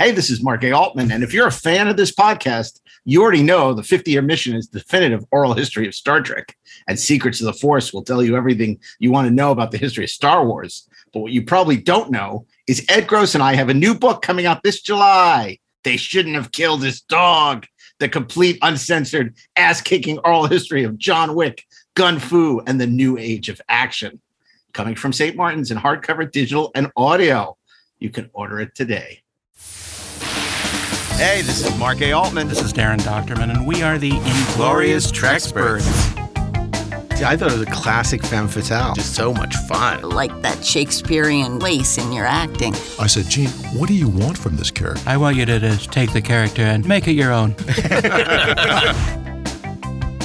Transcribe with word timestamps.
Hey, 0.00 0.12
this 0.12 0.30
is 0.30 0.44
Mark 0.44 0.62
A. 0.62 0.70
Altman. 0.70 1.10
And 1.10 1.24
if 1.24 1.34
you're 1.34 1.48
a 1.48 1.52
fan 1.52 1.88
of 1.88 1.96
this 1.96 2.14
podcast, 2.14 2.78
you 3.04 3.20
already 3.20 3.42
know 3.42 3.74
the 3.74 3.82
50 3.82 4.12
year 4.12 4.22
mission 4.22 4.54
is 4.54 4.68
definitive 4.68 5.24
oral 5.32 5.54
history 5.54 5.88
of 5.88 5.94
Star 5.94 6.20
Trek. 6.20 6.56
And 6.86 6.96
Secrets 6.96 7.40
of 7.40 7.46
the 7.46 7.52
Force 7.52 7.92
will 7.92 8.04
tell 8.04 8.22
you 8.22 8.36
everything 8.36 8.78
you 9.00 9.10
want 9.10 9.26
to 9.26 9.34
know 9.34 9.50
about 9.50 9.72
the 9.72 9.76
history 9.76 10.04
of 10.04 10.10
Star 10.10 10.46
Wars. 10.46 10.88
But 11.12 11.18
what 11.18 11.32
you 11.32 11.42
probably 11.42 11.78
don't 11.78 12.12
know 12.12 12.46
is 12.68 12.86
Ed 12.88 13.08
Gross 13.08 13.34
and 13.34 13.42
I 13.42 13.56
have 13.56 13.70
a 13.70 13.74
new 13.74 13.92
book 13.92 14.22
coming 14.22 14.46
out 14.46 14.62
this 14.62 14.80
July. 14.80 15.58
They 15.82 15.96
shouldn't 15.96 16.36
have 16.36 16.52
killed 16.52 16.84
his 16.84 17.00
dog. 17.00 17.66
The 17.98 18.08
complete, 18.08 18.60
uncensored, 18.62 19.34
ass 19.56 19.80
kicking 19.80 20.20
oral 20.20 20.46
history 20.46 20.84
of 20.84 20.96
John 20.96 21.34
Wick, 21.34 21.64
Gun 21.94 22.20
Fu, 22.20 22.62
and 22.68 22.80
the 22.80 22.86
new 22.86 23.18
age 23.18 23.48
of 23.48 23.60
action. 23.68 24.20
Coming 24.72 24.94
from 24.94 25.12
St. 25.12 25.34
Martin's 25.34 25.72
in 25.72 25.78
hardcover, 25.78 26.30
digital, 26.30 26.70
and 26.76 26.92
audio. 26.96 27.56
You 27.98 28.10
can 28.10 28.30
order 28.32 28.60
it 28.60 28.76
today. 28.76 29.22
Hey, 31.18 31.42
this 31.42 31.66
is 31.66 31.76
Mark 31.80 32.00
A. 32.00 32.12
Altman. 32.12 32.46
This 32.46 32.62
is 32.62 32.72
Daren 32.72 32.98
Dochterman, 32.98 33.50
and 33.50 33.66
we 33.66 33.82
are 33.82 33.98
the 33.98 34.12
Inglorious 34.12 35.10
Treksperts. 35.10 35.84
I 37.24 37.36
thought 37.36 37.50
it 37.50 37.58
was 37.58 37.62
a 37.62 37.66
classic 37.72 38.22
femme 38.22 38.46
fatale. 38.46 38.94
Just 38.94 39.16
so 39.16 39.34
much 39.34 39.56
fun. 39.66 40.02
Like 40.02 40.42
that 40.42 40.64
Shakespearean 40.64 41.58
lace 41.58 41.98
in 41.98 42.12
your 42.12 42.24
acting. 42.24 42.72
I 43.00 43.08
said, 43.08 43.28
Gene, 43.28 43.48
what 43.76 43.88
do 43.88 43.94
you 43.94 44.08
want 44.08 44.38
from 44.38 44.54
this 44.58 44.70
character? 44.70 45.02
I 45.06 45.16
want 45.16 45.36
you 45.36 45.44
to 45.44 45.58
just 45.58 45.90
take 45.90 46.12
the 46.12 46.22
character 46.22 46.62
and 46.62 46.86
make 46.86 47.08
it 47.08 47.14
your 47.14 47.32
own. 47.32 47.56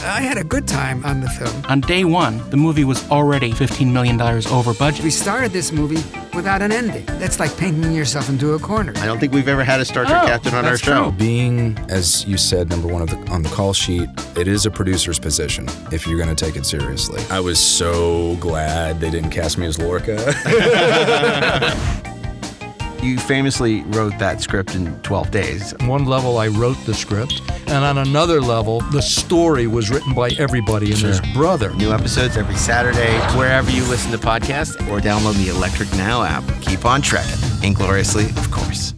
I 0.04 0.20
had 0.22 0.38
a 0.38 0.44
good 0.44 0.68
time 0.68 1.04
on 1.06 1.22
the 1.22 1.30
film. 1.30 1.64
On 1.70 1.80
day 1.80 2.04
one, 2.04 2.38
the 2.50 2.58
movie 2.58 2.84
was 2.84 3.10
already 3.10 3.52
$15 3.52 3.92
million 3.92 4.20
over 4.22 4.74
budget. 4.74 5.04
We 5.04 5.10
started 5.12 5.52
this 5.52 5.72
movie 5.72 6.04
without 6.36 6.62
an 6.62 6.72
ending. 6.72 7.06
That's 7.06 7.40
like 7.40 7.56
painting 7.58 7.92
yourself 7.94 8.28
into 8.30 8.54
a 8.54 8.60
corner. 8.60 8.92
I 8.98 9.06
don't 9.06 9.20
think 9.20 9.34
we've 9.34 9.48
ever 9.48 9.64
had 9.64 9.80
a 9.80 9.86
Star 9.86 10.04
Trek 10.06 10.24
Oh, 10.24 10.28
captain 10.28 10.54
on 10.56 10.66
our 10.66 10.78
show. 10.78 11.04
true. 11.04 11.12
Being, 11.14 11.78
as 11.90 12.26
you 12.26 12.38
said, 12.38 12.70
number 12.70 12.88
one 12.88 13.02
of 13.02 13.10
the, 13.10 13.18
on 13.32 13.44
the 13.44 13.50
call 13.50 13.72
sheet, 13.74 14.10
it 14.36 14.48
is 14.48 14.66
a 14.66 14.72
producer's 14.72 15.20
position 15.20 15.68
if 15.92 16.06
you're 16.06 16.18
going 16.22 16.34
to 16.36 16.46
take 16.46 16.56
it 16.58 16.66
seriously. 16.66 17.24
I 17.30 17.40
was 17.40 17.60
so 17.60 18.36
glad 18.38 19.00
they 19.00 19.10
didn't 19.10 19.30
cast 19.32 19.58
me 19.58 19.66
as 19.68 19.80
Lorca. 19.80 20.18
You 23.04 23.20
famously 23.20 23.82
wrote 23.88 24.18
that 24.20 24.40
script 24.40 24.76
in 24.76 24.98
12 25.02 25.30
days. 25.30 25.74
On 25.74 25.88
one 25.88 26.06
level, 26.06 26.38
I 26.38 26.48
wrote 26.48 26.78
the 26.86 26.94
script, 26.94 27.42
and 27.68 27.84
on 27.84 27.98
another 27.98 28.40
level, 28.40 28.80
the 28.80 29.02
story 29.02 29.68
was 29.68 29.90
written 29.90 30.14
by 30.14 30.30
everybody 30.40 30.94
and 30.94 31.02
his 31.02 31.20
brother. 31.34 31.76
New 31.76 31.92
episodes 31.92 32.38
every 32.38 32.56
Saturday, 32.56 33.14
wherever 33.38 33.70
you 33.70 33.84
listen 33.84 34.14
to 34.14 34.18
podcasts, 34.18 34.76
or 34.88 35.02
download 35.02 35.36
the 35.44 35.50
Electric 35.50 35.92
Now 35.96 36.24
app. 36.24 36.46
Keep 36.62 36.86
on 36.86 37.02
trekking. 37.02 37.38
Ingloriously, 37.62 38.28
of 38.38 38.50
course. 38.52 38.94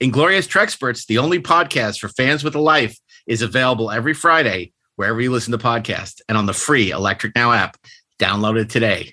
Inglorious 0.00 0.46
Treksperts, 0.46 1.04
the 1.04 1.18
only 1.18 1.38
podcast 1.38 1.98
for 1.98 2.08
fans 2.08 2.42
with 2.42 2.54
a 2.54 2.60
life, 2.60 2.98
is 3.26 3.42
available 3.42 3.90
every 3.90 4.14
Friday 4.14 4.72
wherever 4.94 5.20
you 5.20 5.30
listen 5.30 5.52
to 5.52 5.58
podcasts 5.58 6.22
and 6.30 6.38
on 6.38 6.46
the 6.46 6.54
free 6.54 6.90
Electric 6.90 7.34
Now 7.34 7.52
app. 7.52 7.76
Download 8.18 8.58
it 8.58 8.70
today. 8.70 9.12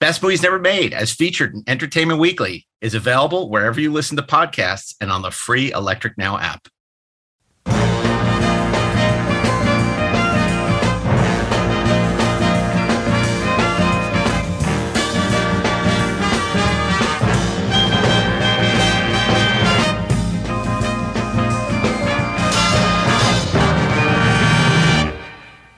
Best 0.00 0.22
Movies 0.22 0.42
Never 0.42 0.58
Made, 0.58 0.94
as 0.94 1.12
featured 1.12 1.52
in 1.52 1.62
Entertainment 1.66 2.18
Weekly, 2.18 2.66
is 2.80 2.94
available 2.94 3.50
wherever 3.50 3.78
you 3.78 3.92
listen 3.92 4.16
to 4.16 4.22
podcasts 4.22 4.94
and 4.98 5.12
on 5.12 5.20
the 5.20 5.30
free 5.30 5.70
Electric 5.72 6.16
Now 6.16 6.38
app. 6.38 6.68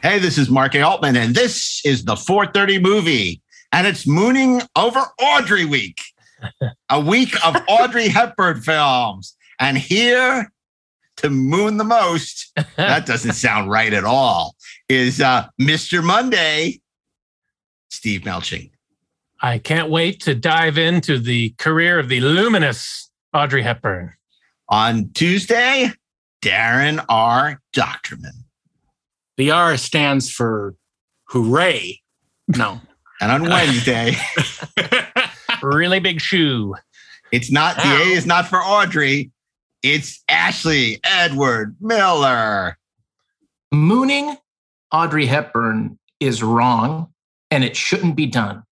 Hey, 0.01 0.21
this 0.21 0.39
is 0.39 0.49
Mark 0.49 0.77
A. 0.77 0.83
Altman, 0.83 1.17
and 1.17 1.35
this 1.35 1.85
is 1.85 2.05
the 2.05 2.15
430 2.15 2.79
movie, 2.79 3.42
and 3.73 3.87
it's 3.87 4.07
mooning 4.07 4.63
over 4.77 5.01
Audrey 5.21 5.65
Week, 5.65 6.01
a 6.91 7.01
week 7.01 7.35
of 7.45 7.57
Audrey 7.69 8.09
Hepburn 8.09 8.61
films. 8.61 9.37
And 9.59 9.79
here 9.79 10.53
to 11.17 11.31
moon 11.31 11.79
the 11.79 11.85
most, 11.85 12.53
that 12.77 13.07
doesn't 13.07 13.33
sound 13.35 13.71
right 13.71 13.93
at 13.93 14.05
all, 14.05 14.55
is 14.89 15.21
uh, 15.21 15.49
Mr. 15.61 16.05
Monday, 16.05 16.81
Steve 17.91 18.23
Melching. 18.23 18.71
I 19.41 19.59
can't 19.59 19.91
wait 19.91 20.21
to 20.23 20.35
dive 20.35 20.79
into 20.79 21.19
the 21.19 21.51
career 21.59 21.99
of 21.99 22.09
the 22.09 22.21
luminous 22.21 23.11
Audrey 23.35 23.63
Hepburn. 23.63 24.13
On 24.69 25.11
Tuesday, 25.15 25.91
Daren 26.43 27.05
R. 27.09 27.61
Dochterman. 27.75 28.45
The 29.37 29.51
R 29.51 29.77
stands 29.77 30.31
for 30.31 30.77
hooray. 31.29 32.01
No. 32.49 32.81
And 33.23 33.31
on 33.31 33.43
Wednesday, 33.49 34.17
Really 35.63 36.01
big 36.01 36.21
shoe. 36.21 36.75
it's 37.31 37.53
not 37.53 37.77
the 37.77 37.83
A 37.85 38.07
is 38.09 38.27
not 38.27 38.49
for 38.49 38.59
Audrey, 38.59 39.31
it's 39.85 40.23
Ashley 40.29 40.99
Edward 41.05 41.77
Miller. 41.81 42.77
Mooning 43.73 44.37
Audrey 44.93 45.27
Hepburn 45.27 46.01
is 46.19 46.43
wrong 46.43 47.13
and 47.53 47.63
it 47.63 47.77
shouldn't 47.77 48.17
be 48.17 48.27
done. 48.27 48.65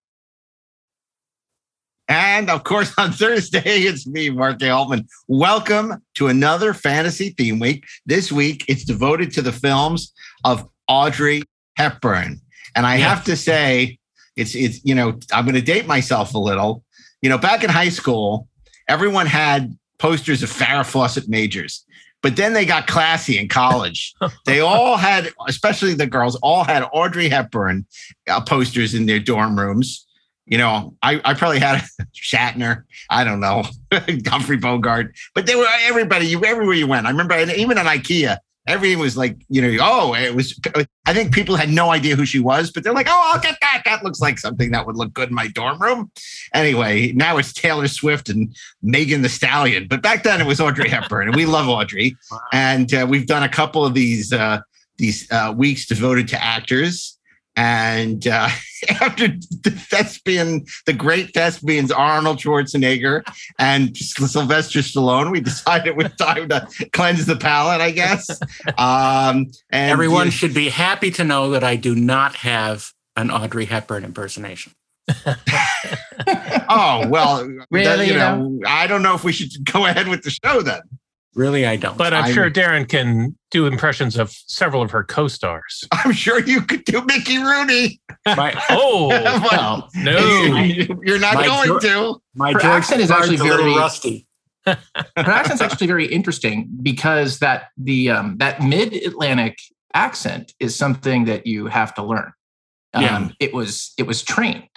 And 2.08 2.50
of 2.50 2.64
course, 2.64 2.92
on 2.98 3.12
Thursday, 3.12 3.60
it's 3.64 4.04
me, 4.04 4.30
Mark 4.30 4.60
A. 4.62 4.70
Altman. 4.70 5.06
Welcome 5.28 6.02
to 6.16 6.26
another 6.26 6.74
fantasy 6.74 7.30
theme 7.30 7.60
week. 7.60 7.84
This 8.04 8.32
week, 8.32 8.64
it's 8.66 8.82
devoted 8.84 9.30
to 9.34 9.42
the 9.42 9.52
films 9.52 10.12
of 10.44 10.68
Audrey 10.88 11.44
Hepburn. 11.76 12.40
And 12.74 12.84
I 12.84 12.96
have 12.96 13.22
to 13.24 13.36
say, 13.36 13.99
it's 14.40 14.54
it's 14.54 14.84
you 14.84 14.94
know, 14.94 15.18
I'm 15.32 15.44
going 15.44 15.54
to 15.54 15.60
date 15.60 15.86
myself 15.86 16.34
a 16.34 16.38
little. 16.38 16.82
You 17.22 17.28
know, 17.28 17.38
back 17.38 17.62
in 17.62 17.70
high 17.70 17.90
school, 17.90 18.48
everyone 18.88 19.26
had 19.26 19.76
posters 19.98 20.42
of 20.42 20.50
Farrah 20.50 20.86
Fawcett 20.86 21.28
majors. 21.28 21.84
But 22.22 22.36
then 22.36 22.52
they 22.52 22.66
got 22.66 22.86
classy 22.86 23.38
in 23.38 23.48
college. 23.48 24.14
they 24.46 24.60
all 24.60 24.96
had, 24.96 25.30
especially 25.48 25.94
the 25.94 26.06
girls, 26.06 26.36
all 26.36 26.64
had 26.64 26.84
Audrey 26.92 27.28
Hepburn 27.28 27.86
uh, 28.28 28.40
posters 28.40 28.94
in 28.94 29.06
their 29.06 29.20
dorm 29.20 29.58
rooms. 29.58 30.06
You 30.46 30.58
know, 30.58 30.94
I, 31.02 31.20
I 31.24 31.34
probably 31.34 31.60
had 31.60 31.82
Shatner. 32.14 32.82
I 33.08 33.24
don't 33.24 33.40
know, 33.40 33.64
Humphrey 34.26 34.56
Bogart. 34.56 35.14
But 35.34 35.46
they 35.46 35.54
were 35.54 35.66
everybody. 35.82 36.26
You 36.26 36.42
everywhere 36.44 36.74
you 36.74 36.86
went. 36.86 37.06
I 37.06 37.10
remember 37.10 37.38
even 37.38 37.78
at 37.78 37.86
IKEA, 37.86 38.38
everything 38.66 38.98
was 38.98 39.16
like, 39.16 39.36
you 39.48 39.62
know, 39.62 39.78
oh, 39.82 40.14
it 40.14 40.34
was. 40.34 40.58
I 41.06 41.14
think 41.14 41.32
people 41.34 41.56
had 41.56 41.70
no 41.70 41.90
idea 41.90 42.16
who 42.16 42.24
she 42.24 42.38
was, 42.38 42.70
but 42.70 42.84
they're 42.84 42.92
like, 42.92 43.08
oh, 43.08 43.30
I'll 43.32 43.40
get 43.40 43.56
that. 43.60 43.82
That 43.84 44.04
looks 44.04 44.20
like 44.20 44.38
something 44.38 44.70
that 44.70 44.86
would 44.86 44.96
look 44.96 45.12
good 45.12 45.30
in 45.30 45.34
my 45.34 45.48
dorm 45.48 45.80
room. 45.80 46.10
Anyway, 46.54 47.12
now 47.12 47.38
it's 47.38 47.52
Taylor 47.52 47.88
Swift 47.88 48.28
and 48.28 48.54
Megan 48.82 49.22
Thee 49.22 49.28
Stallion. 49.28 49.86
But 49.88 50.02
back 50.02 50.22
then 50.22 50.40
it 50.40 50.46
was 50.46 50.60
Audrey 50.60 50.88
Hepburn, 50.88 51.28
and 51.28 51.36
we 51.36 51.46
love 51.46 51.68
Audrey. 51.68 52.16
And 52.52 52.92
uh, 52.94 53.06
we've 53.08 53.26
done 53.26 53.42
a 53.42 53.48
couple 53.48 53.84
of 53.84 53.94
these 53.94 54.32
uh, 54.32 54.60
these 54.98 55.30
uh, 55.32 55.52
weeks 55.56 55.86
devoted 55.86 56.28
to 56.28 56.42
actors. 56.42 57.18
And 57.60 58.26
uh, 58.26 58.48
after 58.88 59.28
the 59.28 59.70
thespian, 59.70 60.64
the 60.86 60.94
great 60.94 61.34
thespians 61.34 61.92
Arnold 61.92 62.38
Schwarzenegger 62.38 63.22
and 63.58 63.94
Sylvester 63.94 64.78
Stallone, 64.78 65.30
we 65.30 65.40
decided 65.52 65.88
it 65.88 65.96
was 65.96 66.10
time 66.16 66.48
to 66.48 66.66
cleanse 66.94 67.26
the 67.26 67.36
palate, 67.36 67.82
I 67.82 67.90
guess. 67.90 68.30
Um, 68.78 69.50
and 69.68 69.92
Everyone 69.92 70.30
should 70.30 70.54
be 70.54 70.70
happy 70.70 71.10
to 71.12 71.24
know 71.24 71.50
that 71.50 71.62
I 71.62 71.76
do 71.76 71.94
not 71.94 72.36
have 72.36 72.92
an 73.14 73.30
Audrey 73.30 73.66
Hepburn 73.66 74.04
impersonation. 74.04 74.72
oh 76.70 77.04
well, 77.08 77.46
Really, 77.70 77.84
that, 77.84 78.06
you 78.06 78.12
you 78.12 78.18
know, 78.18 78.60
I 78.66 78.86
don't 78.86 79.02
know 79.02 79.14
if 79.14 79.24
we 79.24 79.32
should 79.32 79.50
go 79.70 79.84
ahead 79.84 80.08
with 80.08 80.22
the 80.22 80.30
show 80.30 80.62
then. 80.62 80.80
Really, 81.34 81.64
I 81.66 81.76
don't. 81.76 81.96
But 81.96 82.12
I'm, 82.12 82.24
I'm- 82.24 82.34
sure 82.34 82.50
Daren 82.50 82.88
can 82.88 83.36
do 83.50 83.66
impressions 83.66 84.16
of 84.18 84.30
several 84.30 84.82
of 84.82 84.90
her 84.90 85.04
co-stars. 85.04 85.84
I'm 85.92 86.12
sure 86.12 86.40
you 86.40 86.60
could 86.62 86.84
do 86.84 87.04
Mickey 87.04 87.38
Rooney. 87.38 88.00
My, 88.26 88.60
Oh 88.70 89.08
Well, 89.08 89.88
no! 89.94 90.18
You're 91.04 91.18
not 91.20 91.34
My 91.34 91.46
going 91.46 91.68
Geor- 91.68 91.80
to. 91.82 92.20
my 92.34 92.52
Her 92.52 92.60
accent 92.60 93.00
is 93.00 93.10
actually 93.10 93.36
Bernard's 93.36 93.40
a 93.40 93.56
little 93.56 93.64
very- 93.74 93.76
rusty. 93.78 94.26
her 94.66 94.76
accent's 95.16 95.62
actually 95.62 95.86
very 95.86 96.06
interesting 96.06 96.68
because 96.82 97.38
that 97.38 97.68
the 97.78 98.10
um, 98.10 98.36
that 98.38 98.62
mid 98.62 98.92
Atlantic 98.92 99.56
accent 99.94 100.52
is 100.60 100.76
something 100.76 101.24
that 101.24 101.46
you 101.46 101.66
have 101.66 101.94
to 101.94 102.02
learn. 102.04 102.30
Um, 102.92 103.02
Yeah. 103.02 103.28
It 103.40 103.54
was 103.54 103.92
it 103.98 104.06
was 104.06 104.22
trained. 104.22 104.68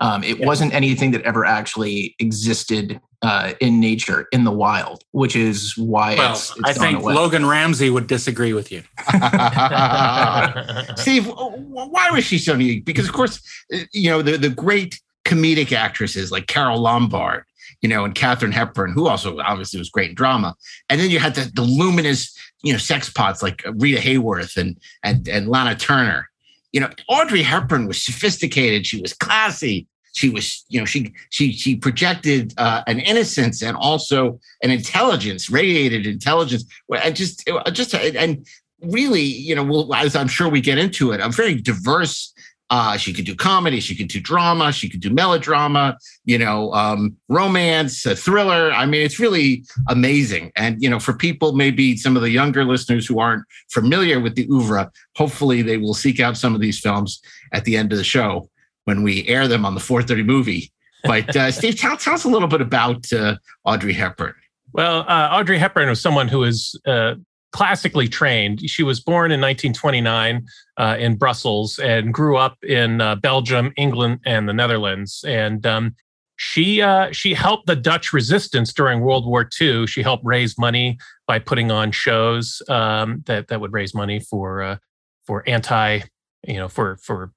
Um, 0.00 0.22
it 0.24 0.38
wasn't 0.40 0.72
anything 0.72 1.10
that 1.10 1.22
ever 1.22 1.44
actually 1.44 2.14
existed 2.20 3.00
uh, 3.22 3.52
in 3.60 3.80
nature 3.80 4.28
in 4.32 4.44
the 4.44 4.52
wild, 4.52 5.02
which 5.12 5.34
is 5.34 5.76
why 5.76 6.14
Well, 6.14 6.32
it's, 6.32 6.56
it's 6.56 6.60
I 6.64 6.72
gone 6.74 6.82
think 6.82 7.00
away. 7.00 7.14
Logan 7.14 7.46
Ramsey 7.46 7.90
would 7.90 8.06
disagree 8.06 8.52
with 8.52 8.70
you. 8.70 8.82
Steve, 10.96 11.26
why 11.26 12.10
was 12.10 12.24
she 12.24 12.38
so 12.38 12.52
unique? 12.52 12.84
Because 12.84 13.08
of 13.08 13.12
course, 13.12 13.40
uh, 13.74 13.78
you 13.92 14.10
know 14.10 14.22
the 14.22 14.36
the 14.36 14.50
great 14.50 15.00
comedic 15.24 15.72
actresses 15.72 16.30
like 16.30 16.46
Carole 16.46 16.80
Lombard, 16.80 17.44
you 17.82 17.88
know, 17.88 18.04
and 18.04 18.14
Katharine 18.14 18.52
Hepburn, 18.52 18.92
who 18.92 19.08
also 19.08 19.38
obviously 19.40 19.78
was 19.78 19.90
great 19.90 20.10
in 20.10 20.14
drama, 20.14 20.54
and 20.88 21.00
then 21.00 21.10
you 21.10 21.18
had 21.18 21.34
the, 21.34 21.50
the 21.54 21.62
luminous, 21.62 22.36
you 22.62 22.72
know, 22.72 22.78
sex 22.78 23.10
pots 23.10 23.42
like 23.42 23.64
Rita 23.74 24.00
Hayworth 24.00 24.56
and 24.56 24.78
and 25.02 25.28
and 25.28 25.48
Lana 25.48 25.74
Turner. 25.74 26.28
You 26.72 26.80
know, 26.80 26.90
Audrey 27.08 27.42
Hepburn 27.42 27.88
was 27.88 28.00
sophisticated. 28.00 28.86
She 28.86 29.00
was 29.00 29.12
classy. 29.12 29.88
She 30.14 30.30
was, 30.30 30.64
you 30.68 30.80
know, 30.80 30.86
she 30.86 31.12
she 31.30 31.52
she 31.52 31.76
projected 31.76 32.54
uh, 32.56 32.82
an 32.86 33.00
innocence 33.00 33.62
and 33.62 33.76
also 33.76 34.40
an 34.62 34.70
intelligence, 34.70 35.50
radiated 35.50 36.06
intelligence. 36.06 36.64
And 37.02 37.14
just 37.14 37.48
just 37.72 37.94
and 37.94 38.46
really, 38.82 39.22
you 39.22 39.54
know, 39.54 39.64
we'll, 39.64 39.94
as 39.94 40.16
I'm 40.16 40.28
sure 40.28 40.48
we 40.48 40.60
get 40.60 40.78
into 40.78 41.12
it, 41.12 41.20
a 41.20 41.28
very 41.28 41.54
diverse. 41.54 42.32
Uh, 42.70 42.98
she 42.98 43.14
could 43.14 43.24
do 43.24 43.34
comedy, 43.34 43.80
she 43.80 43.96
could 43.96 44.08
do 44.08 44.20
drama, 44.20 44.70
she 44.70 44.90
could 44.90 45.00
do 45.00 45.08
melodrama, 45.08 45.96
you 46.26 46.36
know, 46.36 46.70
um, 46.74 47.16
romance, 47.30 48.04
a 48.04 48.14
thriller. 48.14 48.70
I 48.70 48.84
mean, 48.84 49.00
it's 49.00 49.18
really 49.18 49.64
amazing. 49.88 50.52
And 50.54 50.76
you 50.82 50.90
know, 50.90 51.00
for 51.00 51.14
people, 51.14 51.54
maybe 51.54 51.96
some 51.96 52.14
of 52.14 52.20
the 52.20 52.30
younger 52.30 52.66
listeners 52.66 53.06
who 53.06 53.20
aren't 53.20 53.44
familiar 53.70 54.20
with 54.20 54.34
the 54.34 54.46
oeuvre, 54.50 54.90
hopefully 55.16 55.62
they 55.62 55.78
will 55.78 55.94
seek 55.94 56.20
out 56.20 56.36
some 56.36 56.54
of 56.54 56.60
these 56.60 56.78
films 56.78 57.22
at 57.54 57.64
the 57.64 57.74
end 57.74 57.90
of 57.90 57.96
the 57.96 58.04
show 58.04 58.50
when 58.88 59.02
we 59.02 59.28
air 59.28 59.46
them 59.46 59.66
on 59.66 59.74
the 59.74 59.82
4:30 59.82 60.24
movie. 60.24 60.72
But 61.04 61.36
uh, 61.36 61.50
Steve, 61.58 61.78
tell, 61.78 61.98
tell 61.98 62.14
us 62.14 62.24
a 62.24 62.28
little 62.28 62.48
bit 62.48 62.62
about 62.62 63.12
uh, 63.12 63.36
Audrey 63.64 63.92
Hepburn. 63.92 64.34
Well, 64.72 65.00
uh, 65.00 65.28
Audrey 65.30 65.58
Hepburn 65.58 65.90
was 65.90 66.00
someone 66.00 66.26
who 66.26 66.38
was 66.38 66.80
uh, 66.86 67.16
classically 67.52 68.08
trained. 68.08 68.68
She 68.70 68.82
was 68.82 68.98
born 68.98 69.30
in 69.30 69.42
1929 69.42 70.46
uh, 70.78 70.96
in 70.98 71.16
Brussels 71.16 71.78
and 71.78 72.14
grew 72.14 72.38
up 72.38 72.56
in 72.64 73.02
uh, 73.02 73.16
Belgium, 73.16 73.74
England, 73.76 74.20
and 74.24 74.48
the 74.48 74.54
Netherlands. 74.54 75.22
And 75.28 75.66
um, 75.66 75.94
she 76.36 76.80
uh, 76.80 77.12
she 77.12 77.34
helped 77.34 77.66
the 77.66 77.76
Dutch 77.76 78.14
resistance 78.14 78.72
during 78.72 79.00
World 79.00 79.26
War 79.26 79.46
II. 79.60 79.86
She 79.86 80.02
helped 80.02 80.24
raise 80.24 80.56
money 80.56 80.96
by 81.26 81.40
putting 81.40 81.70
on 81.70 81.92
shows 81.92 82.62
um, 82.70 83.22
that 83.26 83.48
that 83.48 83.60
would 83.60 83.74
raise 83.74 83.94
money 83.94 84.18
for 84.18 84.62
uh, 84.62 84.76
for 85.26 85.46
anti 85.46 86.00
you 86.46 86.56
know 86.56 86.68
for 86.68 86.96
for 87.02 87.32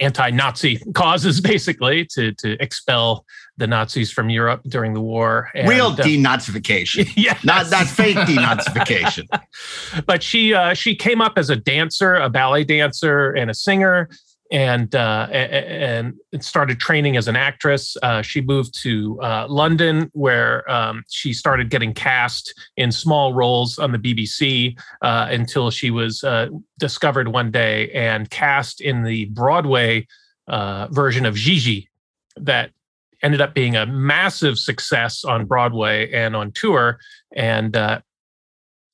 anti-Nazi 0.00 0.78
causes, 0.94 1.40
basically 1.52 2.06
to 2.06 2.32
to 2.34 2.62
expel 2.62 3.24
the 3.58 3.66
Nazis 3.66 4.10
from 4.10 4.28
Europe 4.28 4.62
during 4.68 4.92
the 4.92 5.00
war. 5.00 5.50
And, 5.54 5.68
Real 5.68 5.88
uh, 5.88 5.96
denazification. 5.96 7.10
yeah, 7.16 7.38
Not 7.44 7.70
not 7.70 7.86
fake 7.86 8.16
denazification. 8.16 9.26
but 10.06 10.22
she 10.22 10.54
uh, 10.54 10.74
she 10.74 10.94
came 10.94 11.20
up 11.20 11.34
as 11.36 11.50
a 11.50 11.56
dancer, 11.56 12.14
a 12.14 12.28
ballet 12.28 12.64
dancer, 12.64 13.30
and 13.30 13.50
a 13.50 13.54
singer, 13.54 14.08
and 14.50 14.94
uh, 14.94 15.28
and 15.30 16.14
started 16.40 16.78
training 16.78 17.16
as 17.16 17.28
an 17.28 17.36
actress. 17.36 17.96
Uh, 18.02 18.22
she 18.22 18.40
moved 18.40 18.80
to 18.82 19.20
uh, 19.22 19.46
London, 19.48 20.10
where 20.12 20.68
um, 20.70 21.02
she 21.08 21.32
started 21.32 21.70
getting 21.70 21.92
cast 21.92 22.54
in 22.76 22.92
small 22.92 23.34
roles 23.34 23.78
on 23.78 23.92
the 23.92 23.98
BBC 23.98 24.78
uh, 25.02 25.26
until 25.30 25.70
she 25.70 25.90
was 25.90 26.22
uh, 26.24 26.48
discovered 26.78 27.28
one 27.28 27.50
day 27.50 27.90
and 27.92 28.30
cast 28.30 28.80
in 28.80 29.02
the 29.02 29.26
Broadway 29.26 30.06
uh, 30.48 30.88
version 30.90 31.26
of 31.26 31.34
Gigi 31.34 31.88
that 32.36 32.70
ended 33.22 33.40
up 33.40 33.54
being 33.54 33.76
a 33.76 33.86
massive 33.86 34.58
success 34.58 35.24
on 35.24 35.46
Broadway 35.46 36.10
and 36.12 36.36
on 36.36 36.52
tour. 36.52 36.98
And 37.34 37.74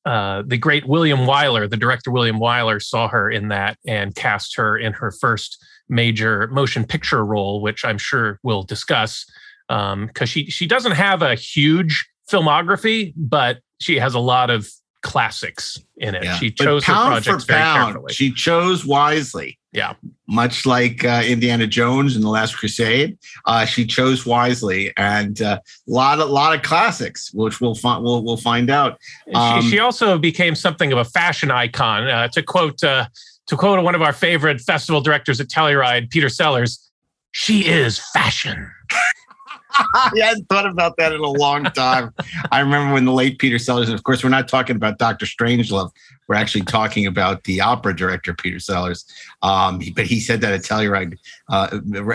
uh, 0.05 0.43
the 0.47 0.59
great 0.59 0.87
William 0.87 1.21
Wyler, 1.21 1.69
the 1.69 1.77
director 1.77 2.11
William 2.11 2.39
Wyler, 2.39 2.83
saw 2.83 3.09
her 3.09 3.31
in 3.31 3.49
that 3.49 3.79
and 3.87 4.15
cast 4.15 4.57
her 4.57 4.77
in 4.77 4.93
her 4.95 5.11
first 5.13 5.65
major 5.89 6.49
motion 6.49 6.85
picture 6.85 7.25
role, 7.25 7.61
which 7.61 7.85
I'm 7.85 7.99
sure 7.99 8.39
we'll 8.43 8.65
discuss. 8.65 9.25
Because 9.69 10.29
she 10.29 10.51
she 10.51 10.67
doesn't 10.67 10.93
have 10.93 11.23
a 11.23 11.35
huge 11.35 12.07
filmography, 12.31 13.15
but 13.17 13.61
she 13.81 13.99
has 13.99 14.15
a 14.15 14.19
lot 14.19 14.51
of 14.51 14.69
classics 15.03 15.79
in 15.97 16.15
it. 16.15 16.25
Yeah. 16.25 16.37
She 16.37 16.51
chose 16.51 16.85
her 16.85 16.93
projects 16.93 17.45
for 17.45 17.53
very 17.53 17.61
pound, 17.61 17.93
carefully. 17.95 18.13
She 18.13 18.33
chose 18.33 18.87
wisely. 18.87 19.59
Yeah. 19.73 19.95
Much 20.29 20.67
like 20.67 21.05
uh, 21.05 21.23
Indiana 21.25 21.67
Jones 21.67 22.15
and 22.15 22.25
the 22.25 22.29
Last 22.29 22.57
Crusade, 22.57 23.19
uh, 23.47 23.65
she 23.65 23.87
chose 23.87 24.25
wisely, 24.27 24.93
and 24.97 25.41
a 25.41 25.47
uh, 25.47 25.59
lot 25.87 26.21
of 26.21 26.31
lot 26.31 26.55
of 26.55 26.63
classics, 26.63 27.33
which 27.33 27.61
we'll 27.61 27.75
find 27.75 28.03
we'll, 28.05 28.23
we'll 28.23 28.37
find 28.37 28.71
out. 28.71 28.99
Um, 29.35 29.63
she, 29.63 29.71
she 29.71 29.79
also 29.79 30.19
became 30.19 30.55
something 30.55 30.93
of 30.93 30.99
a 30.99 31.05
fashion 31.05 31.51
icon. 31.51 32.07
Uh, 32.09 32.29
to 32.29 32.43
quote 32.43 32.83
uh, 32.85 33.07
to 33.47 33.57
quote 33.57 33.83
one 33.83 33.95
of 33.95 34.03
our 34.03 34.13
favorite 34.13 34.61
festival 34.61 35.01
directors 35.01 35.41
at 35.41 35.49
Telluride, 35.49 36.11
Peter 36.11 36.29
Sellars, 36.29 36.91
"She 37.31 37.67
is 37.67 37.99
fashion." 37.99 38.71
I 39.95 40.11
hadn't 40.17 40.49
thought 40.49 40.67
about 40.67 40.97
that 40.99 41.13
in 41.13 41.21
a 41.21 41.31
long 41.31 41.65
time. 41.65 42.13
I 42.51 42.61
remember 42.61 42.95
when 42.95 43.05
the 43.05 43.13
late 43.13 43.39
Peter 43.39 43.59
Sellers, 43.59 43.89
and 43.89 43.99
of 43.99 44.05
course, 44.05 44.23
we're 44.23 44.31
not 44.31 44.49
talking 44.49 44.77
about 44.77 44.99
Dr. 44.99 45.27
Strangelove. 45.27 45.91
We're 46.29 46.35
actually 46.37 46.65
talking 46.65 47.07
about 47.07 47.45
the 47.45 47.61
opera 47.61 47.95
director, 47.95 48.35
Peter 48.35 48.59
Sellars. 48.59 49.05
Um, 49.43 49.81
but 49.95 50.07
he 50.07 50.21
said 50.21 50.41
that 50.43 50.53
at 50.53 50.61
Telluride, 50.63 51.17
uh, 51.51 51.69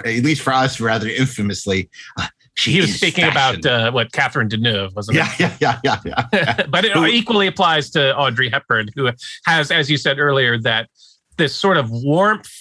at 0.06 0.24
least 0.24 0.42
for 0.42 0.54
us, 0.54 0.80
rather 0.80 1.08
infamously. 1.08 1.90
Uh, 2.18 2.28
she 2.56 2.72
He 2.72 2.82
was 2.82 2.96
speaking 2.96 3.24
fashion. 3.32 3.60
about 3.60 3.72
uh, 3.72 3.92
what 3.92 4.12
Catherine 4.14 4.50
Deneuve, 4.50 4.96
wasn't 4.96 5.18
Yeah, 5.18 5.32
it? 5.40 5.54
yeah, 5.60 5.80
yeah, 5.84 6.00
yeah, 6.06 6.26
yeah. 6.34 6.66
but 6.70 6.86
it 6.86 6.96
equally 7.14 7.46
applies 7.46 7.92
to 7.92 8.16
Audrey 8.18 8.50
Hepburn, 8.50 8.90
who 8.96 9.12
has, 9.46 9.70
as 9.70 9.92
you 9.92 9.98
said 9.98 10.18
earlier, 10.18 10.58
that 10.60 10.90
this 11.38 11.56
sort 11.56 11.78
of 11.78 11.92
warmth, 11.92 12.52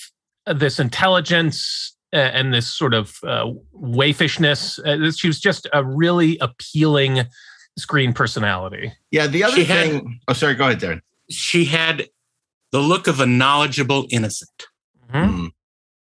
this 0.46 0.78
intelligence, 0.78 1.95
and 2.12 2.53
this 2.55 2.67
sort 2.73 2.94
of 2.94 3.19
uh, 3.25 3.50
waifishness. 3.75 4.79
Uh, 4.85 5.11
she 5.12 5.26
was 5.26 5.41
just 5.41 5.69
a 5.73 5.85
really 5.85 6.38
appealing 6.41 7.25
screen 7.79 8.12
personality. 8.12 8.93
Yeah, 9.11 9.26
the 9.26 9.44
other 9.44 9.55
She 9.56 9.64
had- 9.64 9.91
thing. 9.91 10.20
oh, 10.29 10.32
sorry. 10.32 10.55
Go 10.55 10.65
ahead, 10.67 10.81
Daren. 10.81 11.01
She 11.31 11.65
had 11.65 12.08
the 12.72 12.81
look 12.81 13.06
of 13.06 13.20
a 13.20 13.27
knowledgeable 13.27 14.06
innocent. 14.10 14.67
Mm. 15.13 15.51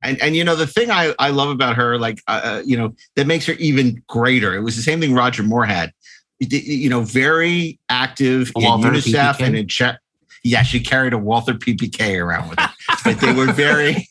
And 0.04 0.22
and 0.22 0.36
you 0.36 0.44
know 0.44 0.56
the 0.56 0.66
thing 0.68 0.90
I, 0.90 1.14
I 1.20 1.30
love 1.30 1.50
about 1.50 1.76
her, 1.76 1.98
like 2.00 2.22
uh, 2.28 2.42
uh, 2.44 2.62
you 2.66 2.76
know, 2.78 2.96
that 3.16 3.28
makes 3.28 3.46
her 3.46 3.54
even 3.54 4.02
greater. 4.08 4.56
It 4.56 4.62
was 4.62 4.76
the 4.76 4.82
same 4.82 5.00
thing 5.00 5.14
Roger 5.14 5.44
Moore 5.44 5.66
had. 5.66 5.92
Y- 6.40 6.48
y- 6.52 6.58
You 6.66 6.90
know, 6.90 7.02
very 7.02 7.80
active 7.90 8.52
in 8.56 8.64
Walther 8.64 8.90
UNICEF 8.92 9.36
PPK? 9.36 9.42
and 9.46 9.56
in 9.58 9.68
Czech. 9.68 10.00
Yeah, 10.44 10.64
she 10.64 10.80
carried 10.80 11.14
a 11.14 11.20
Walther 11.20 11.54
PPK 11.54 12.20
around 12.20 12.50
with 12.50 12.58
her, 12.60 12.70
but 13.06 13.20
they 13.20 13.32
were 13.32 13.52
very. 13.54 14.08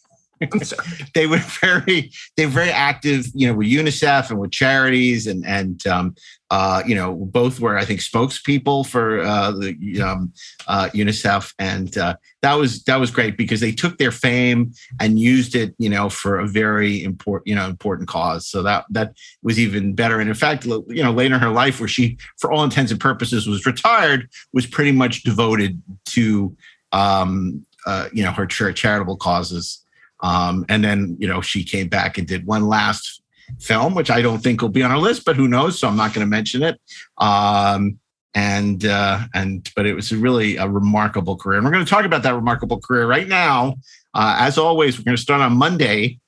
They 1.15 1.27
were 1.27 1.43
very 1.61 2.11
they 2.37 2.47
were 2.47 2.53
very 2.53 2.71
active 2.71 3.27
you 3.35 3.47
know 3.47 3.55
with 3.55 3.69
unicef 3.69 4.31
and 4.31 4.39
with 4.39 4.51
charities 4.51 5.27
and 5.27 5.45
and 5.47 5.87
um 5.87 6.15
uh 6.51 6.83
you 6.87 6.95
know 6.95 7.15
both 7.15 7.61
were 7.61 7.77
i 7.77 7.85
think 7.85 8.01
spokespeople 8.01 8.87
for 8.87 9.21
uh 9.21 9.51
the 9.53 10.01
um 10.01 10.33
uh 10.67 10.89
unicef. 10.95 11.53
And 11.59 11.97
uh 11.99 12.17
that 12.43 12.55
was 12.55 12.83
that 12.85 12.97
was 12.97 13.11
great 13.11 13.37
because 13.37 13.61
they 13.61 13.73
took 13.73 13.99
their 13.99 14.11
fame 14.11 14.73
and 14.99 15.19
used 15.19 15.55
it 15.55 15.75
you 15.79 15.91
know 15.91 16.09
for 16.09 16.39
a 16.39 16.47
very 16.47 17.03
important 17.05 17.49
you 17.49 17.55
know 17.55 17.67
important 17.69 18.09
cause. 18.09 18.47
So 18.47 18.63
that 18.63 18.87
that 18.91 19.15
was 19.43 19.59
even 19.59 19.95
better. 19.95 20.21
And 20.21 20.29
in 20.29 20.35
fact 20.35 20.65
you 20.65 21.03
know 21.03 21.13
later 21.13 21.35
in 21.35 21.41
her 21.41 21.51
life 21.51 21.81
where 21.81 21.89
she 21.89 22.19
for 22.39 22.51
all 22.51 22.65
intents 22.65 22.91
and 22.91 23.01
purposes 23.01 23.47
was 23.47 23.67
retired 23.67 24.29
was 24.53 24.67
pretty 24.67 24.93
much 24.93 25.23
devoted 25.23 25.81
to 26.07 26.57
um 26.93 27.65
uh 27.87 28.09
you 28.13 28.23
know 28.23 28.33
her 28.33 28.47
char- 28.47 28.73
charitable 28.73 29.17
causes 29.17 29.85
um, 30.23 30.65
and 30.69 30.85
then, 30.85 31.17
you 31.19 31.27
know, 31.27 31.41
she 31.41 31.65
came 31.65 31.89
back 31.89 32.19
and 32.19 32.27
did 32.27 32.47
one 32.47 32.67
last 32.67 33.23
film, 33.59 33.95
which 33.95 34.11
I 34.11 34.23
don't 34.23 34.41
think 34.41 34.63
will 34.63 34.69
be 34.69 34.83
on 34.83 34.91
our 34.91 34.99
list, 34.99 35.25
but 35.25 35.37
who 35.37 35.49
knows? 35.49 35.79
So 35.79 35.89
I'm 35.89 35.97
not 35.97 36.15
going 36.15 36.25
to 36.27 36.31
mention 36.31 36.63
it. 36.63 36.81
Um, 37.19 37.99
and 38.33 38.85
uh, 38.85 39.23
and 39.35 39.69
but 39.75 39.87
it 39.87 39.95
was 39.95 40.15
really 40.15 40.57
a 40.57 40.69
remarkable 40.69 41.37
career. 41.37 41.59
And 41.59 41.65
we're 41.65 41.73
going 41.73 41.85
to 41.85 41.91
talk 41.91 42.05
about 42.05 42.23
that 42.23 42.35
remarkable 42.35 42.81
career 42.81 43.07
right 43.07 43.27
now. 43.27 43.75
Uh, 44.15 44.37
as 44.39 44.57
always, 44.57 44.99
we're 44.99 45.05
going 45.05 45.17
to 45.17 45.23
start 45.23 45.41
on 45.41 45.57
Monday 45.57 46.21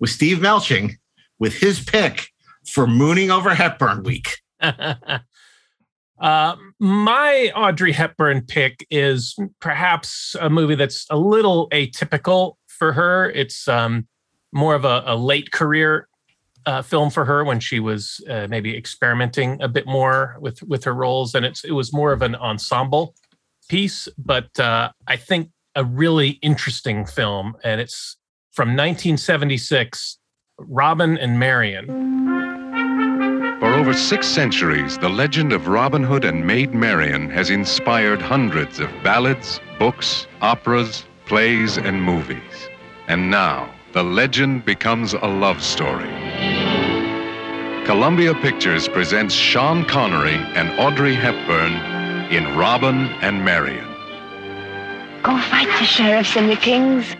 with 0.00 0.10
Steve 0.10 0.38
Melching 0.38 0.94
with 1.38 1.54
his 1.54 1.78
pick 1.78 2.28
for 2.66 2.86
Mooning 2.86 3.30
Over 3.30 3.54
Hepburn 3.54 4.02
Week. 4.02 4.38
Uh, 6.18 6.56
my 6.78 7.52
Audrey 7.54 7.92
Hepburn 7.92 8.40
pick 8.40 8.86
is 8.90 9.36
perhaps 9.60 10.34
a 10.40 10.48
movie 10.48 10.74
that's 10.74 11.06
a 11.10 11.16
little 11.16 11.68
atypical 11.70 12.54
for 12.76 12.92
her. 12.92 13.30
It's 13.30 13.66
um, 13.66 14.06
more 14.52 14.74
of 14.74 14.84
a, 14.84 15.02
a 15.06 15.16
late 15.16 15.50
career 15.50 16.08
uh, 16.66 16.82
film 16.82 17.10
for 17.10 17.24
her 17.24 17.44
when 17.44 17.60
she 17.60 17.80
was 17.80 18.20
uh, 18.28 18.46
maybe 18.50 18.76
experimenting 18.76 19.60
a 19.62 19.68
bit 19.68 19.86
more 19.86 20.36
with 20.40 20.62
with 20.64 20.84
her 20.84 20.94
roles, 20.94 21.34
and 21.34 21.44
it's 21.44 21.64
it 21.64 21.72
was 21.72 21.92
more 21.92 22.12
of 22.12 22.22
an 22.22 22.34
ensemble 22.34 23.14
piece, 23.68 24.08
but 24.18 24.58
uh, 24.60 24.90
I 25.06 25.16
think 25.16 25.50
a 25.74 25.84
really 25.84 26.30
interesting 26.42 27.04
film, 27.06 27.56
and 27.62 27.80
it's 27.80 28.16
from 28.52 28.68
1976, 28.70 30.18
Robin 30.58 31.18
and 31.18 31.38
Marian. 31.38 31.86
For 33.60 33.74
over 33.74 33.92
six 33.92 34.26
centuries, 34.26 34.98
the 34.98 35.08
legend 35.08 35.52
of 35.52 35.68
Robin 35.68 36.02
Hood 36.02 36.24
and 36.24 36.46
Maid 36.46 36.74
Marian 36.74 37.28
has 37.30 37.50
inspired 37.50 38.22
hundreds 38.22 38.80
of 38.80 38.90
ballads, 39.02 39.60
books, 39.78 40.26
operas, 40.40 41.04
plays, 41.26 41.76
and 41.76 42.02
movies. 42.02 42.68
And 43.08 43.30
now, 43.30 43.68
the 43.92 44.02
legend 44.02 44.64
becomes 44.64 45.12
a 45.12 45.26
love 45.26 45.62
story. 45.62 46.10
Columbia 47.84 48.34
Pictures 48.34 48.88
presents 48.88 49.34
Sean 49.34 49.84
Connery 49.84 50.34
and 50.54 50.68
Audrey 50.80 51.14
Hepburn 51.14 51.72
in 52.32 52.56
Robin 52.56 53.06
and 53.22 53.44
Marian. 53.44 53.86
Go 55.22 55.38
fight 55.38 55.68
the 55.78 55.84
sheriffs 55.84 56.36
and 56.36 56.50
the 56.50 56.56
kings. 56.56 57.14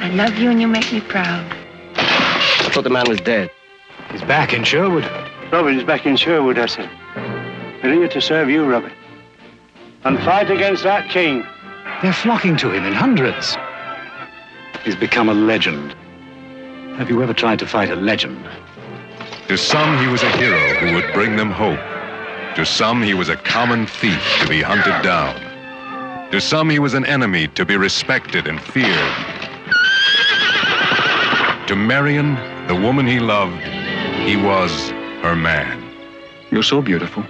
I 0.00 0.10
love 0.10 0.36
you 0.38 0.50
and 0.50 0.60
you 0.60 0.68
make 0.68 0.92
me 0.92 1.00
proud. 1.00 1.44
I 1.96 2.70
thought 2.72 2.84
the 2.84 2.90
man 2.90 3.08
was 3.08 3.20
dead. 3.20 3.50
He's 4.10 4.22
back 4.22 4.52
in 4.52 4.64
Sherwood. 4.64 5.04
Robin 5.52 5.78
is 5.78 5.84
back 5.84 6.06
in 6.06 6.16
Sherwood, 6.16 6.58
I 6.58 6.66
said. 6.66 6.90
We're 7.82 7.94
here 7.94 8.08
to 8.08 8.20
serve 8.20 8.48
you, 8.50 8.64
Robin. 8.64 8.92
And 10.04 10.18
fight 10.18 10.50
against 10.50 10.82
that 10.84 11.10
king. 11.10 11.44
They're 12.02 12.14
flocking 12.14 12.56
to 12.58 12.70
him 12.70 12.86
in 12.86 12.94
hundreds. 12.94 13.58
He's 14.84 14.96
become 14.96 15.28
a 15.28 15.34
legend. 15.34 15.94
Have 16.96 17.10
you 17.10 17.22
ever 17.22 17.34
tried 17.34 17.58
to 17.58 17.66
fight 17.66 17.90
a 17.90 17.96
legend? 17.96 18.48
To 19.48 19.58
some, 19.58 19.98
he 19.98 20.06
was 20.06 20.22
a 20.22 20.30
hero 20.38 20.74
who 20.76 20.94
would 20.94 21.12
bring 21.12 21.36
them 21.36 21.50
hope. 21.50 21.78
To 22.56 22.64
some, 22.64 23.02
he 23.02 23.12
was 23.12 23.28
a 23.28 23.36
common 23.36 23.86
thief 23.86 24.22
to 24.40 24.48
be 24.48 24.62
hunted 24.62 25.02
down. 25.02 26.30
To 26.30 26.40
some, 26.40 26.70
he 26.70 26.78
was 26.78 26.94
an 26.94 27.04
enemy 27.04 27.48
to 27.48 27.66
be 27.66 27.76
respected 27.76 28.46
and 28.46 28.60
feared. 28.60 29.12
To 31.66 31.76
Marian, 31.76 32.34
the 32.66 32.74
woman 32.74 33.06
he 33.06 33.20
loved, 33.20 33.60
he 34.26 34.36
was 34.36 34.90
her 35.22 35.36
man. 35.36 35.84
You're 36.50 36.62
so 36.62 36.80
beautiful. 36.80 37.24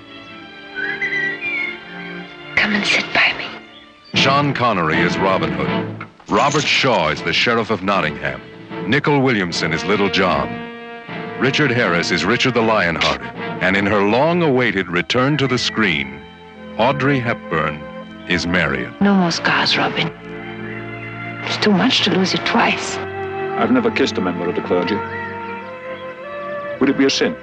Come 2.54 2.74
and 2.74 2.86
sit 2.86 3.04
by 3.12 3.34
me. 3.36 3.49
Sean 4.14 4.52
Connery 4.52 4.98
is 4.98 5.16
Robin 5.18 5.52
Hood. 5.52 6.08
Robert 6.28 6.64
Shaw 6.64 7.10
is 7.10 7.22
the 7.22 7.32
Sheriff 7.32 7.70
of 7.70 7.84
Nottingham. 7.84 8.40
Nicol 8.90 9.20
Williamson 9.20 9.72
is 9.72 9.84
Little 9.84 10.08
John. 10.08 10.48
Richard 11.38 11.70
Harris 11.70 12.10
is 12.10 12.24
Richard 12.24 12.54
the 12.54 12.60
Lionhearted. 12.60 13.28
And 13.62 13.76
in 13.76 13.86
her 13.86 14.02
long 14.02 14.42
awaited 14.42 14.88
return 14.88 15.36
to 15.38 15.46
the 15.46 15.58
screen, 15.58 16.20
Audrey 16.76 17.20
Hepburn 17.20 17.76
is 18.28 18.46
Marian. 18.46 18.94
No 19.00 19.14
more 19.14 19.30
scars, 19.30 19.76
Robin. 19.76 20.08
It's 21.44 21.56
too 21.58 21.72
much 21.72 22.02
to 22.02 22.10
lose 22.10 22.32
you 22.32 22.40
twice. 22.40 22.96
I've 22.96 23.70
never 23.70 23.90
kissed 23.90 24.18
a 24.18 24.20
member 24.20 24.48
of 24.48 24.56
the 24.56 24.62
clergy. 24.62 24.96
Would 26.80 26.90
it 26.90 26.98
be 26.98 27.04
a 27.04 27.10
sin? 27.10 27.36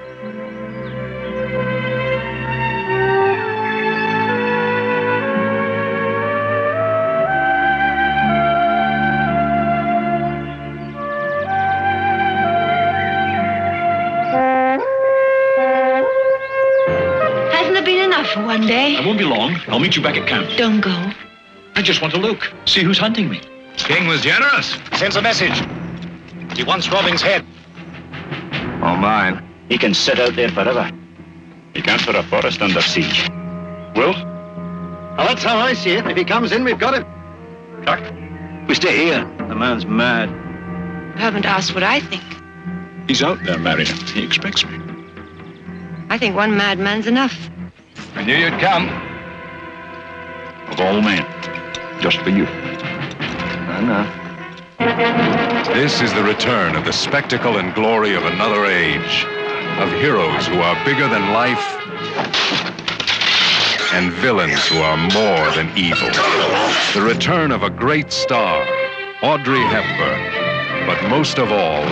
I'll 19.67 19.79
meet 19.79 19.95
you 19.95 20.01
back 20.01 20.17
at 20.17 20.27
camp. 20.27 20.49
Don't 20.57 20.81
go. 20.81 21.11
I 21.75 21.81
just 21.81 22.01
want 22.01 22.13
to 22.13 22.19
look, 22.19 22.51
see 22.65 22.81
who's 22.83 22.97
hunting 22.97 23.29
me. 23.29 23.41
King 23.77 24.07
was 24.07 24.21
generous. 24.21 24.77
Sends 24.93 25.15
a 25.15 25.21
message. 25.21 25.63
He 26.55 26.63
wants 26.63 26.89
Robin's 26.89 27.21
head. 27.21 27.45
Or 28.81 28.97
mine. 28.97 29.43
He 29.69 29.77
can 29.77 29.93
sit 29.93 30.19
out 30.19 30.35
there 30.35 30.49
forever. 30.49 30.89
He 31.73 31.81
can't 31.81 32.01
put 32.01 32.15
a 32.15 32.23
forest 32.23 32.61
under 32.61 32.81
siege. 32.81 33.29
Will? 33.95 34.13
Well, 34.13 35.27
that's 35.27 35.43
how 35.43 35.57
I 35.57 35.73
see 35.73 35.91
it. 35.91 36.07
If 36.07 36.17
he 36.17 36.23
comes 36.23 36.51
in, 36.51 36.63
we've 36.63 36.79
got 36.79 36.95
him. 36.95 37.05
Chuck? 37.85 38.01
We 38.67 38.75
stay 38.75 38.95
here. 38.97 39.23
The 39.47 39.55
man's 39.55 39.85
mad. 39.85 40.29
You 40.29 41.21
haven't 41.21 41.45
asked 41.45 41.73
what 41.73 41.83
I 41.83 41.99
think. 41.99 42.23
He's 43.07 43.21
out 43.21 43.43
there, 43.43 43.57
Marian. 43.57 43.95
He 44.07 44.23
expects 44.23 44.65
me. 44.65 44.79
I 46.09 46.17
think 46.17 46.35
one 46.35 46.57
madman's 46.57 47.07
enough. 47.07 47.49
I 48.15 48.23
knew 48.23 48.35
you'd 48.35 48.59
come. 48.59 48.87
Of 50.69 50.79
all 50.79 51.01
men. 51.01 51.25
Just 52.01 52.17
for 52.19 52.29
you. 52.29 52.45
I 52.45 53.81
know. 53.81 55.74
This 55.74 56.01
is 56.01 56.13
the 56.13 56.24
return 56.24 56.75
of 56.75 56.86
the 56.86 56.93
spectacle 56.93 57.57
and 57.57 57.74
glory 57.74 58.15
of 58.15 58.24
another 58.25 58.65
age, 58.65 59.25
of 59.79 59.91
heroes 60.00 60.47
who 60.47 60.59
are 60.59 60.75
bigger 60.86 61.07
than 61.07 61.33
life 61.33 61.77
and 63.93 64.12
villains 64.13 64.65
who 64.67 64.77
are 64.79 64.97
more 64.97 65.51
than 65.55 65.75
evil. 65.77 66.09
The 66.93 67.01
return 67.01 67.51
of 67.51 67.63
a 67.63 67.69
great 67.69 68.12
star, 68.12 68.65
Audrey 69.24 69.62
Hepburn. 69.62 70.86
But 70.86 71.09
most 71.09 71.39
of 71.39 71.51
all, 71.51 71.83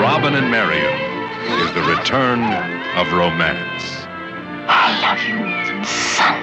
Robin 0.00 0.34
and 0.34 0.50
Marian 0.50 1.00
is 1.62 1.72
the 1.72 1.82
return 1.82 2.42
of 2.96 3.12
romance. 3.12 4.06
I 4.68 5.00
love 5.00 5.22
you 5.28 5.46
more 5.46 6.39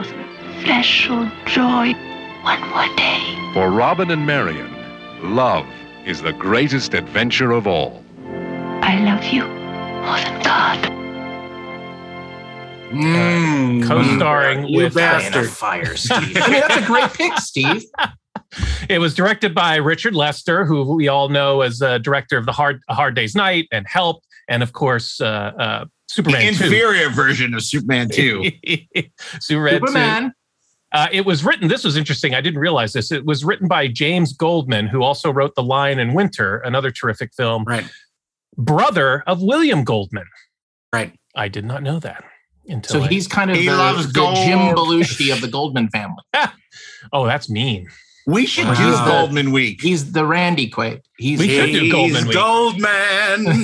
than 0.00 0.04
sunlight, 0.04 0.16
more 0.16 0.52
than 0.54 0.64
flesh 0.64 1.08
or 1.10 1.32
joy. 1.46 1.92
One 2.42 2.60
more 2.70 2.96
day. 2.96 3.50
For 3.54 3.70
Robin 3.70 4.10
and 4.10 4.26
Marian, 4.26 4.72
love 5.34 5.66
is 6.04 6.22
the 6.22 6.32
greatest 6.32 6.94
adventure 6.94 7.52
of 7.52 7.66
all. 7.66 8.02
I 8.82 8.98
love 9.04 9.24
you 9.32 9.44
more 9.44 10.16
than 10.18 10.42
God. 10.42 10.88
Uh, 12.94 13.86
co-starring 13.86 14.66
You 14.66 14.84
with 14.84 14.94
bastard. 14.94 15.48
fire, 15.48 15.96
Steve. 15.96 16.36
I 16.42 16.50
mean, 16.50 16.60
that's 16.60 16.76
a 16.76 16.86
great 16.86 17.10
pick, 17.14 17.38
Steve. 17.38 17.84
It 18.90 18.98
was 18.98 19.14
directed 19.14 19.54
by 19.54 19.76
Richard 19.76 20.14
Lester, 20.14 20.66
who 20.66 20.94
we 20.94 21.08
all 21.08 21.30
know 21.30 21.62
as 21.62 21.80
uh, 21.80 21.96
director 21.98 22.36
of 22.36 22.44
the 22.44 22.52
Hard 22.52 22.80
Hard 22.90 23.14
Day's 23.14 23.34
Night 23.34 23.66
and 23.72 23.86
Help, 23.86 24.22
and 24.48 24.62
of 24.62 24.74
course 24.74 25.22
uh, 25.22 25.24
uh, 25.58 25.84
Superman. 26.12 26.52
the 26.52 26.58
2. 26.58 26.64
inferior 26.64 27.08
version 27.10 27.54
of 27.54 27.62
Superman 27.62 28.08
2. 28.10 28.50
Superman. 29.40 30.28
2. 30.28 30.30
Uh, 30.94 31.06
it 31.10 31.24
was 31.24 31.42
written. 31.42 31.68
This 31.68 31.84
was 31.84 31.96
interesting. 31.96 32.34
I 32.34 32.42
didn't 32.42 32.60
realize 32.60 32.92
this. 32.92 33.10
It 33.10 33.24
was 33.24 33.44
written 33.44 33.66
by 33.66 33.88
James 33.88 34.34
Goldman, 34.34 34.86
who 34.88 35.02
also 35.02 35.30
wrote 35.32 35.54
*The 35.54 35.62
Lion 35.62 35.98
in 35.98 36.12
Winter*, 36.12 36.58
another 36.58 36.90
terrific 36.90 37.32
film. 37.34 37.64
Right. 37.64 37.90
Brother 38.58 39.22
of 39.26 39.40
William 39.40 39.84
Goldman. 39.84 40.26
Right. 40.92 41.14
I 41.34 41.48
did 41.48 41.64
not 41.64 41.82
know 41.82 41.98
that. 42.00 42.24
Until 42.68 43.00
So 43.00 43.02
I- 43.04 43.08
he's 43.08 43.26
kind 43.26 43.50
of 43.50 43.56
He 43.56 43.66
the, 43.66 43.74
loves 43.74 44.12
the. 44.12 44.32
Jim 44.44 44.58
Belushi 44.76 45.32
of 45.32 45.40
the 45.40 45.48
Goldman 45.48 45.88
family. 45.88 46.22
oh, 47.12 47.24
that's 47.24 47.48
mean. 47.48 47.88
We 48.26 48.46
should 48.46 48.66
Well, 48.66 48.74
do 48.76 48.82
he's 48.82 48.98
the- 48.98 49.04
Goldman 49.04 49.50
Week. 49.52 49.80
He's 49.82 50.12
the 50.12 50.24
Randy 50.24 50.70
Quaid. 50.70 51.02
He's 51.18 51.38
We 51.40 51.48
should 51.48 51.72
do 51.72 51.90
Goldman 51.90 52.26
Week. 52.26 52.34
Goldman. 52.36 53.44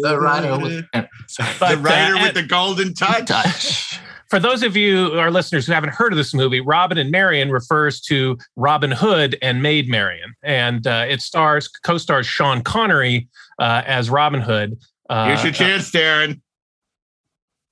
the 0.00 0.18
writer 0.20 0.58
with 0.62 0.84
the 0.92 1.78
writer 1.80 2.16
uh, 2.16 2.22
with 2.22 2.34
the 2.34 2.42
golden 2.48 2.94
touch. 2.94 3.26
touch. 3.26 3.98
For 4.30 4.38
those 4.38 4.62
of 4.62 4.76
you, 4.76 5.18
our 5.18 5.30
listeners 5.30 5.66
who 5.66 5.72
haven't 5.72 5.94
heard 5.94 6.12
of 6.12 6.18
this 6.18 6.34
movie, 6.34 6.60
Robin 6.60 6.98
and 6.98 7.10
Marian 7.10 7.50
refers 7.50 7.98
to 8.02 8.36
Robin 8.56 8.90
Hood 8.90 9.38
and 9.40 9.62
Maid 9.62 9.88
Marian, 9.88 10.34
and 10.42 10.86
uh, 10.86 11.06
it 11.08 11.22
stars 11.22 11.66
co-stars 11.68 12.26
Sean 12.26 12.60
Connery 12.62 13.26
uh, 13.58 13.82
as 13.86 14.10
Robin 14.10 14.40
Hood. 14.42 14.78
Uh, 15.08 15.28
Here's 15.28 15.44
your 15.44 15.52
chance, 15.54 15.90
Daren. 15.90 16.42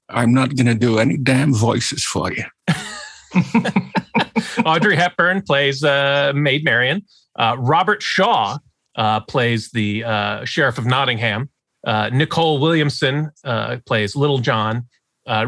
I'm 0.09 0.33
not 0.33 0.57
going 0.57 0.67
to 0.67 0.75
do 0.75 0.99
any 0.99 1.19
damn 1.19 1.53
voices 1.53 2.03
for 2.05 2.33
you. 2.33 2.45
Audrey 4.65 4.97
Hepburn 4.97 5.43
plays 5.43 5.85
uh, 5.85 6.33
Maid 6.35 6.65
Marian. 6.65 7.03
Uh, 7.39 7.57
Robert 7.59 8.03
Shaw 8.03 8.59
uh, 8.97 9.21
plays 9.21 9.71
the 9.71 10.05
uh, 10.05 10.45
Sheriff 10.45 10.79
of 10.79 10.87
Nottingham. 10.87 11.51
Uh, 11.87 12.11
Nicol 12.13 12.59
Williamson 12.59 13.31
uh, 13.45 13.79
plays 13.87 14.17
Little 14.17 14.39
John. 14.39 14.89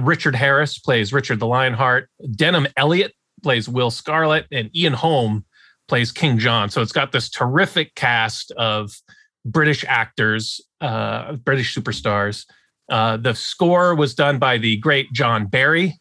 Richard 0.00 0.34
Harris 0.34 0.78
plays 0.78 1.12
Richard 1.12 1.40
the 1.40 1.46
Lionheart. 1.46 2.08
Denholm 2.26 2.70
Elliott 2.76 3.12
plays 3.42 3.68
Will 3.68 3.90
Scarlet, 3.90 4.46
and 4.50 4.74
Ian 4.76 4.92
Holm 4.92 5.44
plays 5.86 6.12
King 6.12 6.38
John. 6.38 6.68
So 6.68 6.82
it's 6.82 6.92
got 6.92 7.12
this 7.12 7.30
terrific 7.30 7.94
cast 7.94 8.50
of 8.52 8.92
British 9.44 9.84
actors, 9.86 10.60
British 10.80 11.74
superstars. 11.74 12.44
The 12.88 13.34
score 13.34 13.94
was 13.94 14.14
done 14.14 14.40
by 14.40 14.58
the 14.58 14.78
great 14.78 15.12
John 15.12 15.46
Barry, 15.46 16.00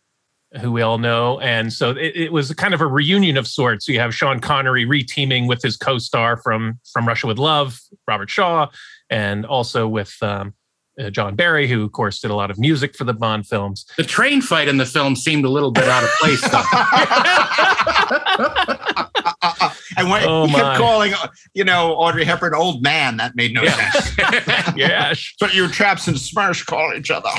who 0.62 0.72
we 0.72 0.82
all 0.82 0.98
know. 0.98 1.40
And 1.40 1.72
so 1.74 1.92
it, 1.92 2.16
it 2.16 2.32
was 2.32 2.54
kind 2.54 2.74
of 2.74 2.82
a 2.82 2.88
reunion 2.88 3.38
of 3.38 3.48
sorts. 3.48 3.88
You 3.88 4.00
have 4.00 4.16
Sean 4.16 4.40
Connery 4.40 4.86
reteaming 4.86 5.48
with 5.48 5.62
his 5.62 5.78
co-star 5.78 6.38
from 6.38 6.80
from 6.94 7.08
Russia 7.08 7.28
with 7.28 7.38
Love, 7.38 7.80
Robert 8.08 8.30
Shaw, 8.30 8.68
and 9.10 9.46
also 9.46 9.88
with 9.88 10.16
um, 10.22 10.54
uh, 11.00 11.10
John 11.10 11.36
Barry, 11.36 11.68
who 11.68 11.84
of 11.84 11.92
course 11.92 12.20
did 12.22 12.32
a 12.32 12.36
lot 12.36 12.50
of 12.50 12.58
music 12.58 12.96
for 12.96 13.04
the 13.04 13.14
Bond 13.14 13.46
films. 13.46 13.86
The 13.98 14.04
train 14.04 14.42
fight 14.42 14.68
in 14.68 14.78
the 14.78 14.86
film 14.86 15.16
seemed 15.16 15.46
a 15.46 15.50
little 15.50 15.72
bit 15.72 15.88
out 15.88 16.04
of 16.04 16.10
place, 16.22 16.42
though. 16.42 16.64
and 19.98 20.10
when 20.10 20.24
Oh, 20.24 20.46
he 20.48 20.54
kept 20.54 20.64
my. 20.64 20.78
calling, 20.78 21.14
you 21.54 21.64
know, 21.64 21.94
Audrey 21.94 22.26
Hepburn 22.26 22.54
old 22.56 22.82
man, 22.84 23.18
that 23.18 23.36
made 23.36 23.54
no 23.54 23.66
sense. 23.66 24.18
yeah. 24.76 25.14
But 25.40 25.54
your 25.54 25.70
traps 25.70 26.08
and 26.08 26.20
Smash 26.20 26.64
call 26.64 26.94
each 26.94 27.12
other. 27.12 27.30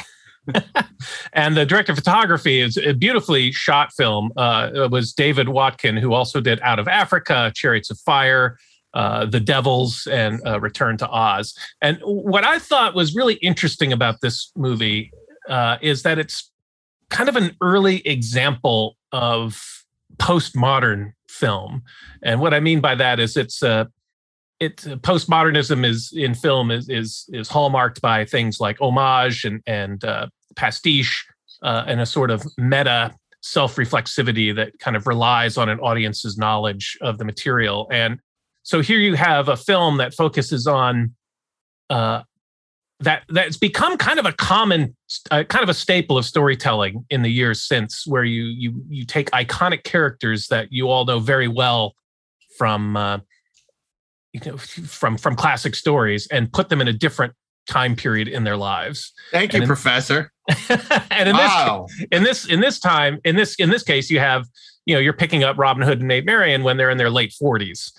And 1.33 1.57
the 1.57 1.67
director 1.67 1.93
of 1.93 1.99
photography 1.99 2.61
is 2.61 2.77
a 2.77 2.93
beautifully 2.93 3.53
shot 3.53 3.93
film. 3.93 4.33
Uh, 4.37 4.71
it 4.75 4.91
was 4.91 5.13
David 5.13 5.49
Watkin, 5.49 5.97
who 5.97 6.13
also 6.13 6.41
did 6.41 6.61
Out 6.63 6.79
of 6.79 6.89
Africa, 6.89 7.53
Chariots 7.55 7.91
of 7.91 7.99
Fire, 8.01 8.59
uh, 8.95 9.27
The 9.27 9.41
Devils, 9.41 10.07
and 10.07 10.41
uh, 10.47 10.61
Return 10.61 10.97
to 10.99 11.09
Oz. 11.09 11.57
And 11.83 11.99
what 12.03 12.45
I 12.45 12.59
thought 12.59 12.95
was 12.95 13.15
really 13.15 13.35
interesting 13.35 13.93
about 13.93 14.21
this 14.21 14.51
movie 14.57 15.13
uh, 15.49 15.79
is 15.81 16.03
that 16.03 16.19
it's 16.19 16.51
kind 17.11 17.29
of 17.29 17.37
an 17.37 17.57
early 17.61 18.07
example 18.07 18.97
of 19.13 19.85
postmodern 20.19 21.13
film. 21.29 21.83
And 22.23 22.41
what 22.41 22.53
I 22.55 22.61
mean 22.61 22.81
by 22.81 22.95
that 22.97 23.21
is 23.21 23.37
it's 23.37 23.63
uh, 23.63 23.87
it 24.61 24.79
postmodernism 24.79 25.87
is 25.87 26.13
in 26.15 26.35
film 26.35 26.71
is 26.71 26.89
is 26.89 27.29
is 27.33 27.49
hallmarked 27.49 28.01
by 28.03 28.25
things 28.25 28.61
like 28.61 28.81
homage 28.81 29.45
and 29.45 29.63
and 29.67 30.05
uh, 30.05 30.27
pastiche 30.59 31.25
uh, 31.63 31.85
and 31.87 32.01
a 32.01 32.07
sort 32.07 32.31
of 32.31 32.45
meta 32.59 33.15
self-reflexivity 33.41 34.55
that 34.55 34.79
kind 34.81 34.97
of 34.97 35.07
relies 35.07 35.57
on 35.57 35.69
an 35.69 35.79
audience's 35.79 36.37
knowledge 36.37 36.99
of 37.01 37.19
the 37.19 37.25
material. 37.25 37.89
And 37.91 38.19
so 38.65 38.83
here 38.83 38.99
you 38.99 39.15
have 39.15 39.49
a 39.49 39.57
film 39.57 39.99
that 39.99 40.13
focuses 40.13 40.67
on 40.67 41.15
uh, 41.89 42.23
that 43.01 43.23
that's 43.29 43.57
become 43.57 43.97
kind 43.97 44.19
of 44.19 44.27
a 44.27 44.33
common 44.33 44.97
uh, 45.31 45.45
kind 45.45 45.63
of 45.63 45.69
a 45.69 45.75
staple 45.75 46.19
of 46.19 46.25
storytelling 46.25 47.07
in 47.11 47.23
the 47.23 47.31
years 47.31 47.63
since 47.63 48.07
where 48.07 48.25
you 48.25 48.43
you 48.45 48.83
you 48.89 49.05
take 49.07 49.31
iconic 49.31 49.85
characters 49.85 50.49
that 50.49 50.67
you 50.73 50.89
all 50.91 51.05
know 51.05 51.21
very 51.21 51.49
well 51.49 51.95
from 52.59 52.97
uh, 52.97 53.19
you 54.33 54.41
know 54.45 54.57
from 54.57 55.17
from 55.17 55.37
classic 55.37 55.77
stories 55.77 56.27
and 56.33 56.53
put 56.53 56.69
them 56.69 56.81
in 56.81 56.89
a 56.89 56.93
different 56.93 57.33
time 57.69 57.95
period 57.95 58.27
in 58.29 58.45
their 58.45 58.57
lives 58.57 59.13
Thank 59.31 59.53
you, 59.53 59.57
And 59.59 59.65
in- 59.65 59.69
Professor. 59.69 60.33
and 61.11 61.29
in 61.29 61.37
Wow. 61.37 61.87
this 61.89 62.07
in 62.11 62.23
this 62.25 62.47
in 62.47 62.61
this 62.61 62.81
time 62.81 63.21
in 63.25 63.37
this 63.37 63.55
in 63.57 63.71
this 63.71 63.83
case 63.83 64.11
you 64.11 64.19
have 64.19 64.47
you 64.87 64.95
know 64.95 65.01
you're 65.01 65.13
picking 65.13 65.45
up 65.45 65.59
Robin 65.59 65.83
Hood 65.83 65.99
and 66.01 66.09
Maid 66.09 66.25
Marian 66.27 66.63
when 66.65 66.77
they're 66.79 66.91
in 66.91 66.99
their 66.99 67.11
late 67.11 67.35
40s 67.41 67.93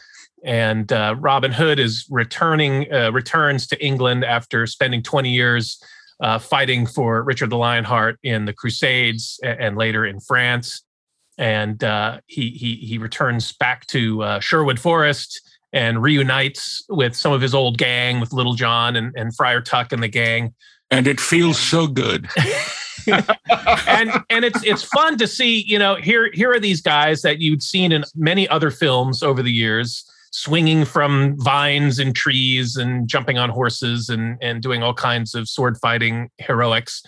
and 0.44 0.92
uh, 0.92 1.16
Robin 1.20 1.52
Hood 1.52 1.80
is 1.80 2.08
returning 2.10 2.92
uh, 2.92 3.12
returns 3.12 3.68
to 3.68 3.86
England 3.86 4.24
after 4.26 4.66
spending 4.66 5.04
20 5.04 5.30
years 5.30 5.82
uh, 6.22 6.40
fighting 6.40 6.86
for 6.88 7.22
Richard 7.24 7.50
the 7.52 7.58
Lionheart 7.58 8.18
in 8.24 8.46
the 8.46 8.54
Crusades 8.54 9.40
a- 9.44 9.62
and 9.62 9.78
later 9.78 10.06
in 10.06 10.20
France 10.20 10.84
and 11.38 11.84
uh, 11.84 12.20
he 12.26 12.50
he 12.50 12.76
he 12.76 12.98
returns 12.98 13.52
back 13.54 13.86
to 13.88 14.24
uh, 14.24 14.40
Sherwood 14.40 14.80
Forest 14.80 15.40
and 15.74 16.02
reunites 16.02 16.84
with 16.90 17.16
some 17.16 17.32
of 17.32 17.42
his 17.42 17.54
old 17.54 17.78
gang 17.78 18.20
with 18.20 18.34
Little 18.34 18.54
John 18.54 18.96
and, 18.96 19.14
and 19.16 19.36
Friar 19.36 19.62
Tuck 19.62 19.92
and 19.92 20.02
the 20.02 20.08
gang. 20.08 20.54
And 20.92 21.06
it 21.08 21.20
feels 21.20 21.60
so 21.60 21.88
good. 21.88 22.28
and 23.88 24.12
and 24.30 24.46
it's 24.46 24.64
it's 24.64 24.84
fun 24.84 25.18
to 25.18 25.28
see 25.28 25.64
you 25.68 25.80
know 25.80 25.96
here 25.96 26.30
here 26.34 26.52
are 26.52 26.60
these 26.60 26.82
guys 26.82 27.22
that 27.22 27.40
you'd 27.40 27.64
seen 27.64 27.92
in 27.92 28.04
many 28.16 28.48
other 28.50 28.72
films 28.72 29.24
over 29.24 29.42
the 29.42 29.52
years 29.52 30.06
swinging 30.32 30.86
from 30.86 31.36
vines 31.40 31.98
and 31.98 32.16
trees 32.16 32.76
and 32.76 33.08
jumping 33.08 33.38
on 33.38 33.50
horses 33.50 34.10
and 34.10 34.38
and 34.42 34.62
doing 34.62 34.84
all 34.84 34.94
kinds 34.94 35.34
of 35.36 35.48
sword 35.48 35.78
fighting 35.78 36.30
heroics. 36.38 37.04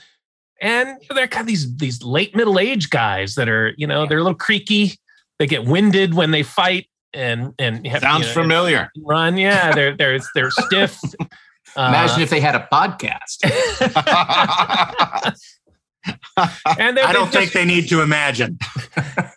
And 0.61 0.97
they're 1.09 1.27
kind 1.27 1.41
of 1.41 1.47
these 1.47 1.75
these 1.77 2.03
late 2.03 2.35
middle 2.35 2.59
age 2.59 2.89
guys 2.89 3.35
that 3.35 3.49
are 3.49 3.73
you 3.77 3.87
know 3.87 4.05
they're 4.05 4.19
a 4.19 4.23
little 4.23 4.37
creaky. 4.37 4.97
They 5.39 5.47
get 5.47 5.65
winded 5.65 6.13
when 6.13 6.31
they 6.31 6.43
fight 6.43 6.87
and 7.13 7.53
and 7.59 7.85
have, 7.87 8.01
Sounds 8.01 8.21
you 8.21 8.27
know, 8.27 8.41
familiar. 8.41 8.89
run 9.05 9.37
yeah 9.37 9.73
they're 9.73 9.95
they're 9.95 10.19
they're 10.35 10.51
stiff 10.67 10.97
Imagine 11.77 12.19
Uh, 12.19 12.23
if 12.23 12.29
they 12.29 12.41
had 12.41 12.55
a 12.55 12.67
podcast. 12.71 13.37
and 16.79 16.97
they, 16.97 17.01
I 17.01 17.13
don't 17.13 17.31
they 17.31 17.41
think 17.41 17.51
they 17.53 17.65
need 17.65 17.87
to 17.89 18.01
imagine. 18.01 18.57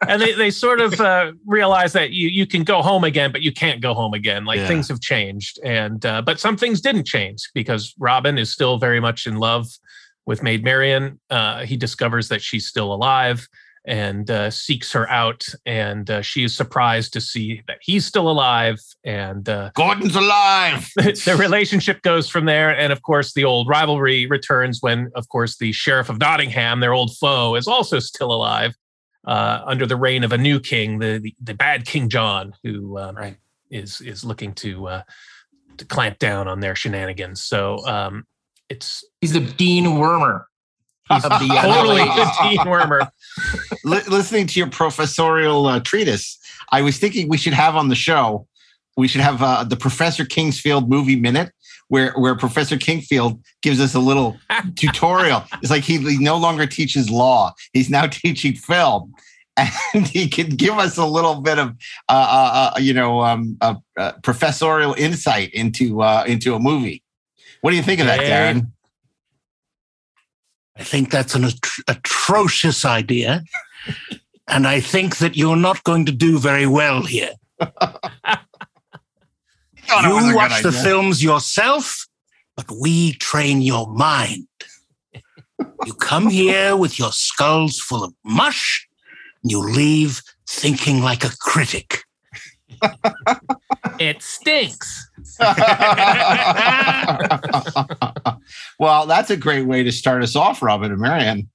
and 0.08 0.20
they, 0.20 0.32
they 0.32 0.50
sort 0.50 0.80
of 0.80 0.98
uh, 1.00 1.32
realize 1.46 1.92
that 1.92 2.10
you 2.10 2.28
you 2.28 2.46
can 2.46 2.64
go 2.64 2.80
home 2.82 3.04
again, 3.04 3.30
but 3.32 3.42
you 3.42 3.52
can't 3.52 3.80
go 3.80 3.92
home 3.94 4.14
again. 4.14 4.44
Like 4.46 4.58
Yeah. 4.60 4.66
things 4.66 4.88
have 4.88 5.00
changed, 5.00 5.58
and 5.64 6.04
uh, 6.04 6.22
but 6.22 6.40
some 6.40 6.56
things 6.56 6.80
didn't 6.80 7.06
change 7.06 7.50
because 7.54 7.94
Robin 7.98 8.38
is 8.38 8.50
still 8.50 8.78
very 8.78 8.98
much 9.00 9.26
in 9.26 9.36
love 9.36 9.66
with 10.26 10.42
Maid 10.42 10.64
Marian. 10.64 11.20
Uh, 11.30 11.64
he 11.66 11.76
discovers 11.76 12.28
that 12.30 12.40
she's 12.42 12.66
still 12.66 12.92
alive 12.94 13.46
and 13.86 14.30
uh, 14.30 14.50
seeks 14.50 14.92
her 14.92 15.08
out, 15.10 15.46
and 15.66 16.10
uh, 16.10 16.22
she 16.22 16.44
is 16.44 16.56
surprised 16.56 17.12
to 17.12 17.20
see 17.20 17.62
that 17.66 17.78
he's 17.82 18.06
still 18.06 18.30
alive. 18.30 18.80
And 19.04 19.48
uh, 19.48 19.70
Gordon's 19.74 20.16
alive. 20.16 20.90
the 20.96 21.36
relationship 21.38 22.02
goes 22.02 22.28
from 22.28 22.46
there. 22.46 22.76
And 22.76 22.92
of 22.92 23.02
course, 23.02 23.34
the 23.34 23.44
old 23.44 23.68
rivalry 23.68 24.26
returns 24.26 24.80
when, 24.80 25.10
of 25.14 25.28
course, 25.28 25.58
the 25.58 25.72
sheriff 25.72 26.08
of 26.08 26.18
Nottingham, 26.18 26.80
their 26.80 26.94
old 26.94 27.14
foe, 27.16 27.54
is 27.56 27.68
also 27.68 27.98
still 27.98 28.32
alive 28.32 28.74
uh, 29.26 29.62
under 29.66 29.86
the 29.86 29.96
reign 29.96 30.24
of 30.24 30.32
a 30.32 30.38
new 30.38 30.60
king, 30.60 30.98
the 30.98 31.18
the, 31.18 31.34
the 31.42 31.54
bad 31.54 31.86
King 31.86 32.08
John, 32.08 32.54
who 32.62 32.98
um, 32.98 33.36
is 33.70 34.00
is 34.00 34.24
looking 34.24 34.54
to 34.54 34.86
uh, 34.86 35.02
to 35.78 35.84
clamp 35.84 36.18
down 36.18 36.48
on 36.48 36.60
their 36.60 36.76
shenanigans. 36.76 37.42
So 37.42 37.84
um, 37.86 38.26
it's 38.68 39.04
he's 39.20 39.32
the 39.32 39.40
Dean 39.40 39.84
Wormer. 39.84 40.44
He's 41.10 41.24
of 41.24 41.32
the, 41.40 41.48
totally 41.48 42.00
Ages. 42.00 42.28
Dean 42.42 42.58
Wormer. 42.60 43.08
Li- 43.84 44.00
listening 44.08 44.46
to 44.46 44.58
your 44.58 44.70
professorial 44.70 45.66
uh, 45.66 45.80
treatise, 45.80 46.38
I 46.72 46.80
was 46.82 46.98
thinking 46.98 47.28
we 47.28 47.36
should 47.36 47.52
have 47.52 47.76
on 47.76 47.88
the 47.88 47.94
show, 47.94 48.46
we 48.96 49.08
should 49.08 49.20
have 49.20 49.42
uh, 49.42 49.64
the 49.64 49.76
Professor 49.76 50.24
Kingsfield 50.24 50.88
movie 50.88 51.16
minute, 51.16 51.52
where 51.88 52.12
where 52.12 52.34
Professor 52.34 52.76
Kingsfield 52.76 53.42
gives 53.62 53.80
us 53.80 53.94
a 53.94 54.00
little 54.00 54.36
tutorial. 54.76 55.44
It's 55.60 55.70
like 55.70 55.84
he, 55.84 55.98
he 55.98 56.18
no 56.18 56.36
longer 56.38 56.66
teaches 56.66 57.10
law; 57.10 57.52
he's 57.72 57.90
now 57.90 58.06
teaching 58.10 58.54
film, 58.54 59.12
and 59.56 60.06
he 60.06 60.28
can 60.28 60.50
give 60.50 60.78
us 60.78 60.96
a 60.96 61.06
little 61.06 61.40
bit 61.40 61.58
of 61.58 61.70
uh, 62.08 62.12
uh, 62.12 62.72
uh, 62.76 62.78
you 62.78 62.94
know 62.94 63.22
um, 63.22 63.56
uh, 63.60 63.74
uh, 63.98 64.12
professorial 64.22 64.94
insight 64.94 65.52
into 65.52 66.02
uh, 66.02 66.24
into 66.26 66.54
a 66.54 66.58
movie. 66.58 67.02
What 67.60 67.70
do 67.70 67.76
you 67.76 67.82
think 67.82 68.00
of 68.00 68.06
that. 68.06 68.20
Daren? 68.20 68.73
I 70.76 70.82
think 70.82 71.10
that's 71.10 71.34
an 71.34 71.42
atro- 71.42 71.82
atrocious 71.88 72.84
idea. 72.84 73.44
and 74.48 74.66
I 74.66 74.80
think 74.80 75.18
that 75.18 75.36
you're 75.36 75.56
not 75.56 75.82
going 75.84 76.06
to 76.06 76.12
do 76.12 76.38
very 76.38 76.66
well 76.66 77.02
here. 77.02 77.30
Thought 77.60 78.00
it 80.04 80.14
was 80.14 80.24
a 80.24 80.28
you 80.28 80.34
watch 80.34 80.62
the 80.62 80.68
idea. 80.68 80.82
films 80.82 81.22
yourself, 81.22 82.06
but 82.56 82.66
we 82.80 83.12
train 83.14 83.62
your 83.62 83.86
mind. 83.86 84.46
You 85.86 85.94
come 85.94 86.28
here 86.30 86.76
with 86.76 86.98
your 86.98 87.12
skulls 87.12 87.78
full 87.78 88.02
of 88.02 88.12
mush, 88.24 88.88
and 89.42 89.52
you 89.52 89.60
leave 89.60 90.22
thinking 90.48 91.02
like 91.02 91.24
a 91.24 91.30
critic. 91.38 92.02
It 93.98 94.22
stinks. 94.22 95.08
well, 98.78 99.06
that's 99.06 99.30
a 99.30 99.36
great 99.36 99.66
way 99.66 99.82
to 99.82 99.92
start 99.92 100.22
us 100.22 100.36
off, 100.36 100.62
Robin 100.62 100.90
and 100.92 101.00
Marian. 101.00 101.48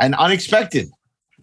And 0.00 0.14
unexpected, 0.14 0.88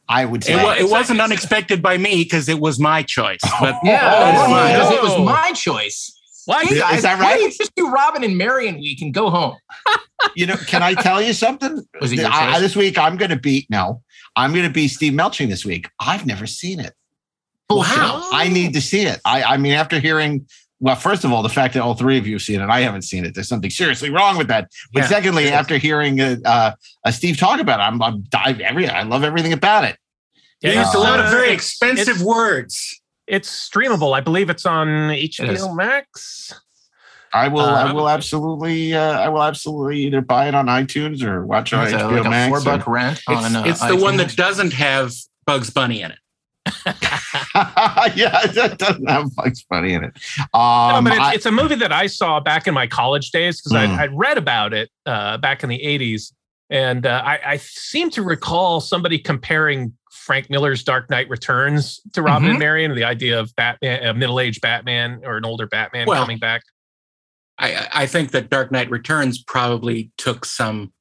I 0.08 0.26
would 0.26 0.42
It, 0.42 0.48
say. 0.48 0.80
it 0.80 0.90
wasn't 0.90 1.22
unexpected 1.22 1.82
by 1.82 1.98
me 1.98 2.24
because 2.24 2.50
it 2.50 2.60
was 2.60 2.80
my 2.80 3.04
choice. 3.04 3.40
Oh. 3.46 3.58
But 3.62 3.76
Yeah, 3.84 4.00
oh, 4.04 4.46
fine. 4.52 4.74
because 4.74 4.92
it 4.94 5.02
was 5.04 5.20
my 5.26 5.52
choice. 5.54 6.16
Why? 6.46 6.64
Hey, 6.66 6.76
Is 6.76 6.82
guys, 6.82 7.02
that 7.04 7.20
why 7.20 7.26
don't 7.26 7.44
right? 7.44 7.52
you 7.52 7.58
just 7.58 7.76
do 7.76 7.90
Robin 7.92 8.24
and 8.24 8.38
Marian 8.38 8.76
week 8.80 9.02
and 9.02 9.14
go 9.14 9.30
home? 9.30 9.56
you 10.36 10.46
know, 10.48 10.56
can 10.56 10.82
I 10.82 10.96
tell 10.96 11.22
you 11.22 11.34
something? 11.34 11.86
Was 12.02 12.12
it 12.12 12.18
your 12.20 12.30
I- 12.32 12.60
this 12.60 12.76
week, 12.76 12.98
I'm 12.98 13.18
going 13.18 13.30
to 13.30 13.38
beat, 13.38 13.70
no, 13.70 14.02
I'm 14.36 14.52
going 14.52 14.66
to 14.66 14.74
be 14.74 14.88
Steve 14.88 15.14
Melching 15.14 15.48
this 15.50 15.64
week. 15.64 15.90
I've 16.00 16.26
never 16.26 16.48
seen 16.48 16.80
it. 16.80 16.94
Wow. 17.70 18.28
I 18.32 18.50
need 18.50 18.74
to 18.74 18.82
see 18.82 19.02
it. 19.02 19.20
I, 19.26 19.44
I 19.44 19.58
mean, 19.58 19.74
after 19.74 20.00
hearing, 20.00 20.48
well, 20.80 20.96
first 20.96 21.24
of 21.24 21.32
all, 21.32 21.44
the 21.44 21.50
fact 21.50 21.74
that 21.76 21.84
all 21.84 21.94
three 21.94 22.18
of 22.18 22.26
you 22.26 22.34
have 22.36 22.42
seen 22.42 22.62
it, 22.62 22.70
I 22.70 22.82
haven't 22.82 23.04
seen 23.04 23.26
it. 23.26 23.36
There's 23.36 23.48
something 23.48 23.70
seriously 23.70 24.10
wrong 24.10 24.38
with 24.38 24.48
that. 24.48 24.72
But 24.94 25.02
Yeah. 25.02 25.08
secondly, 25.08 25.50
after 25.50 25.78
hearing 25.78 26.20
uh, 26.20 26.38
uh, 26.46 26.72
uh, 27.06 27.12
Steve 27.12 27.38
talk 27.38 27.60
about 27.60 27.80
it, 27.80 27.84
I'm, 27.84 28.02
I'm 28.02 28.22
dive 28.30 28.60
every. 28.60 28.88
I 28.88 29.04
love 29.04 29.24
everything 29.24 29.54
about 29.54 29.84
it. 29.84 29.98
You 30.62 30.72
Yeah, 30.72 30.82
used 30.82 30.96
a 30.96 31.00
lot 31.00 31.20
of 31.20 31.30
very 31.30 31.52
expensive 31.52 32.08
it's- 32.08 32.24
words. 32.24 33.02
It's 33.28 33.70
streamable. 33.70 34.16
I 34.18 34.22
believe 34.22 34.50
it's 34.50 34.66
on 34.66 35.12
is. 35.12 35.38
HBO 35.38 35.76
Max. 35.76 36.52
I 37.32 37.48
will. 37.48 37.60
Uh, 37.62 37.84
I 37.90 37.94
will 37.94 38.10
absolutely. 38.10 38.96
Uh, 38.96 39.20
I 39.20 39.30
will 39.30 39.44
absolutely 39.44 40.00
either 40.06 40.22
buy 40.22 40.48
it 40.48 40.56
on 40.56 40.66
iTunes 40.66 41.22
or 41.22 41.46
watch 41.46 41.72
it 41.72 41.76
on 41.76 41.86
HBO 41.90 42.12
like 42.18 42.26
a 42.26 42.30
Max. 42.32 42.50
four 42.50 42.58
or- 42.58 42.78
buck 42.78 42.88
rent 42.88 43.20
It's, 43.20 43.28
on 43.30 43.56
uh, 43.56 43.64
it's 43.68 43.86
the 43.86 43.96
one 43.98 44.18
that 44.18 44.36
doesn't 44.36 44.74
have 44.74 45.14
Bugs 45.46 45.70
Bunny 45.70 46.02
in 46.02 46.10
it. 46.10 46.18
yeah, 48.16 48.46
that 48.48 48.76
doesn't 48.78 49.10
have 49.10 49.36
Bugs 49.36 49.64
Bunny 49.70 49.94
in 49.94 50.04
it. 50.04 50.18
no, 50.54 50.60
Um, 50.60 51.04
but 51.04 51.14
it's, 51.14 51.22
I- 51.22 51.34
it's 51.34 51.46
a 51.46 51.52
movie 51.52 51.76
that 51.76 51.92
I 51.92 52.08
saw 52.08 52.40
back 52.40 52.68
in 52.68 52.74
my 52.74 52.88
college 52.88 53.32
days 53.32 53.62
because 53.62 53.74
Mm. 53.74 53.98
I 53.98 54.04
I'd 54.04 54.18
read 54.18 54.38
about 54.38 54.74
it 54.74 54.90
uh, 55.06 55.38
back 55.38 55.64
in 55.64 55.70
the 55.70 55.80
'80s, 55.80 56.34
and 56.70 57.06
uh, 57.06 57.22
I, 57.26 57.40
I 57.46 57.58
seem 57.58 58.10
to 58.12 58.22
recall 58.24 58.82
somebody 58.82 59.20
comparing 59.20 59.94
Frank 60.12 60.50
Miller's 60.50 60.84
Dark 60.84 61.10
Knight 61.10 61.30
Returns 61.30 62.00
to 62.14 62.22
Robin 62.22 62.48
Mhm. 62.48 62.52
and 62.52 62.60
Marian, 62.60 62.96
the 62.96 63.04
idea 63.04 63.40
of 63.40 63.56
Batman, 63.56 64.04
a 64.06 64.14
middle-aged 64.14 64.62
Batman 64.62 65.22
or 65.24 65.38
an 65.38 65.46
older 65.46 65.66
Batman 65.68 66.06
Well, 66.08 66.22
coming 66.22 66.38
back. 66.38 66.62
I, 67.58 67.74
I- 67.76 67.88
I 67.94 68.06
think 68.06 68.32
that 68.32 68.50
Dark 68.50 68.72
Knight 68.72 68.90
Returns 68.92 69.42
probably 69.44 70.12
took 70.18 70.46
some 70.46 70.94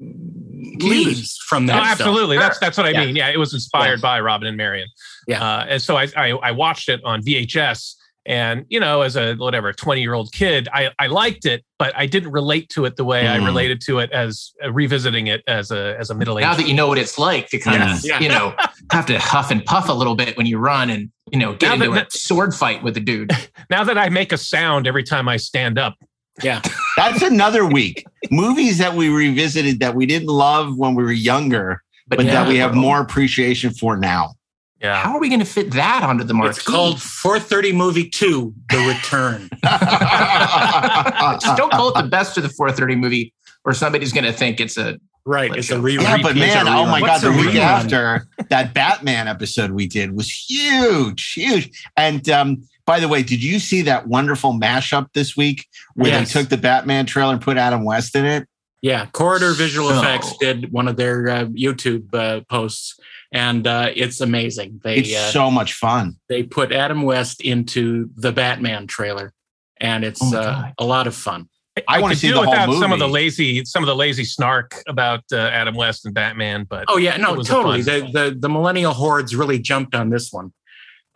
leads 0.00 1.36
from 1.48 1.66
that. 1.66 1.76
Oh, 1.76 1.80
film. 1.84 1.88
absolutely. 1.92 2.38
That's 2.38 2.58
that's 2.58 2.76
what 2.76 2.86
I 2.86 2.90
Yeah. 2.90 3.06
mean. 3.06 3.16
Yeah, 3.16 3.28
it 3.30 3.38
was 3.38 3.52
inspired 3.54 4.00
by 4.00 4.20
Robin 4.20 4.48
and 4.48 4.56
Marian. 4.56 4.88
Yeah. 5.26 5.42
Uh, 5.42 5.66
and 5.68 5.82
so 5.82 5.96
I, 5.96 6.08
I 6.16 6.30
I 6.30 6.50
watched 6.52 6.88
it 6.88 7.00
on 7.04 7.22
VHS, 7.22 7.94
and 8.26 8.64
you 8.68 8.80
know, 8.80 9.02
as 9.02 9.16
a 9.16 9.34
whatever 9.34 9.72
twenty 9.72 10.00
year 10.02 10.14
old 10.14 10.32
kid, 10.32 10.68
I 10.72 10.90
I 10.98 11.06
liked 11.08 11.44
it, 11.46 11.64
but 11.78 11.92
I 11.96 12.06
didn't 12.06 12.32
relate 12.32 12.68
to 12.70 12.84
it 12.84 12.96
the 12.96 13.04
way 13.04 13.28
I 13.28 13.38
Mm. 13.38 13.46
related 13.46 13.80
to 13.82 13.98
it 13.98 14.10
as 14.12 14.52
uh, 14.64 14.72
revisiting 14.72 15.26
it 15.28 15.42
as 15.46 15.70
a 15.70 15.96
as 15.98 16.10
a 16.10 16.14
middle 16.14 16.38
aged. 16.38 16.46
now 16.46 16.54
that 16.54 16.66
you 16.68 16.74
know 16.74 16.88
what 16.88 16.98
it's 16.98 17.18
like 17.18 17.48
to 17.50 17.58
kind 17.58 17.82
of 17.82 18.04
Yeah. 18.04 18.20
you 18.20 18.28
know 18.28 18.54
have 18.92 19.06
to 19.06 19.18
huff 19.18 19.50
and 19.50 19.64
puff 19.64 19.88
a 19.88 19.92
little 19.92 20.14
bit 20.14 20.36
when 20.36 20.46
you 20.46 20.58
run 20.58 20.90
and 20.90 21.10
you 21.30 21.38
know 21.38 21.52
get 21.54 21.68
Now 21.68 21.74
into 21.86 21.90
that- 21.94 22.14
a 22.14 22.18
sword 22.18 22.54
fight 22.54 22.82
with 22.82 22.96
a 22.96 23.00
dude. 23.00 23.30
now 23.70 23.84
that 23.84 23.98
I 23.98 24.08
make 24.08 24.32
a 24.32 24.38
sound 24.38 24.86
every 24.86 25.04
time 25.04 25.28
I 25.28 25.36
stand 25.36 25.78
up. 25.78 25.94
Yeah. 26.42 26.62
That's 26.96 27.22
another 27.22 27.66
week. 27.66 28.04
Movies 28.30 28.78
that 28.78 28.94
we 28.94 29.08
revisited 29.08 29.80
that 29.80 29.94
we 29.94 30.06
didn't 30.06 30.28
love 30.28 30.76
when 30.76 30.94
we 30.94 31.02
were 31.02 31.12
younger, 31.12 31.82
but, 32.08 32.24
yeah. 32.24 32.32
that 32.32 32.48
we 32.48 32.56
have 32.58 32.74
more 32.74 33.00
appreciation 33.00 33.70
for 33.70 33.96
now. 33.96 34.34
Yeah. 34.80 35.02
How 35.02 35.14
are 35.14 35.20
we 35.20 35.28
going 35.28 35.40
to 35.40 35.46
fit 35.46 35.72
that 35.72 36.02
onto 36.02 36.24
the 36.24 36.32
market? 36.32 36.56
It's 36.56 36.62
called 36.66 37.02
430 37.02 37.72
Movie 37.72 38.08
2 38.08 38.54
The 38.70 38.78
Return. 38.78 39.50
Just 41.40 41.56
don't 41.56 41.70
call 41.70 41.90
it 41.90 42.02
the 42.02 42.08
best 42.08 42.38
of 42.38 42.44
the 42.44 42.48
430 42.48 42.96
movie, 42.96 43.34
or 43.64 43.74
somebody's 43.74 44.12
going 44.12 44.24
to 44.24 44.32
think 44.32 44.58
it's 44.58 44.78
a 44.78 44.98
right. 45.26 45.54
It's 45.54 45.70
a 45.70 45.76
rerun. 45.76 46.02
Yeah, 46.02 46.22
but 46.22 46.34
man, 46.34 46.66
oh 46.66 46.86
my 46.86 47.02
What's 47.02 47.22
god, 47.22 47.34
the 47.34 47.38
a 47.38 47.46
week 47.46 47.56
after 47.56 48.26
that 48.48 48.72
Batman 48.72 49.28
episode 49.28 49.72
we 49.72 49.86
did 49.86 50.16
was 50.16 50.30
huge, 50.30 51.34
huge. 51.34 51.70
And 51.98 52.26
um, 52.30 52.62
by 52.90 52.98
the 52.98 53.06
way, 53.06 53.22
did 53.22 53.40
you 53.40 53.60
see 53.60 53.82
that 53.82 54.08
wonderful 54.08 54.52
mashup 54.52 55.06
this 55.14 55.36
week 55.36 55.68
where 55.94 56.10
Yes. 56.10 56.32
they 56.32 56.40
took 56.40 56.50
the 56.50 56.56
Batman 56.56 57.06
trailer 57.06 57.32
and 57.32 57.40
put 57.40 57.56
Adam 57.56 57.84
West 57.84 58.16
in 58.16 58.24
it? 58.24 58.48
Yeah, 58.82 59.06
Corridor 59.12 59.52
Visual 59.52 59.90
So- 59.90 60.00
Effects 60.00 60.36
did 60.40 60.72
one 60.72 60.88
of 60.88 60.96
their 60.96 61.28
uh, 61.28 61.44
YouTube 61.66 62.12
uh, 62.12 62.40
posts, 62.48 62.98
and 63.30 63.64
uh, 63.68 63.90
it's 63.94 64.20
amazing. 64.20 64.80
They 64.82 64.96
It's 64.96 65.14
uh, 65.14 65.30
so 65.30 65.52
much 65.52 65.74
fun. 65.74 66.16
they 66.28 66.42
put 66.42 66.72
Adam 66.72 67.02
West 67.02 67.40
into 67.42 68.10
the 68.16 68.32
Batman 68.32 68.88
trailer, 68.88 69.32
and 69.80 70.02
it's 70.02 70.20
Oh 70.20 70.36
uh, 70.36 70.70
a 70.76 70.84
lot 70.84 71.06
of 71.06 71.14
fun. 71.14 71.48
I 71.86 72.00
wanna 72.00 72.14
could 72.14 72.20
see 72.22 72.26
do 72.28 72.34
the 72.34 72.40
whole 72.42 72.50
without 72.50 72.72
some 72.80 72.90
of 72.92 72.98
the 72.98 73.06
movie. 73.06 73.12
lazy 73.26 73.64
some 73.64 73.84
of 73.84 73.86
the 73.86 73.94
lazy 73.94 74.24
snark 74.24 74.82
about 74.88 75.22
uh, 75.32 75.36
Adam 75.60 75.76
West 75.76 76.04
and 76.06 76.12
Batman, 76.12 76.66
but 76.68 76.86
Oh 76.88 76.96
yeah, 76.96 77.16
no, 77.18 77.34
was 77.34 77.46
totally. 77.46 77.82
The, 77.82 78.10
the 78.12 78.36
the 78.36 78.48
millennial 78.48 78.94
hordes 78.94 79.36
really 79.36 79.60
jumped 79.60 79.94
on 79.94 80.10
this 80.10 80.32
one, 80.32 80.52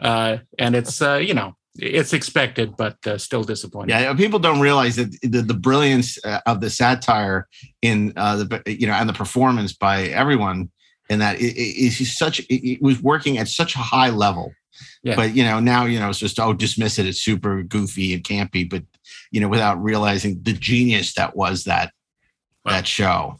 uh, 0.00 0.36
and 0.56 0.76
it's 0.76 1.02
uh, 1.02 1.16
you 1.16 1.34
know 1.34 1.56
it's 1.76 2.12
expected, 2.12 2.76
but 2.76 3.04
uh, 3.06 3.18
still 3.18 3.42
disappointing. 3.42 3.90
Yeah, 3.90 4.14
people 4.14 4.38
don't 4.38 4.60
realize 4.60 4.96
that 4.96 5.10
the, 5.22 5.42
the 5.42 5.54
brilliance 5.54 6.24
uh, 6.24 6.40
of 6.46 6.60
the 6.60 6.70
satire 6.70 7.48
in 7.82 8.12
uh, 8.16 8.36
the 8.36 8.62
you 8.66 8.86
know 8.86 8.92
and 8.92 9.08
the 9.08 9.12
performance 9.14 9.72
by 9.72 10.04
everyone 10.04 10.70
in 11.10 11.18
that 11.18 11.40
it, 11.40 11.54
it, 11.56 11.92
such 12.06 12.40
it, 12.48 12.80
was 12.80 13.02
working 13.02 13.38
at 13.38 13.48
such 13.48 13.74
a 13.74 13.78
high 13.78 14.10
level. 14.10 14.52
Yeah. 15.02 15.16
But 15.16 15.34
you 15.34 15.44
know 15.44 15.60
now 15.60 15.84
you 15.84 15.98
know 15.98 16.10
it's 16.10 16.18
just 16.18 16.38
oh 16.38 16.52
dismiss 16.52 16.98
it. 16.98 17.06
It's 17.06 17.20
super 17.20 17.62
goofy 17.62 18.14
and 18.14 18.22
campy, 18.22 18.68
but 18.68 18.84
you 19.30 19.40
know 19.40 19.48
without 19.48 19.82
realizing 19.82 20.40
the 20.42 20.52
genius 20.52 21.14
that 21.14 21.36
was 21.36 21.64
that 21.64 21.92
that 22.64 22.86
show. 22.86 23.38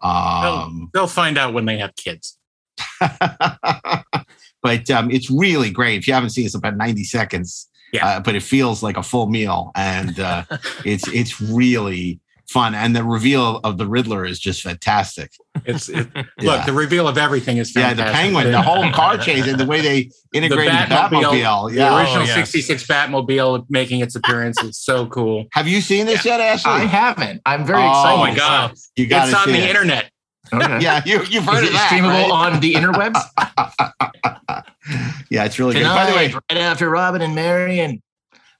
Um, 0.00 0.90
They'll 0.94 1.06
find 1.06 1.36
out 1.36 1.52
when 1.52 1.66
they 1.66 1.78
have 1.78 1.94
kids. 1.94 2.38
but 4.62 4.90
um, 4.90 5.10
it's 5.10 5.30
really 5.30 5.70
great. 5.70 5.98
If 5.98 6.06
you 6.08 6.14
haven't 6.14 6.30
seen 6.30 6.44
it, 6.44 6.46
it's 6.46 6.54
about 6.54 6.76
90 6.76 7.04
seconds. 7.04 7.68
Yeah. 7.92 8.06
Uh, 8.06 8.20
but 8.20 8.34
it 8.36 8.42
feels 8.42 8.82
like 8.82 8.96
a 8.96 9.02
full 9.02 9.26
meal. 9.26 9.72
And 9.74 10.18
uh, 10.20 10.44
it's 10.84 11.08
it's 11.08 11.40
really 11.40 12.20
fun. 12.48 12.74
And 12.74 12.94
the 12.94 13.02
reveal 13.04 13.58
of 13.64 13.78
the 13.78 13.86
Riddler 13.86 14.24
is 14.24 14.38
just 14.38 14.62
fantastic. 14.62 15.32
It's 15.64 15.88
it, 15.88 16.06
Yeah. 16.14 16.22
look 16.56 16.66
the 16.66 16.72
reveal 16.72 17.08
of 17.08 17.16
everything 17.18 17.58
is 17.58 17.74
Yeah, 17.74 17.88
fantastic. 17.88 18.06
the 18.06 18.12
penguin, 18.12 18.52
the 18.52 18.62
whole 18.62 18.90
car 18.92 19.18
chase, 19.18 19.46
and 19.46 19.58
the 19.58 19.66
way 19.66 19.80
they 19.80 20.10
integrated 20.34 20.72
the 20.72 20.94
Batmobile. 20.94 21.70
the 21.70 21.76
Yeah. 21.76 21.98
original 22.00 22.22
Oh, 22.22 22.26
yeah. 22.26 22.34
66 22.34 22.86
Batmobile 22.86 23.66
making 23.70 24.00
its 24.00 24.14
appearance 24.14 24.62
is 24.62 24.78
so 24.78 25.06
cool. 25.06 25.46
Have 25.52 25.66
you 25.68 25.80
seen 25.80 26.06
this 26.06 26.24
yet, 26.24 26.40
Ashley? 26.40 26.70
I 26.72 26.78
haven't. 26.86 27.40
I'm 27.46 27.64
very 27.66 27.82
Oh, 27.82 27.88
excited. 27.88 28.14
Oh 28.14 28.18
my 28.18 28.34
god, 28.36 28.74
You 28.96 29.06
gotta 29.06 29.30
it's 29.30 29.36
on 29.38 29.46
see 29.46 29.52
the 29.52 29.58
it. 29.64 29.68
internet. 29.68 30.10
Okay. 30.52 30.80
Yeah, 30.80 31.02
you, 31.04 31.22
you've 31.24 31.44
heard 31.44 31.62
Is 31.62 31.70
of 31.70 31.74
it 31.74 31.78
that. 31.78 31.90
streamable 31.90 32.30
right? 32.30 32.52
on 32.54 32.60
the 32.60 32.74
interwebs? 32.74 33.20
yeah, 35.30 35.44
it's 35.44 35.58
really 35.58 35.74
good. 35.74 35.84
By 35.84 36.10
the 36.10 36.16
way, 36.16 36.28
right 36.28 36.60
after 36.60 36.88
Robin 36.88 37.22
and 37.22 37.34
Marian. 37.34 38.02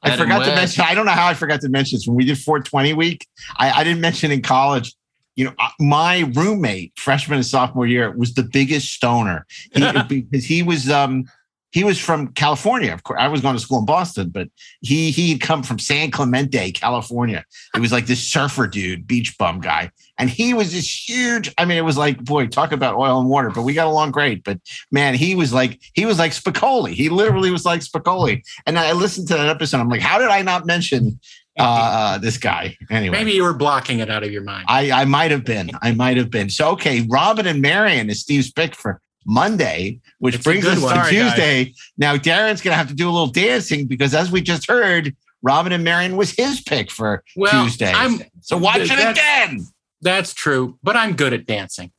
I 0.03 0.11
Adam 0.11 0.27
forgot 0.27 0.45
to 0.47 0.55
mention. 0.55 0.85
I 0.87 0.95
don't 0.95 1.05
know 1.05 1.13
how 1.13 1.27
I 1.27 1.35
forgot 1.35 1.61
to 1.61 1.69
mention 1.69 1.97
this 1.97 2.07
when 2.07 2.17
we 2.17 2.25
did 2.25 2.39
420 2.39 2.95
week. 2.95 3.27
I, 3.59 3.71
I 3.71 3.85
didn't 3.85 4.01
mention 4.01 4.31
in 4.31 4.41
college. 4.43 4.95
You 5.37 5.47
know, 5.47 5.55
my 5.79 6.31
roommate, 6.35 6.93
freshman 6.97 7.37
and 7.37 7.47
sophomore 7.47 7.87
year, 7.87 8.11
was 8.11 8.35
the 8.35 8.43
biggest 8.43 8.93
stoner 8.93 9.47
he, 9.73 10.03
because 10.09 10.45
he 10.45 10.63
was 10.63 10.91
um 10.91 11.25
he 11.73 11.85
was 11.85 11.99
from 11.99 12.29
California. 12.29 12.93
Of 12.93 13.05
course, 13.05 13.21
I 13.21 13.29
was 13.29 13.41
going 13.41 13.55
to 13.55 13.61
school 13.61 13.79
in 13.79 13.85
Boston, 13.85 14.31
but 14.31 14.49
he 14.81 15.11
he 15.11 15.33
had 15.33 15.41
come 15.41 15.63
from 15.63 15.79
San 15.79 16.11
Clemente, 16.11 16.73
California. 16.73 17.45
It 17.75 17.81
was 17.81 17.93
like 17.93 18.07
this 18.07 18.27
surfer 18.27 18.67
dude, 18.67 19.07
beach 19.07 19.37
bum 19.39 19.61
guy, 19.61 19.91
and 20.21 20.31
he 20.31 20.55
was 20.55 20.73
this 20.73 21.09
huge. 21.09 21.53
I 21.59 21.65
mean, 21.65 21.79
it 21.79 21.85
was 21.85 21.97
like 21.99 22.23
boy, 22.23 22.47
talk 22.47 22.71
about 22.73 22.95
oil 22.97 23.19
and 23.21 23.29
water. 23.29 23.51
But 23.51 23.63
we 23.63 23.73
got 23.75 23.87
along 23.89 24.13
great. 24.13 24.45
But 24.45 24.61
man, 24.93 25.15
he 25.15 25.35
was 25.35 25.53
like 25.53 25.81
he 25.95 26.05
was 26.07 26.19
like 26.19 26.33
Spicoli. 26.33 26.93
He 26.93 27.09
literally 27.09 27.51
was 27.51 27.65
like 27.65 27.81
Spicoli. 27.81 28.43
And 28.67 28.79
I 28.79 28.93
listened 28.93 29.27
to 29.29 29.35
that 29.35 29.49
episode. 29.49 29.79
I'm 29.81 29.89
like, 29.89 30.01
how 30.03 30.19
did 30.19 30.29
I 30.29 30.43
not 30.43 30.67
mention 30.67 31.19
uh, 31.59 32.19
this 32.19 32.39
guy? 32.39 32.77
Anyway, 32.91 33.17
Maybe 33.19 33.33
you 33.33 33.43
were 33.43 33.55
blocking 33.55 33.99
it 33.99 34.11
out 34.11 34.23
of 34.23 34.31
your 34.31 34.43
mind. 34.45 34.67
I, 34.69 34.91
I 34.93 35.05
might 35.05 35.31
have 35.31 35.45
been. 35.45 35.71
I 35.83 35.93
might 35.93 36.17
have 36.17 36.31
been. 36.31 36.49
So, 36.51 36.71
okay, 36.71 37.07
Robin 37.11 37.47
and 37.47 37.61
Marian 37.61 38.09
is 38.11 38.21
Steve's 38.21 38.51
pick 38.53 38.75
for 38.75 39.01
Monday, 39.27 40.01
which 40.19 40.37
It's 40.37 40.45
brings 40.45 40.65
us 40.65 40.81
one. 40.81 40.95
to 40.95 41.03
Sorry, 41.05 41.17
guys. 41.17 41.35
Tuesday. 41.35 41.75
Now, 41.99 42.17
Daren's 42.17 42.63
going 42.63 42.73
to 42.73 42.79
have 42.79 42.89
to 42.89 42.95
do 42.95 43.09
a 43.09 43.13
little 43.13 43.27
dancing 43.27 43.87
because, 43.87 44.15
as 44.15 44.31
we 44.33 44.41
just 44.41 44.67
heard, 44.69 45.15
Robin 45.43 45.73
and 45.73 45.85
Marian 45.85 46.17
was 46.17 46.31
his 46.31 46.61
pick 46.63 46.91
for 46.91 47.23
Well, 47.37 47.65
Tuesday. 47.65 47.93
I'm- 47.93 48.21
so 48.41 48.57
watch 48.57 48.79
it 48.81 48.91
again. 48.93 49.67
That's 50.03 50.33
true, 50.35 50.79
but 50.83 50.97
I'm 50.97 51.15
good 51.15 51.33
at 51.33 51.47
dancing. 51.47 51.93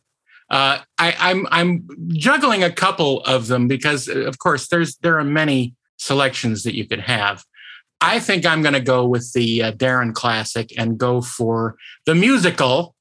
Uh, 0.50 0.80
I, 0.98 1.16
I'm 1.18 1.48
I'm 1.50 1.88
juggling 2.10 2.64
a 2.64 2.72
couple 2.72 3.22
of 3.22 3.48
them 3.48 3.68
because, 3.70 4.10
uh, 4.10 4.22
of 4.22 4.38
course, 4.40 4.68
there's 4.68 4.98
there 4.98 5.18
are 5.18 5.24
many 5.24 5.76
selections 5.98 6.64
that 6.64 6.76
you 6.76 6.86
could 6.86 7.00
have. 7.00 7.46
I 8.02 8.20
think 8.20 8.46
I'm 8.46 8.62
going 8.62 8.74
to 8.74 8.82
go 8.82 9.06
with 9.06 9.32
the 9.34 9.64
uh, 9.64 9.72
Daren 9.74 10.14
classic 10.14 10.74
and 10.78 10.98
go 10.98 11.22
for 11.22 11.78
the 12.06 12.16
musical 12.16 12.96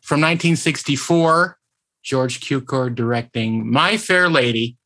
from 0.00 0.20
1964. 0.20 1.58
George 2.02 2.40
Cukor 2.40 2.94
directing 2.94 3.70
My 3.70 3.96
Fair 3.96 4.28
Lady. 4.28 4.76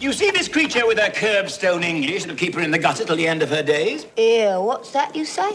You 0.00 0.14
see 0.14 0.30
this 0.30 0.48
creature 0.48 0.86
with 0.86 0.98
her 0.98 1.10
curbstone 1.10 1.84
English 1.84 2.22
that'll 2.22 2.34
keep 2.34 2.54
her 2.54 2.62
in 2.62 2.70
the 2.70 2.78
gutter 2.78 3.04
till 3.04 3.16
the 3.16 3.28
end 3.28 3.42
of 3.42 3.50
her 3.50 3.62
days? 3.62 4.06
Ew, 4.16 4.62
what's 4.62 4.92
that 4.92 5.14
you 5.14 5.26
say? 5.26 5.50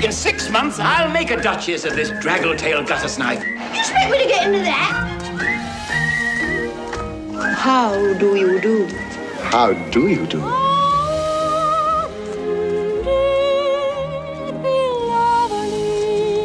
In 0.04 0.10
six 0.10 0.50
months, 0.50 0.80
I'll 0.80 1.12
make 1.12 1.30
a 1.30 1.40
duchess 1.40 1.84
of 1.84 1.94
this 1.94 2.10
draggle-tailed 2.10 2.88
gutter 2.88 3.06
snipe. 3.06 3.38
You 3.46 3.78
expect 3.78 4.10
me 4.10 4.18
to 4.18 4.26
get 4.26 4.46
into 4.48 4.58
that? 4.58 5.22
How 7.56 8.12
do 8.14 8.34
you 8.34 8.60
do? 8.60 8.86
How 9.38 9.72
do 9.92 10.08
you 10.08 10.26
do? 10.26 10.40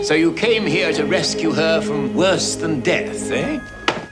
So 0.04 0.14
you 0.14 0.32
came 0.34 0.68
here 0.68 0.94
to 0.94 1.06
rescue 1.06 1.54
her 1.54 1.82
from 1.82 2.14
worse 2.14 2.56
than 2.56 2.82
death, 2.82 3.32
eh? 3.32 3.60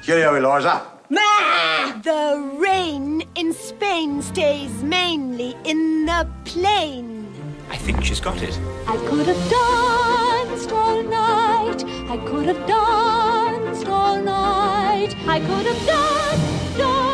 Cheerio, 0.01 0.33
Eliza. 0.33 0.98
The 1.09 2.55
rain 2.57 3.23
in 3.35 3.51
Spain 3.53 4.21
stays 4.21 4.83
mainly 4.83 5.55
in 5.63 6.05
the 6.05 6.27
plain. 6.45 7.27
I 7.69 7.77
think 7.77 8.03
she's 8.03 8.19
got 8.19 8.41
it. 8.43 8.59
I 8.87 8.95
could 9.07 9.25
have 9.25 9.49
danced 9.49 10.71
all 10.71 11.01
night. 11.01 11.83
I 12.09 12.17
could 12.27 12.45
have 12.45 12.67
danced 12.67 13.87
all 13.87 14.21
night. 14.21 15.15
I 15.27 15.39
could 15.39 15.65
have 15.65 15.85
danced, 15.87 16.77
danced, 16.77 16.77
danced. 16.77 17.08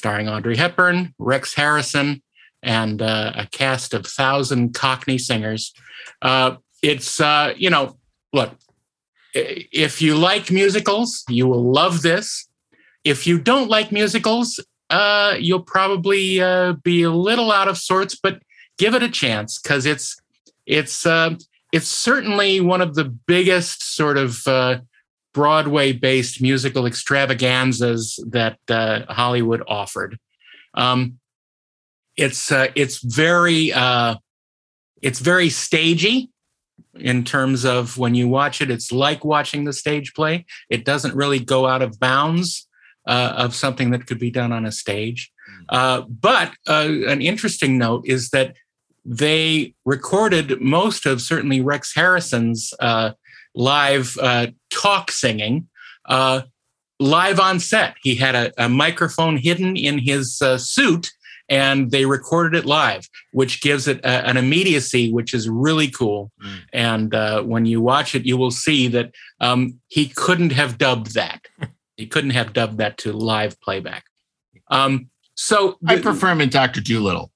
Starring 0.00 0.30
Audrey 0.30 0.56
Hepburn, 0.56 1.14
Rex 1.18 1.52
Harrison, 1.52 2.22
and 2.62 3.02
uh, 3.02 3.32
a 3.34 3.46
cast 3.48 3.92
of 3.92 4.06
thousand 4.06 4.72
Cockney 4.72 5.18
singers. 5.18 5.74
Uh, 6.22 6.56
it's 6.82 7.20
uh, 7.20 7.52
you 7.54 7.68
know, 7.68 7.98
look, 8.32 8.56
if 9.34 10.00
you 10.00 10.16
like 10.16 10.50
musicals, 10.50 11.22
you 11.28 11.46
will 11.46 11.70
love 11.70 12.00
this. 12.00 12.48
If 13.04 13.26
you 13.26 13.38
don't 13.38 13.68
like 13.68 13.92
musicals, 13.92 14.58
uh, 14.88 15.36
you'll 15.38 15.64
probably 15.64 16.40
uh, 16.40 16.72
be 16.82 17.02
a 17.02 17.10
little 17.10 17.52
out 17.52 17.68
of 17.68 17.76
sorts, 17.76 18.14
but 18.14 18.40
give 18.78 18.94
it 18.94 19.02
a 19.02 19.10
chance 19.10 19.60
because 19.60 19.84
it's 19.84 20.16
it's 20.64 21.04
uh, 21.04 21.34
it's 21.72 21.88
certainly 21.88 22.62
one 22.62 22.80
of 22.80 22.94
the 22.94 23.04
biggest 23.04 23.94
sort 23.94 24.16
of 24.16 24.48
uh, 25.34 25.38
Broadway-based 25.38 26.42
musical 26.42 26.86
extravaganzas 26.86 28.18
that 28.30 28.58
uh, 28.68 29.02
Hollywood 29.08 29.62
offered. 29.66 30.18
Um, 30.74 31.18
it's 32.16 32.52
uh, 32.52 32.68
it's 32.74 33.02
very 33.02 33.72
uh, 33.72 34.16
it's 35.02 35.20
very 35.20 35.48
stagey 35.48 36.30
in 36.94 37.24
terms 37.24 37.64
of 37.64 37.96
when 37.98 38.14
you 38.14 38.28
watch 38.28 38.60
it. 38.60 38.70
It's 38.70 38.92
like 38.92 39.24
watching 39.24 39.64
the 39.64 39.72
stage 39.72 40.12
play. 40.14 40.44
It 40.68 40.84
doesn't 40.84 41.14
really 41.14 41.38
go 41.38 41.66
out 41.66 41.82
of 41.82 41.98
bounds 41.98 42.68
uh, 43.06 43.34
of 43.36 43.54
something 43.54 43.90
that 43.92 44.06
could 44.06 44.18
be 44.18 44.30
done 44.30 44.52
on 44.52 44.66
a 44.66 44.72
stage. 44.72 45.30
Uh, 45.68 46.02
but 46.02 46.52
uh, 46.68 46.88
an 47.06 47.22
interesting 47.22 47.78
note 47.78 48.06
is 48.06 48.30
that 48.30 48.56
they 49.04 49.74
recorded 49.84 50.60
most 50.60 51.06
of 51.06 51.22
certainly 51.22 51.60
Rex 51.60 51.94
Harrison's 51.94 52.74
uh, 52.80 53.12
live 53.54 54.16
uh, 54.20 54.48
talk 54.72 55.10
singing 55.10 55.68
uh, 56.06 56.42
live 56.98 57.40
on 57.40 57.60
set. 57.60 57.94
He 58.02 58.14
had 58.14 58.34
a, 58.34 58.64
a 58.64 58.68
microphone 58.68 59.36
hidden 59.36 59.76
in 59.76 59.98
his 59.98 60.40
uh, 60.42 60.58
suit. 60.58 61.10
And 61.48 61.90
they 61.90 62.04
recorded 62.04 62.56
it 62.56 62.64
live, 62.64 63.08
which 63.32 63.60
gives 63.60 63.88
it 63.88 63.98
a- 64.04 64.24
an 64.24 64.36
immediacy, 64.36 65.12
which 65.12 65.34
is 65.34 65.48
really 65.48 65.90
cool. 65.90 66.30
And 66.72 67.12
uh, 67.12 67.42
when 67.42 67.66
you 67.66 67.80
watch 67.80 68.14
it, 68.14 68.24
you 68.24 68.36
will 68.36 68.52
see 68.52 68.86
that 68.86 69.12
um, 69.40 69.80
he 69.88 70.06
couldn't 70.06 70.52
have 70.52 70.78
dubbed 70.78 71.14
that. 71.14 71.40
he 71.96 72.06
couldn't 72.06 72.30
have 72.30 72.52
dubbed 72.52 72.78
that 72.78 72.98
to 72.98 73.12
live 73.12 73.60
playback. 73.60 74.04
Um, 74.68 75.10
so 75.34 75.76
I 75.88 75.96
prefer 76.02 76.28
him 76.28 76.40
in 76.40 76.50
Doctor 76.50 76.80
Dolittle. 76.80 77.29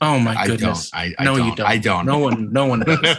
Oh 0.00 0.18
my 0.18 0.34
I 0.34 0.46
don't. 0.46 0.56
goodness! 0.58 0.90
I- 0.92 1.14
I 1.18 1.24
no, 1.24 1.36
you 1.36 1.44
don't. 1.44 1.56
don't. 1.56 1.66
I 1.66 1.78
don't. 1.78 2.06
No 2.06 2.18
one. 2.18 2.52
No 2.52 2.66
one 2.66 2.80
does. 2.80 2.98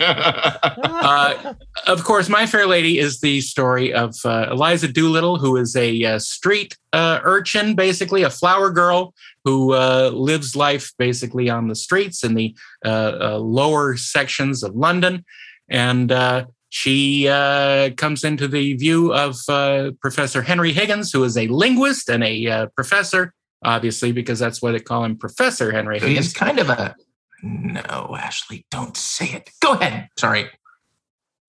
uh, 0.84 1.54
of 1.88 2.04
course, 2.04 2.30
My 2.30 2.46
Fair 2.46 2.68
Lady 2.68 3.00
is 3.00 3.20
the 3.20 3.42
story 3.42 3.94
of 3.94 4.16
uh, 4.26 4.48
Eliza 4.52 4.88
Doolittle, 4.88 5.38
who 5.40 5.58
is 5.58 5.76
a 5.76 6.04
uh, 6.04 6.20
street 6.20 6.78
uh, 6.94 7.20
urchin, 7.24 7.76
basically 7.76 8.24
a 8.24 8.30
flower 8.30 8.70
girl 8.70 9.14
who 9.44 9.74
uh, 9.74 10.12
lives 10.14 10.56
life 10.56 10.92
basically 10.98 11.50
on 11.50 11.68
the 11.68 11.76
streets 11.76 12.24
in 12.24 12.34
the 12.36 12.56
uh, 12.86 13.18
uh, 13.22 13.38
lower 13.38 13.98
sections 13.98 14.64
of 14.64 14.76
London, 14.76 15.24
and 15.70 16.12
uh, 16.12 16.46
she 16.70 17.28
uh, 17.30 17.92
comes 17.96 18.24
into 18.24 18.48
the 18.48 18.74
view 18.74 19.14
of 19.14 19.38
uh, 19.48 19.92
Professor 20.02 20.42
Henry 20.42 20.74
Higgins, 20.74 21.12
who 21.12 21.24
is 21.24 21.38
a 21.38 21.48
linguist 21.48 22.10
and 22.10 22.24
a 22.24 22.48
uh, 22.48 22.66
professor. 22.76 23.34
Obviously, 23.68 24.14
because 24.14 24.40
that's 24.40 24.62
why 24.62 24.72
they 24.72 24.80
call 24.80 25.04
him 25.04 25.18
Professor 25.18 25.74
Henry 25.74 26.00
Higgins. 26.00 26.28
He's 26.28 26.34
kind 26.34 26.58
of 26.58 26.70
a 26.70 26.96
no, 27.44 28.16
Ashley, 28.18 28.66
don't 28.72 28.98
say 28.98 29.26
it. 29.26 29.50
Go 29.62 29.74
ahead. 29.74 30.10
Sorry. 30.18 30.48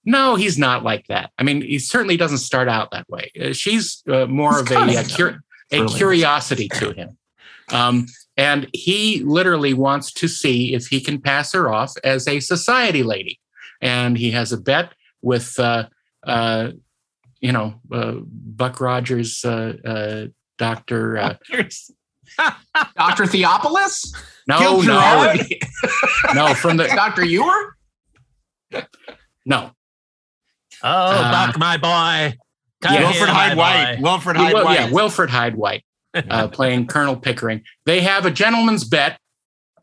No, 0.05 0.35
he's 0.35 0.59
not 0.59 0.83
like 0.83 1.07
that. 1.07 1.31
I 1.39 1.45
mean, 1.45 1.63
he 1.63 1.79
certainly 1.79 2.17
doesn't 2.17 2.39
start 2.39 2.69
out 2.69 2.91
that 2.91 3.09
way. 3.09 3.31
Uh, 3.41 3.53
she's 3.53 4.03
uh, 4.09 4.27
more 4.27 4.53
He's 4.53 4.61
of 4.63 4.71
a, 4.71 4.75
kind 4.75 4.91
a, 4.91 5.05
cur- 5.05 5.41
a 5.71 5.87
curiosity 5.87 6.69
to 6.71 6.93
him. 6.93 7.19
Um, 7.71 8.07
and 8.37 8.69
he 8.73 9.23
literally 9.25 9.75
wants 9.75 10.13
to 10.15 10.29
see 10.29 10.75
if 10.75 10.87
he 10.87 11.01
can 11.01 11.21
pass 11.21 11.53
her 11.53 11.73
off 11.73 11.95
as 12.05 12.27
a 12.27 12.41
society 12.41 13.03
lady. 13.03 13.39
And 13.81 14.17
he 14.17 14.31
has 14.33 14.53
a 14.53 14.59
bet 14.59 14.93
with, 15.23 15.59
uh, 15.59 15.89
uh, 16.27 16.73
you 17.41 17.53
know, 17.53 17.75
uh, 17.93 18.15
Buck 18.23 18.81
Rogers, 18.81 19.45
uh, 19.45 19.75
uh, 19.85 20.27
Dr. 20.59 21.39
Dr. 22.97 23.25
Theopolis? 23.25 24.15
no, 24.47 24.81
no, 24.81 25.35
no, 26.35 26.55
from 26.55 26.77
the 26.77 26.85
Dr. 26.89 27.23
Huer? 27.25 27.75
no. 29.47 29.71
Oh, 30.83 30.89
Uh, 30.89 31.47
Buck, 31.47 31.59
my 31.59 31.77
boy. 31.77 32.37
Come 32.83 32.95
Yeah. 32.95 33.01
Wilfrid 33.11 33.29
Hyde 33.31 33.57
White. 33.57 33.97
boy. 33.97 34.03
Wilfrid 34.03 34.37
Hyde 34.37 34.55
wa- 34.55 34.65
White. 34.65 34.79
Yeah, 34.81 34.91
Wilfrid 34.91 35.31
Hyde 35.31 35.57
White 35.57 35.85
uh, 36.15 36.49
playing 36.53 36.87
Colonel 36.87 37.17
Pickering. 37.17 37.63
They 37.87 38.01
have 38.03 38.25
a 38.27 38.31
gentleman's 38.31 38.85
bet. 38.85 39.19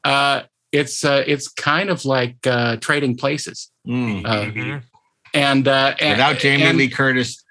Uh, 0.04 0.44
it's 0.72 1.04
uh, 1.04 1.24
it's 1.28 1.48
kind 1.50 1.90
of 1.90 2.06
like 2.06 2.38
uh, 2.48 2.78
trading 2.78 3.18
places, 3.18 3.72
Mm. 3.88 4.26
uh, 4.26 4.42
Mhm. 4.46 4.84
and, 5.34 5.68
uh, 5.68 5.96
and 6.00 6.12
Without 6.18 6.38
Jamie 6.38 6.64
and- 6.64 6.78
Lee 6.78 6.90
Curtis. 6.90 7.44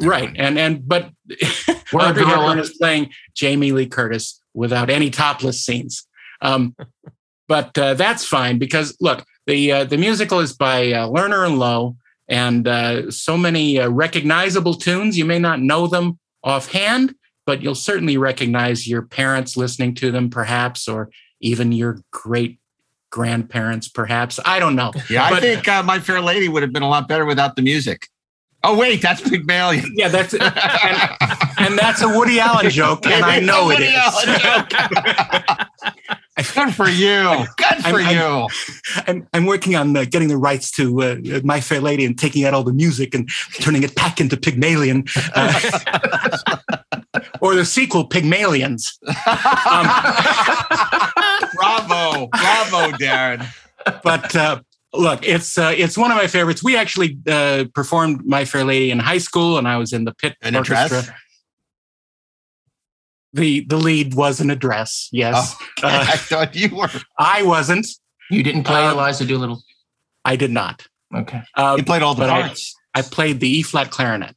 Right? 0.00 0.32
And 0.36 0.58
and 0.58 0.86
but 0.86 1.10
Audrey. 1.92 2.24
Hepburn 2.24 2.58
is 2.58 2.76
playing 2.76 3.10
Jamie 3.34 3.72
Lee 3.72 3.86
Curtis 3.86 4.40
without 4.54 4.90
any 4.90 5.10
topless 5.10 5.64
scenes. 5.64 6.06
Um, 6.40 6.76
but 7.48 7.76
uh, 7.78 7.94
that's 7.94 8.24
fine 8.24 8.58
because 8.58 8.96
look, 9.00 9.24
the 9.46 9.72
uh, 9.72 9.84
the 9.84 9.96
musical 9.96 10.38
is 10.38 10.52
by 10.52 10.92
uh, 10.92 11.08
Lerner 11.08 11.46
and 11.46 11.58
Loewe, 11.58 11.96
and 12.28 12.68
uh, 12.68 13.10
so 13.10 13.36
many 13.36 13.80
uh, 13.80 13.88
recognizable 13.88 14.74
tunes. 14.74 15.18
You 15.18 15.24
may 15.24 15.38
not 15.38 15.60
know 15.60 15.86
them 15.86 16.18
offhand, 16.44 17.14
but 17.46 17.62
you'll 17.62 17.74
certainly 17.74 18.18
recognize 18.18 18.86
your 18.86 19.02
parents 19.02 19.56
listening 19.56 19.94
to 19.96 20.10
them, 20.10 20.30
perhaps, 20.30 20.86
or 20.86 21.10
even 21.40 21.72
your 21.72 22.02
great 22.12 22.60
grandparents, 23.10 23.88
perhaps. 23.88 24.38
I 24.44 24.58
don't 24.58 24.76
know. 24.76 24.92
Yeah, 25.08 25.24
I 25.24 25.40
think 25.40 25.66
uh, 25.66 25.82
My 25.82 25.98
Fair 25.98 26.20
Lady 26.20 26.48
would 26.48 26.62
have 26.62 26.72
been 26.72 26.82
a 26.82 26.88
lot 26.88 27.08
better 27.08 27.24
without 27.24 27.56
the 27.56 27.62
music. 27.62 28.08
Oh 28.64 28.76
wait, 28.76 29.00
that's 29.00 29.20
Pygmalion. 29.20 29.92
Yeah, 29.94 30.08
that's 30.08 30.34
and, 30.34 30.42
and 31.58 31.78
that's 31.78 32.02
a 32.02 32.08
Woody 32.08 32.40
Allen 32.40 32.68
joke, 32.70 33.06
and 33.06 33.24
I 33.24 33.38
know 33.38 33.70
it 33.70 33.80
is. 33.80 33.94
Good 36.54 36.74
for 36.74 36.88
you. 36.88 37.46
Good 37.56 37.82
for 37.84 38.00
I'm- 38.00 38.16
you. 38.16 38.48
I'm, 39.06 39.28
I'm 39.32 39.46
working 39.46 39.74
on 39.76 39.96
uh, 39.96 40.04
getting 40.04 40.28
the 40.28 40.36
rights 40.36 40.70
to 40.72 41.02
uh, 41.02 41.16
My 41.44 41.60
Fair 41.60 41.80
Lady 41.80 42.04
and 42.04 42.16
taking 42.18 42.44
out 42.44 42.54
all 42.54 42.62
the 42.64 42.72
music 42.72 43.14
and 43.14 43.28
turning 43.60 43.82
it 43.82 43.94
back 43.94 44.20
into 44.20 44.36
Pygmalion. 44.36 45.04
Uh, 45.34 46.38
or 47.40 47.54
the 47.54 47.64
sequel, 47.64 48.06
Pygmalions. 48.06 48.98
Um, 49.68 49.86
bravo, 51.54 52.26
bravo, 52.28 52.90
Daren. 52.98 53.46
but 54.02 54.34
uh, 54.34 54.60
look, 54.92 55.26
it's 55.26 55.56
uh, 55.58 55.74
it's 55.76 55.96
one 55.98 56.10
of 56.10 56.16
my 56.16 56.26
favorites. 56.26 56.62
We 56.62 56.76
actually 56.76 57.18
uh, 57.28 57.64
performed 57.74 58.24
My 58.26 58.44
Fair 58.44 58.64
Lady 58.64 58.90
in 58.90 58.98
high 58.98 59.18
school, 59.18 59.58
and 59.58 59.66
I 59.68 59.76
was 59.76 59.92
in 59.92 60.04
the 60.04 60.14
pit 60.14 60.36
In 60.42 60.54
a 60.54 60.58
orchestra. 60.58 61.02
dress? 61.02 61.10
The 63.34 63.60
the 63.60 63.76
lead 63.76 64.14
was 64.14 64.40
in 64.40 64.50
a 64.50 64.56
dress. 64.56 65.08
Yes, 65.12 65.54
Okay, 65.78 65.88
Uh, 65.88 66.00
I 66.08 66.16
thought 66.16 66.54
you 66.56 66.74
were. 66.74 66.88
I 67.18 67.42
wasn't. 67.42 67.86
You 68.30 68.42
didn't 68.42 68.64
play 68.64 68.80
Um, 68.84 68.92
Eliza 68.94 69.24
Doolittle? 69.24 69.62
I 70.24 70.36
did 70.36 70.50
not. 70.50 70.86
Okay. 71.14 71.40
Uh, 71.54 71.74
You 71.78 71.84
played 71.84 72.02
all 72.02 72.14
the 72.14 72.20
but 72.22 72.30
I- 72.30 72.40
parts. 72.42 72.74
I 72.94 73.02
played 73.02 73.38
the 73.40 73.48
E 73.48 73.62
flat 73.62 73.90
clarinet, 73.90 74.34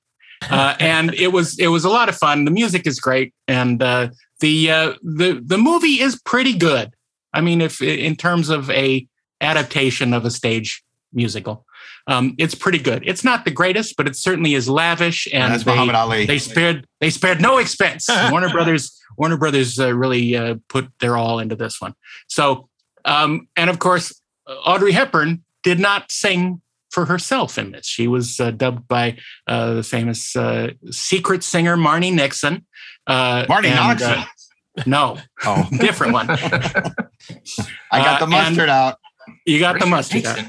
uh, 0.50 0.76
and 0.80 1.14
it 1.16 1.30
was 1.32 1.58
it 1.58 1.68
was 1.68 1.84
a 1.86 1.90
lot 1.90 2.10
of 2.10 2.16
fun. 2.18 2.46
The 2.46 2.52
music 2.52 2.86
is 2.86 3.00
great, 3.00 3.34
and 3.48 3.82
uh, 3.82 4.10
the 4.42 4.70
uh, 4.70 4.94
the 5.02 5.42
the 5.44 5.58
movie 5.58 6.00
is 6.02 6.22
pretty 6.22 6.54
good. 6.56 6.94
I 7.34 7.42
mean, 7.42 7.62
if 7.62 7.82
in 7.82 8.16
terms 8.18 8.50
of 8.50 8.70
a 8.70 9.08
adaptation 9.42 10.14
of 10.14 10.26
a 10.26 10.32
stage 10.32 10.84
musical, 11.14 11.66
um, 12.08 12.36
it's 12.38 12.56
pretty 12.56 12.80
good. 12.80 13.04
It's 13.06 13.24
not 13.24 13.46
the 13.46 13.52
greatest, 13.52 13.96
but 13.98 14.08
it 14.08 14.16
certainly 14.16 14.54
is 14.54 14.70
lavish, 14.70 15.28
and 15.34 15.52
That's 15.54 15.64
they, 15.64 15.72
Muhammad 15.72 15.96
Ali. 15.96 16.26
they 16.26 16.40
spared 16.40 16.88
they 17.00 17.10
spared 17.10 17.42
no 17.42 17.58
expense. 17.58 18.08
Warner 18.32 18.50
Brothers 18.50 18.98
Warner 19.18 19.38
Brothers 19.38 19.80
uh, 19.80 19.94
really 19.94 20.36
uh, 20.36 20.56
put 20.70 20.88
their 21.00 21.18
all 21.18 21.40
into 21.40 21.56
this 21.56 21.80
one. 21.82 21.94
So, 22.28 22.70
um, 23.06 23.48
and 23.56 23.70
of 23.70 23.80
course, 23.80 24.20
Audrey 24.48 24.94
Hepburn 24.94 25.44
did 25.64 25.80
not 25.80 26.12
sing 26.12 26.62
for 26.92 27.06
herself 27.06 27.58
in 27.58 27.72
this. 27.72 27.86
She 27.86 28.08
was 28.08 28.40
uh, 28.40 28.52
dubbed 28.52 28.88
by 28.88 29.18
uh, 29.48 29.76
the 29.76 29.84
famous 29.84 30.36
uh, 30.36 30.72
secret 30.90 31.44
singer 31.44 31.78
Marni 31.78 32.12
Nixon. 32.14 32.66
Uh, 33.08 33.46
and, 33.50 33.66
Noxon. 33.66 34.18
uh, 34.20 34.84
no, 34.86 35.18
Oh, 35.46 35.68
different 35.80 36.14
one. 36.14 36.30
I 37.92 38.00
got 38.04 38.20
the 38.20 38.28
mustard 38.28 38.60
and- 38.64 38.70
out. 38.72 38.98
You 39.46 39.60
got 39.60 39.80
the 39.80 39.86
mustard. 39.86 40.26
out. 40.26 40.40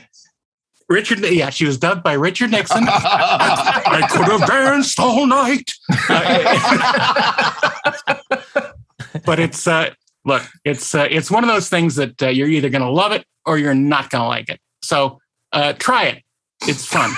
Richard, 0.88 1.20
yeah, 1.20 1.50
she 1.50 1.64
was 1.64 1.78
dubbed 1.78 2.02
by 2.02 2.12
Richard 2.12 2.50
Nixon. 2.50 2.84
I 2.86 4.06
could 4.10 4.28
have 4.28 4.46
danced 4.46 5.00
all 5.00 5.26
night. 5.26 5.70
but 9.24 9.40
it's 9.40 9.66
uh, 9.66 9.90
look, 10.24 10.42
it's 10.64 10.94
uh, 10.94 11.06
it's 11.10 11.30
one 11.30 11.44
of 11.44 11.48
those 11.48 11.68
things 11.68 11.96
that 11.96 12.22
uh, 12.22 12.28
you're 12.28 12.48
either 12.48 12.68
going 12.68 12.82
to 12.82 12.90
love 12.90 13.12
it 13.12 13.24
or 13.46 13.58
you're 13.58 13.74
not 13.74 14.10
going 14.10 14.22
to 14.22 14.28
like 14.28 14.48
it. 14.48 14.60
So 14.82 15.18
uh, 15.52 15.72
try 15.74 16.04
it. 16.04 16.22
It's 16.62 16.84
fun. 16.84 17.12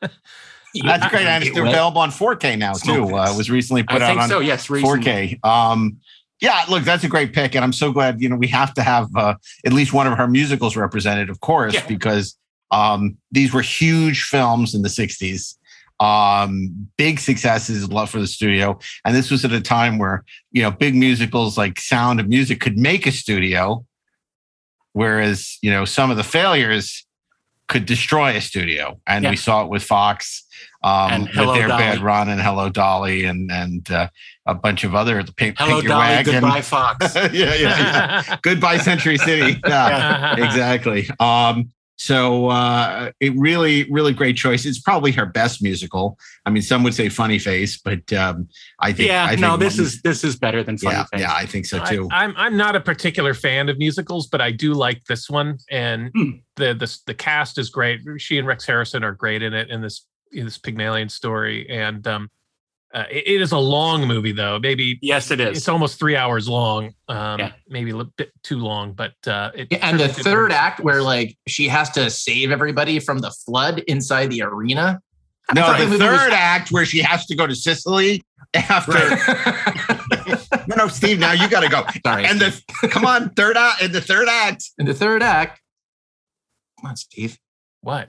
That's 0.00 1.08
great. 1.08 1.26
And 1.26 1.44
it's 1.44 1.56
available 1.56 2.00
on 2.00 2.10
4K 2.10 2.58
now 2.58 2.74
too. 2.74 3.16
Uh, 3.16 3.32
it 3.32 3.36
was 3.36 3.50
recently 3.50 3.82
put 3.82 4.02
I 4.02 4.04
out 4.04 4.08
think 4.08 4.20
on 4.22 4.28
so, 4.28 4.40
yes, 4.40 4.68
recently. 4.68 5.00
4K. 5.00 5.44
Um, 5.44 5.98
yeah, 6.40 6.64
look, 6.68 6.84
that's 6.84 7.04
a 7.04 7.08
great 7.08 7.32
pick, 7.32 7.54
and 7.54 7.64
I'm 7.64 7.72
so 7.72 7.92
glad. 7.92 8.20
You 8.20 8.28
know, 8.28 8.36
we 8.36 8.48
have 8.48 8.74
to 8.74 8.82
have 8.82 9.08
uh, 9.16 9.34
at 9.64 9.72
least 9.72 9.92
one 9.92 10.06
of 10.06 10.16
her 10.18 10.28
musicals 10.28 10.76
represented, 10.76 11.30
of 11.30 11.40
course, 11.40 11.80
because 11.88 12.36
um, 12.70 13.16
these 13.32 13.52
were 13.54 13.62
huge 13.62 14.22
films 14.24 14.74
in 14.74 14.82
the 14.82 14.88
'60s. 14.88 15.56
Um, 15.98 16.88
big 16.98 17.18
successes, 17.20 17.88
love 17.90 18.10
for 18.10 18.20
the 18.20 18.26
studio, 18.26 18.78
and 19.06 19.16
this 19.16 19.30
was 19.30 19.44
at 19.46 19.52
a 19.52 19.62
time 19.62 19.96
where 19.98 20.24
you 20.52 20.60
know 20.62 20.70
big 20.70 20.94
musicals 20.94 21.56
like 21.56 21.80
Sound 21.80 22.20
of 22.20 22.28
Music 22.28 22.60
could 22.60 22.76
make 22.76 23.06
a 23.06 23.12
studio, 23.12 23.84
whereas 24.92 25.58
you 25.62 25.70
know 25.70 25.84
some 25.84 26.10
of 26.10 26.16
the 26.16 26.24
failures 26.24 27.06
could 27.68 27.86
destroy 27.86 28.36
a 28.36 28.40
studio, 28.40 29.00
and 29.06 29.24
Yeah. 29.24 29.30
we 29.30 29.36
saw 29.36 29.62
it 29.64 29.70
with 29.70 29.82
Fox 29.82 30.44
um, 30.84 31.22
with 31.22 31.34
their 31.34 31.68
Dolly. 31.68 31.82
bad 31.82 31.98
run 32.00 32.28
and 32.28 32.40
Hello 32.40 32.68
Dolly 32.68 33.24
and 33.24 33.50
and 33.50 33.90
uh, 33.90 34.08
a 34.46 34.54
bunch 34.54 34.84
of 34.84 34.94
other 34.94 35.22
the 35.22 35.32
Pink, 35.32 35.56
Hello, 35.58 35.72
Pink 35.72 35.84
Your 35.84 35.90
Dolly. 35.90 36.06
Wagon. 36.06 36.32
Goodbye, 36.34 36.60
Fox. 36.62 37.14
yeah, 37.16 37.28
yeah, 37.32 37.54
yeah. 37.54 38.36
Goodbye, 38.42 38.78
Century 38.78 39.18
City. 39.18 39.60
Yeah, 39.66 40.36
exactly. 40.36 41.08
Um, 41.20 41.70
so 41.98 42.48
uh, 42.50 43.10
it 43.20 43.32
really, 43.36 43.90
really 43.90 44.12
great 44.12 44.36
choice. 44.36 44.66
It's 44.66 44.78
probably 44.78 45.12
her 45.12 45.24
best 45.24 45.62
musical. 45.62 46.18
I 46.44 46.50
mean, 46.50 46.62
some 46.62 46.82
would 46.82 46.92
say 46.94 47.08
Funny 47.08 47.38
Face, 47.38 47.78
but 47.78 48.12
um, 48.12 48.48
I 48.80 48.92
think 48.92 49.08
yeah, 49.08 49.24
I 49.24 49.28
think 49.30 49.40
no, 49.40 49.56
this 49.56 49.78
is 49.78 50.02
this 50.02 50.22
is 50.22 50.36
better 50.36 50.62
than 50.62 50.76
Funny 50.76 50.94
yeah, 50.96 51.04
Face. 51.04 51.20
yeah, 51.20 51.32
I 51.34 51.46
think 51.46 51.64
so 51.64 51.82
too. 51.86 52.06
I, 52.12 52.24
am 52.24 52.34
I'm 52.36 52.56
not 52.56 52.76
a 52.76 52.80
particular 52.80 53.32
fan 53.32 53.70
of 53.70 53.78
musicals, 53.78 54.26
but 54.26 54.42
I 54.42 54.50
do 54.50 54.74
like 54.74 55.04
this 55.06 55.30
one, 55.30 55.56
and 55.70 56.10
Hmm. 56.14 56.30
the 56.56 56.74
the 56.74 56.98
the 57.06 57.14
cast 57.14 57.56
is 57.56 57.70
great. 57.70 58.00
She 58.18 58.36
and 58.36 58.46
Rex 58.46 58.66
Harrison 58.66 59.02
are 59.02 59.12
great 59.12 59.42
in 59.42 59.54
it 59.54 59.70
in 59.70 59.80
this 59.80 60.06
in 60.32 60.44
this 60.44 60.58
Pygmalion 60.58 61.08
story, 61.08 61.66
and 61.70 62.06
um, 62.06 62.28
uh, 62.96 63.04
it, 63.10 63.28
it 63.28 63.40
is 63.42 63.52
a 63.52 63.58
long 63.58 64.08
movie 64.08 64.32
though. 64.32 64.58
Maybe 64.58 64.98
yes, 65.02 65.30
it 65.30 65.38
is. 65.38 65.58
It's 65.58 65.68
almost 65.68 65.98
three 65.98 66.16
hours 66.16 66.48
long. 66.48 66.94
Um, 67.08 67.38
Yeah. 67.38 67.52
maybe 67.68 67.90
a 67.90 67.96
little 67.96 68.12
bit 68.16 68.32
too 68.42 68.58
long, 68.58 68.92
but 68.94 69.12
uh, 69.26 69.50
it 69.54 69.68
Yeah, 69.70 69.78
and 69.88 70.00
the 70.00 70.08
third 70.08 70.48
very- 70.48 70.52
act 70.54 70.80
where 70.80 71.02
like 71.02 71.36
she 71.46 71.68
has 71.68 71.90
to 71.90 72.08
save 72.10 72.50
everybody 72.50 72.98
from 72.98 73.18
the 73.18 73.30
flood 73.30 73.80
inside 73.86 74.30
the 74.30 74.42
arena. 74.42 75.00
I 75.50 75.54
no, 75.54 75.62
thought 75.62 75.78
the 75.78 75.86
movie 75.86 76.04
was- 76.04 76.20
third 76.20 76.32
act 76.32 76.72
where 76.72 76.84
she 76.86 76.98
has 77.02 77.26
to 77.26 77.36
go 77.36 77.46
to 77.46 77.54
Sicily 77.54 78.22
after. 78.54 78.94
no, 80.66 80.74
no, 80.76 80.88
Steve. 80.88 81.18
Now 81.18 81.32
you 81.32 81.48
got 81.48 81.60
to 81.60 81.68
go. 81.68 81.84
Sorry, 82.04 82.24
And 82.24 82.40
the 82.40 82.60
come 82.90 83.04
on, 83.04 83.30
third 83.34 83.56
act. 83.56 83.82
In 83.82 83.92
the 83.92 84.00
third 84.00 84.28
act, 84.28 84.64
in 84.78 84.86
the 84.86 84.94
third 84.94 85.22
act. 85.22 85.60
Come 86.80 86.90
on, 86.90 86.96
Steve. 86.96 87.38
What? 87.82 88.08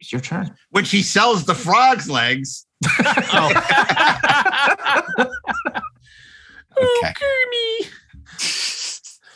It's 0.00 0.12
your 0.12 0.20
turn. 0.20 0.54
when 0.70 0.84
she 0.84 1.02
sells 1.02 1.44
the 1.46 1.54
frog's 1.54 2.08
legs. 2.10 2.66
Oh. 3.32 3.50
okay. 6.98 7.14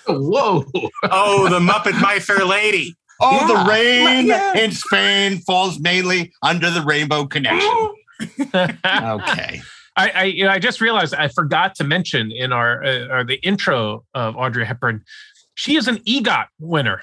Whoa. 0.09 0.65
Oh, 1.05 1.49
the 1.49 1.61
Muppet 1.61 2.01
My 2.01 2.19
Fair 2.19 2.45
Lady. 2.45 2.97
Oh, 3.21 3.33
Yeah. 3.41 3.47
the 3.47 3.69
rain 3.71 4.27
Yeah. 4.27 4.57
in 4.59 4.73
Spain 4.73 5.39
falls 5.39 5.79
mainly 5.79 6.33
under 6.43 6.71
the 6.71 6.83
Rainbow 6.83 7.27
Connection. 7.27 7.71
okay. 8.55 9.61
I, 9.97 10.11
I, 10.11 10.23
you 10.25 10.45
know, 10.45 10.51
I 10.51 10.59
just 10.59 10.81
realized 10.81 11.15
I 11.15 11.29
forgot 11.29 11.75
to 11.77 11.85
mention 11.85 12.31
in 12.33 12.53
our, 12.53 12.83
uh, 12.85 13.09
or 13.09 13.25
the 13.25 13.37
intro 13.47 14.05
of 14.15 14.37
Audrey 14.37 14.65
Hepburn, 14.65 15.03
she 15.55 15.77
is 15.77 15.89
an 15.89 15.99
EGOT 15.99 16.47
winner. 16.59 17.03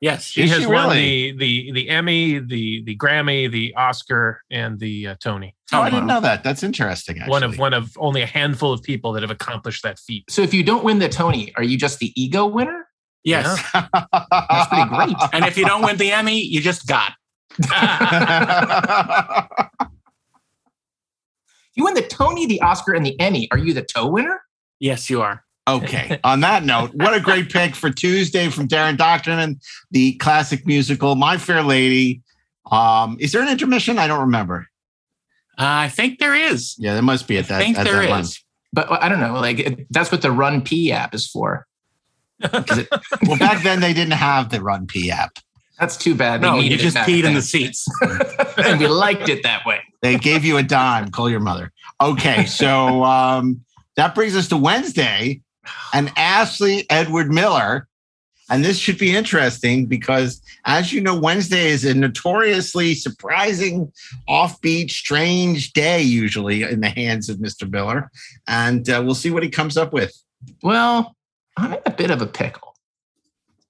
Yes, 0.00 0.24
She 0.24 0.44
Is 0.44 0.50
has 0.50 0.60
she 0.60 0.66
won 0.66 0.90
really? 0.90 1.32
the 1.32 1.38
the 1.38 1.72
the 1.72 1.88
Emmy, 1.88 2.38
the 2.38 2.82
the 2.84 2.96
Grammy, 2.96 3.50
the 3.50 3.74
Oscar, 3.74 4.42
and 4.50 4.78
the 4.78 5.08
uh, 5.08 5.14
Tony. 5.20 5.56
Oh, 5.72 5.82
I 5.82 5.90
didn't 5.90 6.06
know 6.06 6.20
that. 6.20 6.44
That's 6.44 6.62
interesting. 6.62 7.18
Actually. 7.18 7.30
One 7.30 7.42
of 7.42 7.58
one 7.58 7.74
of 7.74 7.96
only 7.98 8.22
a 8.22 8.26
handful 8.26 8.72
of 8.72 8.80
people 8.82 9.12
that 9.12 9.22
have 9.22 9.30
accomplished 9.32 9.82
that 9.82 9.98
feat. 9.98 10.24
So 10.30 10.42
if 10.42 10.54
you 10.54 10.62
don't 10.62 10.84
win 10.84 11.00
the 11.00 11.08
Tony, 11.08 11.52
are 11.56 11.64
you 11.64 11.76
just 11.76 11.98
the 11.98 12.12
ego 12.20 12.46
winner? 12.46 12.86
Yes. 13.24 13.60
That's 13.74 14.68
pretty 14.68 14.88
great. 14.88 15.16
And 15.32 15.44
if 15.44 15.58
you 15.58 15.66
don't 15.66 15.82
win 15.82 15.96
the 15.96 16.12
Emmy, 16.12 16.40
you 16.40 16.60
just 16.60 16.86
got. 16.86 17.12
You 21.74 21.84
win 21.84 21.94
the 21.94 22.02
Tony, 22.02 22.44
the 22.44 22.60
Oscar, 22.60 22.92
and 22.92 23.06
the 23.06 23.18
Emmy. 23.20 23.46
Are 23.52 23.58
you 23.58 23.72
the 23.72 23.84
toe 23.84 24.08
winner? 24.08 24.42
Yes, 24.80 25.08
you 25.08 25.22
are. 25.22 25.44
Okay. 25.68 26.18
On 26.24 26.40
that 26.40 26.64
note, 26.64 26.94
what 26.94 27.14
a 27.14 27.20
great 27.20 27.50
pick 27.52 27.74
for 27.74 27.90
Tuesday 27.90 28.48
from 28.48 28.68
Daren 28.68 28.96
Dochterman, 28.96 29.60
the 29.90 30.14
classic 30.14 30.66
musical 30.66 31.14
My 31.14 31.36
Fair 31.38 31.62
Lady. 31.62 32.22
Um, 32.70 33.16
is 33.20 33.32
there 33.32 33.42
an 33.42 33.48
intermission? 33.48 33.98
I 33.98 34.06
don't 34.06 34.20
remember. 34.20 34.68
Uh, 35.58 35.64
I 35.66 35.88
think 35.88 36.18
there 36.18 36.34
is. 36.34 36.76
Yeah, 36.78 36.94
there 36.94 37.02
must 37.02 37.26
be 37.26 37.38
at 37.38 37.48
that. 37.48 37.60
I 37.60 37.64
think 37.64 37.78
at 37.78 37.84
there 37.84 37.96
that 37.96 38.04
is. 38.04 38.10
length. 38.10 38.44
But 38.72 38.90
I 39.02 39.08
don't 39.08 39.20
know. 39.20 39.34
Like 39.34 39.58
it- 39.58 39.86
that's 39.90 40.12
what 40.12 40.22
the 40.22 40.30
Run 40.30 40.62
P 40.62 40.92
app 40.92 41.14
is 41.14 41.26
for. 41.26 41.66
Well, 42.52 43.38
back 43.38 43.62
then 43.64 43.80
they 43.80 43.92
didn't 43.92 44.12
have 44.12 44.50
the 44.50 44.62
Run 44.62 44.86
P 44.86 45.10
app. 45.10 45.38
That's 45.80 45.96
too 45.96 46.14
bad. 46.14 46.40
They 46.40 46.46
No, 46.46 46.60
you 46.60 46.76
just 46.76 46.94
back 46.94 47.06
peed 47.08 47.24
in 47.24 47.34
the 47.34 47.42
seats. 47.42 47.86
and 48.58 48.78
we 48.80 48.86
liked 48.86 49.28
it 49.28 49.42
that 49.44 49.64
way. 49.66 49.80
They 50.02 50.16
gave 50.16 50.44
you 50.44 50.56
a 50.56 50.62
dime. 50.62 51.10
Call 51.10 51.28
your 51.30 51.40
mother. 51.40 51.72
Okay, 52.00 52.46
so 52.46 53.02
um, 53.04 53.60
that 53.96 54.14
brings 54.14 54.36
us 54.36 54.48
to 54.48 54.56
Wednesday, 54.56 55.40
and 55.92 56.12
Ashley 56.16 56.86
Edward 56.90 57.32
Miller. 57.32 57.86
And 58.50 58.64
this 58.64 58.78
should 58.78 58.98
be 58.98 59.14
interesting 59.14 59.86
because, 59.86 60.40
as 60.64 60.92
you 60.92 61.02
know, 61.02 61.18
Wednesday 61.18 61.66
is 61.66 61.84
a 61.84 61.92
notoriously 61.92 62.94
surprising, 62.94 63.92
offbeat, 64.26 64.90
strange 64.90 65.74
day, 65.74 66.00
usually 66.00 66.62
in 66.62 66.80
the 66.80 66.88
hands 66.88 67.28
of 67.28 67.38
Mr. 67.38 67.70
Miller. 67.70 68.10
And 68.46 68.88
uh, 68.88 69.02
we'll 69.04 69.14
see 69.14 69.30
what 69.30 69.42
he 69.42 69.50
comes 69.50 69.76
up 69.76 69.92
with. 69.92 70.14
Well, 70.62 71.14
I'm 71.58 71.74
in 71.74 71.80
a 71.84 71.90
bit 71.90 72.10
of 72.10 72.22
a 72.22 72.26
pickle 72.26 72.74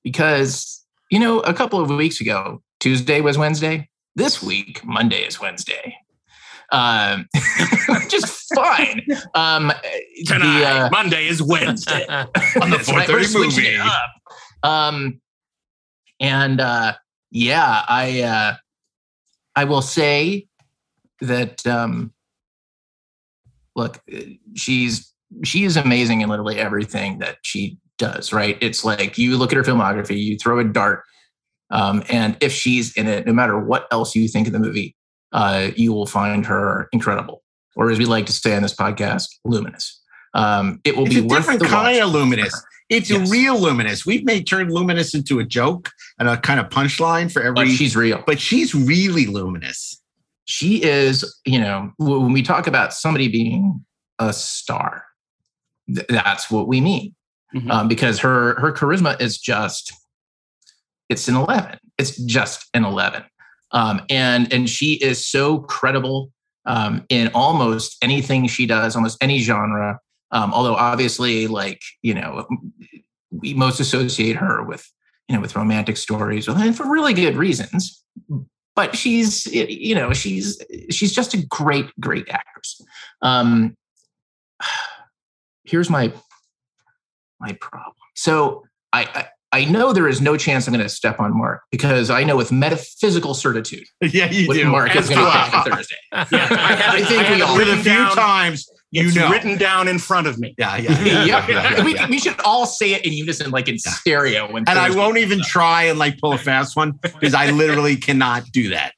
because, 0.05 0.85
you 1.11 1.19
know, 1.19 1.41
a 1.41 1.55
couple 1.55 1.81
of 1.81 1.91
weeks 1.91 2.21
ago, 2.21 2.63
Tuesday 2.79 3.21
was 3.21 3.37
Wednesday. 3.37 3.89
This 4.15 4.43
week, 4.43 4.85
Monday 4.85 5.23
is 5.23 5.41
Wednesday. 5.41 5.97
Um, 6.71 7.29
just 8.09 8.55
fine. 8.55 9.07
Um, 9.35 9.73
Tonight, 10.27 10.59
the, 10.59 10.67
uh, 10.67 10.89
Monday 10.91 11.27
is 11.29 11.43
Wednesday. 11.43 12.07
On 12.09 12.71
the 12.71 12.85
we're 12.93 13.21
4:30 13.21 13.35
movie. 13.35 13.79
Um, 14.63 15.21
and 16.21 16.61
uh, 16.61 16.95
yeah, 17.31 17.85
I 17.89 18.23
uh, 18.23 18.57
I 19.57 19.65
will 19.65 19.83
say 19.83 20.47
that 21.21 21.67
um, 21.67 22.13
look, 23.77 24.01
she's 24.55 25.13
she 25.45 25.65
is 25.65 25.77
amazing 25.77 26.21
in 26.21 26.29
literally 26.29 26.59
everything 26.59 27.19
that 27.19 27.39
she 27.43 27.79
does. 27.99 28.33
Right? 28.33 28.59
It's 28.61 28.85
like 28.85 29.17
you 29.19 29.37
look 29.37 29.53
at 29.53 29.57
her 29.57 29.63
filmography, 29.63 30.19
you 30.19 30.37
throw 30.37 30.59
a 30.59 30.65
dart, 30.65 31.05
um, 31.71 32.03
and 32.09 32.37
if 32.41 32.53
she's 32.53 32.97
in 32.97 33.07
it, 33.07 33.27
no 33.27 33.33
matter 33.33 33.59
what 33.59 33.87
else 33.91 34.15
you 34.15 34.29
think 34.29 34.47
of 34.47 34.53
the 34.53 34.59
movie, 34.59 34.97
uh, 35.33 35.71
you 35.77 35.93
will 35.93 36.07
find 36.07 36.47
her 36.47 36.89
incredible, 36.93 37.43
or 37.77 37.91
as 37.91 37.99
we 37.99 38.05
like 38.05 38.27
to 38.27 38.33
say 38.33 38.55
on 38.57 38.63
this 38.63 38.75
podcast, 38.75 39.27
luminous. 39.45 40.01
Um, 40.35 40.81
it 40.85 40.97
will 40.97 41.07
It's 41.07 41.15
be 41.15 41.21
a 41.21 41.25
worth 41.25 41.39
different 41.39 41.61
the 41.61 41.67
kind 41.67 41.99
watch 41.99 42.07
of 42.07 42.13
luminous. 42.13 42.63
It's 42.91 43.11
Yes. 43.11 43.29
a 43.29 43.31
real 43.31 43.59
luminous. 43.61 44.07
We've 44.07 44.25
made 44.25 44.47
turned 44.47 44.73
luminous 44.73 45.15
into 45.15 45.39
a 45.41 45.45
joke 45.45 45.91
and 46.19 46.29
a 46.29 46.37
kind 46.39 46.59
of 46.61 46.69
punchline 46.71 47.31
for 47.31 47.43
every. 47.43 47.55
But 47.55 47.69
she's 47.69 47.95
real. 47.97 48.23
But 48.27 48.41
she's 48.41 48.75
really 48.75 49.27
luminous. 49.27 50.01
she 50.51 50.83
is, 50.83 51.39
you 51.45 51.59
know, 51.61 51.93
when 51.99 52.33
we 52.33 52.41
talk 52.43 52.67
about 52.67 52.95
somebody 52.95 53.29
being 53.29 53.85
a 54.19 54.33
star, 54.33 55.05
th- 55.95 56.07
that's 56.09 56.51
what 56.51 56.67
we 56.67 56.81
mean. 56.81 57.15
Mhm. 57.55 57.71
Um, 57.71 57.89
because 57.89 58.19
her 58.21 58.59
her 58.59 58.73
charisma 58.73 59.21
is 59.21 59.37
just, 59.39 59.93
it's 61.11 61.29
an 61.29 61.37
eleven. 61.37 61.79
It's 61.99 62.17
just 62.25 62.67
an 62.73 62.85
eleven, 62.87 63.25
um, 63.73 64.03
and 64.09 64.53
and 64.53 64.69
she 64.69 64.95
is 64.95 65.27
so 65.27 65.61
credible 65.61 66.33
um, 66.67 67.05
in 67.09 67.31
almost 67.35 67.97
anything 68.03 68.47
she 68.47 68.67
does, 68.67 68.97
almost 68.97 69.19
any 69.23 69.39
genre. 69.41 69.99
Um, 70.31 70.53
although 70.53 70.75
obviously, 70.75 71.47
like 71.47 71.81
you 72.03 72.15
know, 72.15 72.47
we 73.31 73.55
most 73.55 73.81
associate 73.81 74.37
her 74.37 74.63
with 74.63 74.91
you 75.29 75.37
know 75.37 75.41
with 75.41 75.57
romantic 75.57 75.97
stories, 75.97 76.49
and 76.49 76.77
for 76.77 76.91
really 76.91 77.15
good 77.15 77.37
reasons. 77.37 78.03
But 78.75 78.97
she's 78.97 79.47
you 79.47 79.95
know 79.95 80.13
she's 80.13 80.61
she's 80.91 81.13
just 81.13 81.35
a 81.35 81.45
great 81.47 81.87
great 82.01 82.29
actress. 82.31 82.81
Um 83.23 83.77
here's 85.65 85.91
my 85.91 86.13
my 87.41 87.53
problem. 87.61 87.95
So 88.15 88.65
i 88.93 89.05
i, 89.05 89.27
I 89.51 89.65
know 89.65 89.93
there 89.95 90.09
is 90.09 90.21
no 90.21 90.37
chance 90.37 90.67
i'm 90.67 90.75
going 90.75 90.83
to 90.85 90.89
step 90.91 91.21
on 91.21 91.37
mark 91.37 91.63
because 91.71 92.11
i 92.11 92.23
know 92.25 92.37
with 92.37 92.53
metaphysical 92.53 93.33
certitude 93.35 93.87
Yeah, 94.03 94.31
you 94.31 94.47
what 94.49 94.55
do. 94.55 94.69
mark 94.71 94.95
is 94.95 95.09
going 95.09 95.21
to 95.21 95.25
do 95.25 95.31
pick 95.31 95.55
I. 95.55 95.71
thursday 95.71 95.97
Yeah, 96.13 96.49
I 96.51 96.73
have 96.75 96.95
I 96.95 97.03
think 97.05 97.23
I 97.29 97.35
we 97.37 97.43
all- 97.43 97.57
With 97.57 97.69
a 97.69 97.77
few 97.77 97.85
down. 97.93 98.15
times, 98.15 98.69
you 98.91 99.07
it's 99.09 99.17
know. 99.17 99.31
written 99.31 99.59
down 99.59 99.87
in 99.89 99.99
front 99.99 100.27
of 100.27 100.39
me. 100.39 100.55
Yeah, 100.59 100.77
yeah. 100.79 100.91
yeah, 101.03 101.25
yeah, 101.25 101.47
yeah, 101.49 101.49
yeah, 101.77 101.85
We, 101.85 101.95
yeah. 101.95 102.09
we 102.09 102.19
should 102.19 102.39
all 102.45 102.65
say 102.67 102.95
it 102.95 103.05
in 103.07 103.13
unison 103.13 103.51
like 103.51 103.69
in 103.69 103.79
stereo 103.79 104.51
when 104.53 104.65
And 104.69 104.79
I 104.79 104.91
won't 104.95 105.19
even 105.19 105.39
comes 105.39 105.47
up. 105.47 105.53
try 105.53 105.83
and 105.85 105.99
like 105.99 106.19
pull 106.19 106.33
a 106.33 106.39
fast 106.39 106.75
one 106.77 106.93
because 107.03 107.35
I 107.35 107.51
literally 107.51 107.97
cannot 107.97 108.45
do 108.53 108.71
that. 108.71 108.93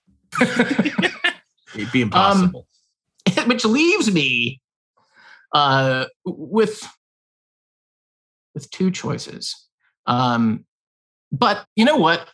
It'd 1.75 1.91
be 1.93 2.03
impossible. 2.03 2.67
Um, 3.39 3.49
which 3.49 3.65
leaves 3.65 4.13
me 4.13 4.61
uh, 5.55 6.07
with 6.25 6.83
with 8.55 8.71
two 8.71 8.91
choices. 8.91 9.67
Um, 10.11 10.65
but 11.33 11.65
you 11.77 11.85
know 11.85 11.97
what? 11.97 12.29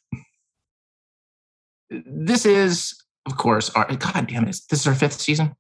This 1.91 2.47
is, 2.47 2.95
of 3.27 3.37
course, 3.37 3.71
our 3.71 3.87
God 3.95 4.27
damn 4.29 4.45
it! 4.45 4.57
This 4.71 4.81
is 4.81 4.87
our 4.87 4.95
fifth 4.95 5.21
season. 5.21 5.55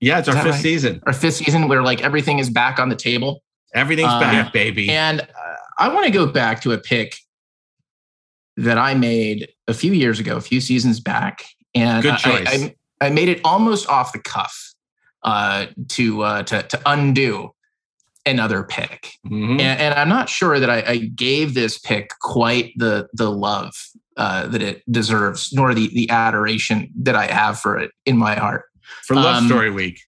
Yeah, 0.00 0.18
it's 0.18 0.28
Is 0.28 0.36
our 0.36 0.42
fifth 0.42 0.52
right? 0.52 0.62
season. 0.62 1.02
Our 1.06 1.12
fifth 1.14 1.34
season, 1.34 1.68
where 1.68 1.82
like 1.82 2.02
everything 2.02 2.38
is 2.38 2.50
back 2.50 2.78
on 2.78 2.90
the 2.90 2.96
table. 2.96 3.42
Everything's 3.74 4.12
Um, 4.12 4.20
back, 4.20 4.52
baby. 4.52 4.90
And 4.90 5.22
uh, 5.22 5.24
I 5.78 5.88
want 5.88 6.04
to 6.04 6.12
go 6.12 6.26
back 6.26 6.60
to 6.62 6.72
a 6.72 6.78
pick 6.78 7.16
that 8.58 8.78
I 8.78 8.94
made 8.94 9.48
a 9.66 9.74
few 9.74 9.92
years 9.92 10.20
ago, 10.20 10.36
a 10.36 10.40
few 10.40 10.60
seasons 10.60 11.00
back, 11.00 11.44
and 11.74 12.02
Good 12.02 12.18
choice. 12.18 12.46
I, 12.46 12.74
I, 13.00 13.06
I 13.06 13.10
made 13.10 13.28
it 13.28 13.40
almost 13.44 13.88
off 13.88 14.12
the 14.12 14.18
cuff 14.18 14.74
uh, 15.22 15.66
to 15.88 16.22
uh, 16.22 16.42
to 16.44 16.62
to 16.62 16.80
undo 16.84 17.54
another 18.26 18.62
pick, 18.62 19.12
Mm-hmm. 19.26 19.60
and, 19.60 19.80
and 19.80 19.94
I'm 19.94 20.08
not 20.08 20.28
sure 20.28 20.58
that 20.60 20.68
I, 20.70 20.82
I 20.86 20.96
gave 20.98 21.54
this 21.54 21.78
pick 21.78 22.10
quite 22.20 22.72
the 22.76 23.08
the 23.12 23.30
love 23.30 23.74
uh, 24.16 24.46
that 24.48 24.62
it 24.62 24.82
deserves, 24.90 25.52
nor 25.52 25.74
the 25.74 25.88
the 25.88 26.10
adoration 26.10 26.90
that 27.02 27.14
I 27.14 27.26
have 27.26 27.58
for 27.60 27.78
it 27.78 27.90
in 28.04 28.16
my 28.18 28.34
heart. 28.34 28.64
For 29.04 29.14
Love 29.14 29.36
Um, 29.36 29.46
Story 29.46 29.70
Week. 29.70 30.00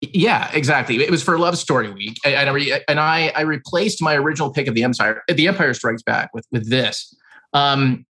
Yeah, 0.00 0.50
exactly. 0.52 1.02
It 1.02 1.10
was 1.10 1.22
for 1.22 1.38
Love 1.38 1.56
Story 1.56 1.90
Week, 1.90 2.18
and 2.26 2.50
I, 2.50 2.52
re- 2.52 2.80
and 2.88 3.00
I, 3.00 3.32
I 3.34 3.40
replaced 3.42 4.02
my 4.02 4.14
original 4.16 4.52
pick 4.52 4.66
of 4.66 4.74
the 4.74 4.82
Empire, 4.82 5.22
The 5.28 5.48
Empire 5.48 5.72
Strikes 5.72 6.02
Back, 6.02 6.30
with 6.34 6.46
with 6.52 6.68
this. 6.68 7.14
Um, 7.54 8.04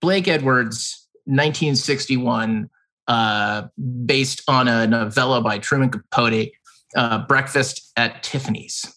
Blake 0.00 0.28
Edwards, 0.28 1.06
1961, 1.24 2.68
uh, 3.06 3.62
based 4.04 4.42
on 4.48 4.68
a 4.68 4.86
novella 4.86 5.40
by 5.40 5.58
Truman 5.58 5.90
Capote, 5.90 6.50
uh, 6.96 7.26
Breakfast 7.26 7.92
at 7.96 8.22
Tiffany's. 8.22 8.94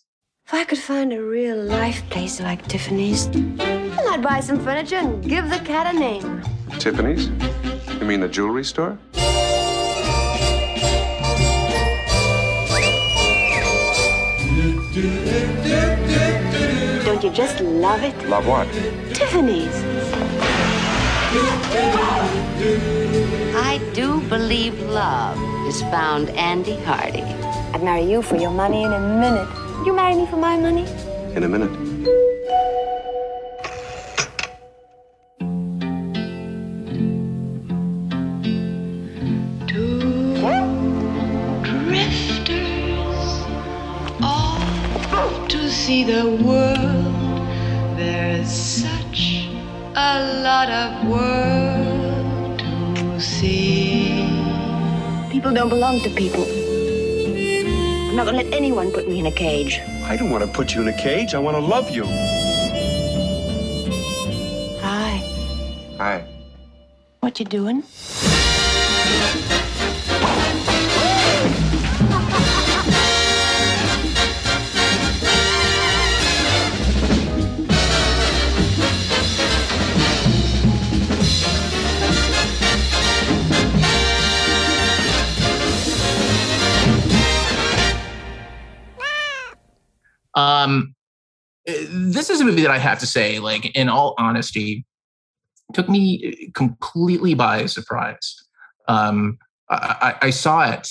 If 0.51 0.55
I 0.55 0.65
could 0.65 0.79
find 0.79 1.13
a 1.13 1.23
real 1.23 1.55
life 1.55 2.03
place 2.09 2.41
like 2.41 2.67
Tiffany's, 2.67 3.29
then 3.29 4.05
I'd 4.09 4.21
buy 4.21 4.41
some 4.41 4.59
furniture 4.59 4.97
and 4.97 5.23
give 5.23 5.49
the 5.49 5.59
cat 5.59 5.95
a 5.95 5.97
name. 5.97 6.43
Tiffany's? 6.77 7.27
You 7.97 8.05
mean 8.05 8.19
the 8.19 8.27
jewelry 8.27 8.65
store? 8.65 8.99
Don't 17.05 17.23
you 17.23 17.31
just 17.31 17.61
love 17.61 18.03
it? 18.03 18.27
Love 18.27 18.45
what? 18.45 18.67
Tiffany's. 19.13 19.73
I 23.55 23.79
do 23.93 24.19
believe 24.27 24.77
love 24.81 25.37
has 25.63 25.81
found 25.83 26.29
Andy 26.31 26.75
Hardy. 26.75 27.23
I'd 27.73 27.81
marry 27.81 28.03
you 28.03 28.21
for 28.21 28.35
your 28.35 28.51
money 28.51 28.83
in 28.83 28.91
a 28.91 28.99
minute. 28.99 29.70
Would 29.81 29.87
you 29.87 29.95
marry 29.95 30.13
me 30.13 30.27
for 30.27 30.37
my 30.37 30.57
money? 30.57 30.85
In 31.35 31.41
a 31.41 31.49
minute. 31.49 31.71
drifters 41.63 43.25
off 44.21 45.47
to 45.47 45.67
see 45.67 46.03
the 46.03 46.29
world. 46.45 47.47
There's 47.97 48.51
such 48.51 49.47
a 49.95 50.43
lot 50.43 50.69
of 50.69 51.07
world 51.07 52.59
to 52.95 53.19
see. 53.19 54.29
People 55.31 55.51
don't 55.51 55.69
belong 55.69 56.01
to 56.01 56.09
people. 56.11 56.70
I'm 58.11 58.17
not 58.17 58.25
gonna 58.25 58.43
let 58.43 58.53
anyone 58.53 58.91
put 58.91 59.07
me 59.07 59.19
in 59.21 59.27
a 59.27 59.31
cage. 59.31 59.79
I 60.03 60.17
don't 60.17 60.31
want 60.31 60.43
to 60.43 60.51
put 60.51 60.75
you 60.75 60.81
in 60.81 60.89
a 60.89 60.97
cage. 60.97 61.33
I 61.33 61.39
want 61.39 61.55
to 61.55 61.61
love 61.61 61.89
you. 61.89 62.03
Hi. 64.81 65.23
Hi. 65.97 66.27
What 67.21 67.39
you 67.39 67.45
doing? 67.45 67.83
Um, 90.41 90.95
uh, 91.67 91.73
this 91.89 92.29
is 92.29 92.41
a 92.41 92.45
movie 92.45 92.61
that 92.61 92.71
I 92.71 92.77
have 92.77 92.99
to 92.99 93.05
say, 93.05 93.39
like 93.39 93.75
in 93.75 93.89
all 93.89 94.15
honesty, 94.17 94.85
took 95.73 95.87
me 95.87 96.49
completely 96.53 97.33
by 97.33 97.65
surprise. 97.65 98.35
Um, 98.87 99.37
I, 99.69 100.15
I 100.21 100.29
saw 100.31 100.69
it 100.69 100.89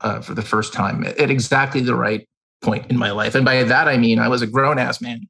uh, 0.00 0.20
for 0.20 0.34
the 0.34 0.42
first 0.42 0.72
time 0.72 1.04
at 1.04 1.30
exactly 1.30 1.80
the 1.80 1.94
right 1.94 2.26
point 2.62 2.90
in 2.90 2.96
my 2.96 3.10
life, 3.10 3.34
and 3.34 3.44
by 3.44 3.62
that 3.62 3.88
I 3.88 3.98
mean 3.98 4.18
I 4.18 4.28
was 4.28 4.42
a 4.42 4.46
grown 4.46 4.78
ass 4.78 5.00
man. 5.00 5.28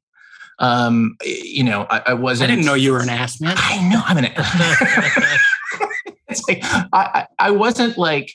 Um, 0.59 1.17
you 1.23 1.63
know, 1.63 1.85
I, 1.89 2.01
I 2.07 2.13
wasn't. 2.13 2.51
I 2.51 2.55
didn't 2.55 2.65
know 2.65 2.73
you 2.73 2.91
were 2.91 3.01
an 3.01 3.09
ass 3.09 3.41
man. 3.41 3.55
I 3.57 3.87
know 3.89 4.01
I'm 4.05 4.17
an. 4.17 4.25
it's 6.29 6.47
like 6.47 6.59
I, 6.63 6.87
I 6.93 7.27
I 7.39 7.51
wasn't 7.51 7.97
like 7.97 8.33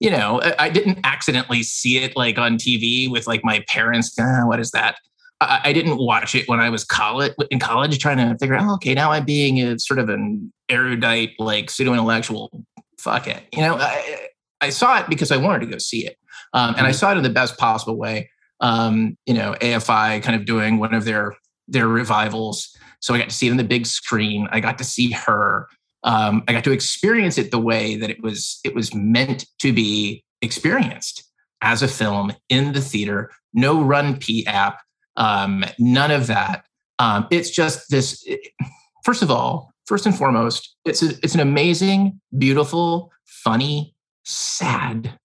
you 0.00 0.10
know 0.10 0.40
I, 0.42 0.66
I 0.66 0.68
didn't 0.70 0.98
accidentally 1.04 1.62
see 1.62 1.98
it 1.98 2.16
like 2.16 2.38
on 2.38 2.56
TV 2.56 3.10
with 3.10 3.26
like 3.26 3.44
my 3.44 3.64
parents. 3.68 4.14
"Ah, 4.18 4.42
what 4.46 4.58
is 4.58 4.72
that? 4.72 4.96
I, 5.40 5.60
I 5.64 5.72
didn't 5.72 5.98
watch 5.98 6.34
it 6.34 6.48
when 6.48 6.60
I 6.60 6.70
was 6.70 6.84
college 6.84 7.32
in 7.50 7.58
college, 7.58 7.98
trying 7.98 8.18
to 8.18 8.36
figure 8.38 8.56
out. 8.56 8.66
Oh, 8.66 8.74
okay, 8.74 8.94
now 8.94 9.12
I'm 9.12 9.24
being 9.24 9.60
a 9.60 9.78
sort 9.78 9.98
of 9.98 10.08
an 10.08 10.52
erudite, 10.68 11.34
like 11.38 11.70
pseudo 11.70 11.92
intellectual. 11.92 12.50
Fuck 12.98 13.26
it, 13.28 13.42
you 13.52 13.62
know. 13.62 13.76
I, 13.76 14.28
I 14.60 14.70
saw 14.70 14.98
it 14.98 15.08
because 15.08 15.30
I 15.32 15.36
wanted 15.38 15.60
to 15.60 15.66
go 15.66 15.78
see 15.78 16.06
it, 16.06 16.18
um, 16.52 16.74
and 16.76 16.86
I 16.86 16.92
saw 16.92 17.12
it 17.12 17.16
in 17.16 17.22
the 17.22 17.30
best 17.30 17.56
possible 17.58 17.96
way. 17.96 18.30
Um, 18.60 19.16
you 19.24 19.32
know, 19.32 19.54
AFI 19.60 20.22
kind 20.22 20.36
of 20.36 20.44
doing 20.44 20.78
one 20.78 20.92
of 20.92 21.04
their 21.04 21.34
their 21.66 21.88
revivals. 21.88 22.76
So 23.00 23.14
I 23.14 23.18
got 23.18 23.30
to 23.30 23.34
see 23.34 23.48
it 23.48 23.50
on 23.50 23.56
the 23.56 23.64
big 23.64 23.86
screen. 23.86 24.48
I 24.50 24.60
got 24.60 24.76
to 24.78 24.84
see 24.84 25.12
her. 25.12 25.68
Um, 26.02 26.42
I 26.48 26.52
got 26.52 26.64
to 26.64 26.72
experience 26.72 27.36
it 27.36 27.50
the 27.50 27.58
way 27.58 27.96
that 27.96 28.10
it 28.10 28.22
was 28.22 28.60
it 28.64 28.74
was 28.74 28.94
meant 28.94 29.46
to 29.60 29.72
be 29.72 30.24
experienced 30.42 31.24
as 31.62 31.82
a 31.82 31.88
film 31.88 32.32
in 32.48 32.72
the 32.72 32.80
theater. 32.80 33.30
No 33.52 33.82
Run 33.82 34.16
P 34.16 34.46
app, 34.46 34.80
um, 35.16 35.64
none 35.78 36.10
of 36.10 36.26
that. 36.28 36.64
Um, 36.98 37.26
it's 37.30 37.50
just 37.50 37.90
this. 37.90 38.26
First 39.04 39.22
of 39.22 39.30
all, 39.30 39.72
first 39.90 40.06
and 40.06 40.16
foremost, 40.16 40.76
it's 40.84 41.02
a, 41.02 41.08
it's 41.22 41.34
an 41.34 41.40
amazing, 41.40 42.20
beautiful, 42.38 43.10
funny, 43.24 43.92
sad, 44.24 45.18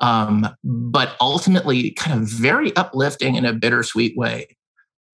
um, 0.00 0.46
but 0.62 1.16
ultimately 1.18 1.92
kind 1.92 2.20
of 2.20 2.28
very 2.28 2.76
uplifting 2.76 3.36
in 3.36 3.46
a 3.46 3.54
bittersweet 3.54 4.14
way 4.16 4.48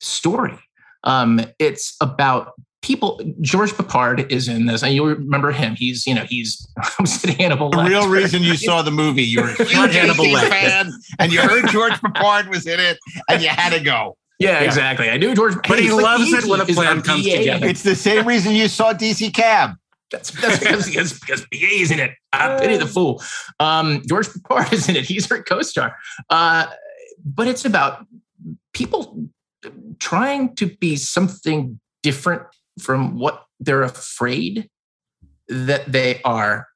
story. 0.00 0.58
Um, 1.04 1.40
it's 1.60 1.96
about 2.00 2.54
people. 2.82 3.20
George 3.40 3.70
Peppard 3.72 4.30
is 4.30 4.48
in 4.48 4.66
this, 4.66 4.82
and 4.82 4.94
you'll 4.94 5.06
remember 5.08 5.52
him. 5.52 5.74
He's, 5.76 6.06
you 6.06 6.14
know, 6.14 6.24
he's 6.24 6.66
I 6.98 7.04
said 7.04 7.30
Hannibal. 7.38 7.70
The 7.70 7.82
real 7.84 8.08
reason 8.08 8.42
you 8.42 8.56
saw 8.56 8.82
the 8.82 8.90
movie, 8.90 9.22
you 9.24 9.42
were 9.42 9.48
a 9.50 9.64
huge 9.64 9.94
Hannibal 9.94 10.24
Lecter. 10.24 10.48
fan, 10.48 10.92
and 11.18 11.32
you 11.32 11.40
heard 11.40 11.68
George 11.70 11.94
Peppard 11.94 12.48
was 12.48 12.66
in 12.66 12.80
it, 12.80 12.98
and 13.28 13.42
you 13.42 13.48
had 13.48 13.72
to 13.72 13.80
go. 13.80 14.16
Yeah, 14.38 14.60
exactly. 14.60 15.10
I 15.10 15.16
knew 15.16 15.34
George, 15.34 15.54
But 15.66 15.78
he 15.78 15.86
he's 15.86 15.92
like 15.92 16.04
loves 16.04 16.32
it 16.32 16.44
when 16.44 16.60
a 16.60 16.64
plan 16.64 17.02
comes 17.02 17.24
BA. 17.24 17.38
together. 17.38 17.66
It's 17.66 17.82
the 17.82 17.96
same 17.96 18.24
reason 18.26 18.54
you 18.54 18.68
saw 18.68 18.94
DC 18.94 19.34
Cab. 19.34 19.72
That's, 20.12 20.30
that's 20.40 20.60
because, 20.60 20.86
because, 20.90 21.18
because 21.18 21.46
BA's 21.50 21.90
in 21.90 21.98
it. 21.98 22.12
I 22.32 22.56
pity 22.60 22.76
the 22.76 22.86
fool. 22.86 23.20
Um, 23.58 24.02
George 24.08 24.28
Peppard 24.28 24.72
is 24.72 24.88
in 24.88 24.94
it. 24.94 25.04
He's 25.06 25.26
her 25.28 25.42
co-star. 25.42 25.96
Uh, 26.30 26.66
but 27.24 27.48
it's 27.48 27.64
about 27.64 28.06
people 28.72 29.26
trying 29.98 30.54
to 30.54 30.66
be 30.76 30.94
something 30.94 31.80
different 32.04 32.42
from 32.78 33.18
what 33.18 33.44
they're 33.60 33.82
afraid 33.82 34.68
that 35.48 35.90
they 35.90 36.20
are 36.22 36.68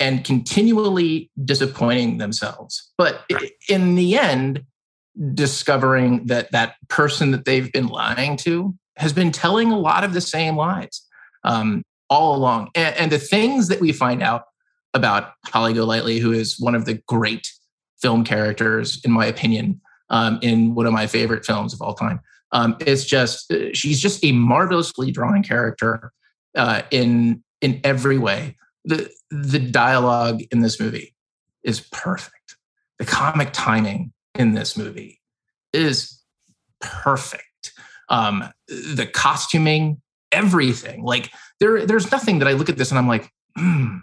and 0.00 0.24
continually 0.24 1.30
disappointing 1.44 2.18
themselves. 2.18 2.92
But 2.96 3.24
i- 3.32 3.50
in 3.68 3.94
the 3.94 4.16
end, 4.16 4.64
discovering 5.34 6.26
that 6.26 6.52
that 6.52 6.74
person 6.88 7.32
that 7.32 7.44
they've 7.44 7.72
been 7.72 7.88
lying 7.88 8.36
to 8.38 8.74
has 8.96 9.12
been 9.12 9.32
telling 9.32 9.72
a 9.72 9.78
lot 9.78 10.04
of 10.04 10.12
the 10.12 10.20
same 10.20 10.56
lies 10.56 11.02
um, 11.44 11.82
all 12.10 12.36
along. 12.36 12.70
And, 12.74 12.94
and 12.96 13.12
the 13.12 13.18
things 13.18 13.68
that 13.68 13.80
we 13.80 13.92
find 13.92 14.22
out 14.22 14.44
about 14.94 15.32
Holly 15.46 15.72
Golightly, 15.72 16.18
who 16.18 16.32
is 16.32 16.58
one 16.58 16.74
of 16.74 16.84
the 16.84 16.94
great 17.06 17.48
film 18.00 18.24
characters, 18.24 19.00
in 19.04 19.10
my 19.10 19.26
opinion, 19.26 19.80
um, 20.10 20.38
in 20.40 20.74
one 20.74 20.86
of 20.86 20.92
my 20.92 21.06
favorite 21.06 21.44
films 21.44 21.74
of 21.74 21.82
all 21.82 21.94
time. 21.94 22.20
Um, 22.52 22.76
it's 22.80 23.04
just 23.04 23.50
uh, 23.52 23.72
she's 23.72 24.00
just 24.00 24.24
a 24.24 24.32
marvelously 24.32 25.10
drawn 25.10 25.42
character 25.42 26.12
uh, 26.56 26.82
in 26.90 27.42
in 27.60 27.80
every 27.84 28.18
way. 28.18 28.56
the 28.84 29.10
the 29.30 29.58
dialogue 29.58 30.40
in 30.50 30.60
this 30.60 30.80
movie 30.80 31.14
is 31.62 31.80
perfect. 31.92 32.56
The 32.98 33.04
comic 33.04 33.50
timing 33.52 34.12
in 34.34 34.54
this 34.54 34.76
movie 34.76 35.20
is 35.72 36.22
perfect. 36.80 37.44
Um, 38.08 38.44
the 38.68 39.06
costuming, 39.12 40.00
everything. 40.32 41.02
Like 41.02 41.30
there, 41.60 41.84
there's 41.84 42.10
nothing 42.10 42.38
that 42.38 42.48
I 42.48 42.52
look 42.52 42.68
at 42.70 42.76
this 42.78 42.90
and 42.90 42.98
I'm 42.98 43.08
like, 43.08 43.30
hmm, 43.56 43.98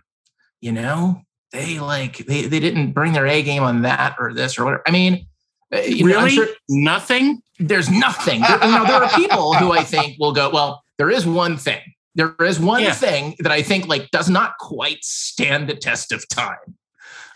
you 0.62 0.72
know, 0.72 1.22
they 1.52 1.80
like 1.80 2.18
they 2.18 2.44
they 2.44 2.60
didn't 2.60 2.92
bring 2.92 3.14
their 3.14 3.26
A 3.26 3.42
game 3.42 3.64
on 3.64 3.82
that 3.82 4.16
or 4.20 4.34
this 4.34 4.60
or 4.60 4.66
whatever. 4.66 4.84
I 4.88 4.92
mean, 4.92 5.26
uh, 5.74 5.80
you 5.80 6.06
know, 6.08 6.18
Really? 6.18 6.30
sure 6.32 6.48
Nothing? 6.70 7.42
There's 7.60 7.90
nothing. 7.90 8.42
There- 8.42 8.60
now 8.60 8.84
there 8.86 9.04
are 9.04 9.10
people 9.12 9.54
who 9.56 9.72
I 9.72 9.84
think 9.84 10.18
will 10.20 10.34
go, 10.34 10.50
well, 10.50 10.84
there 10.98 11.10
is 11.10 11.26
one 11.26 11.58
thing. 11.58 11.82
There 12.16 12.36
is 12.42 12.60
one 12.60 12.82
Yeah. 12.84 12.94
thing 12.94 13.36
that 13.40 13.52
I 13.52 13.62
think 13.62 13.88
like 13.88 14.10
does 14.12 14.30
not 14.30 14.58
quite 14.60 15.04
stand 15.04 15.68
the 15.70 15.76
test 15.76 16.12
of 16.12 16.28
time. 16.30 16.76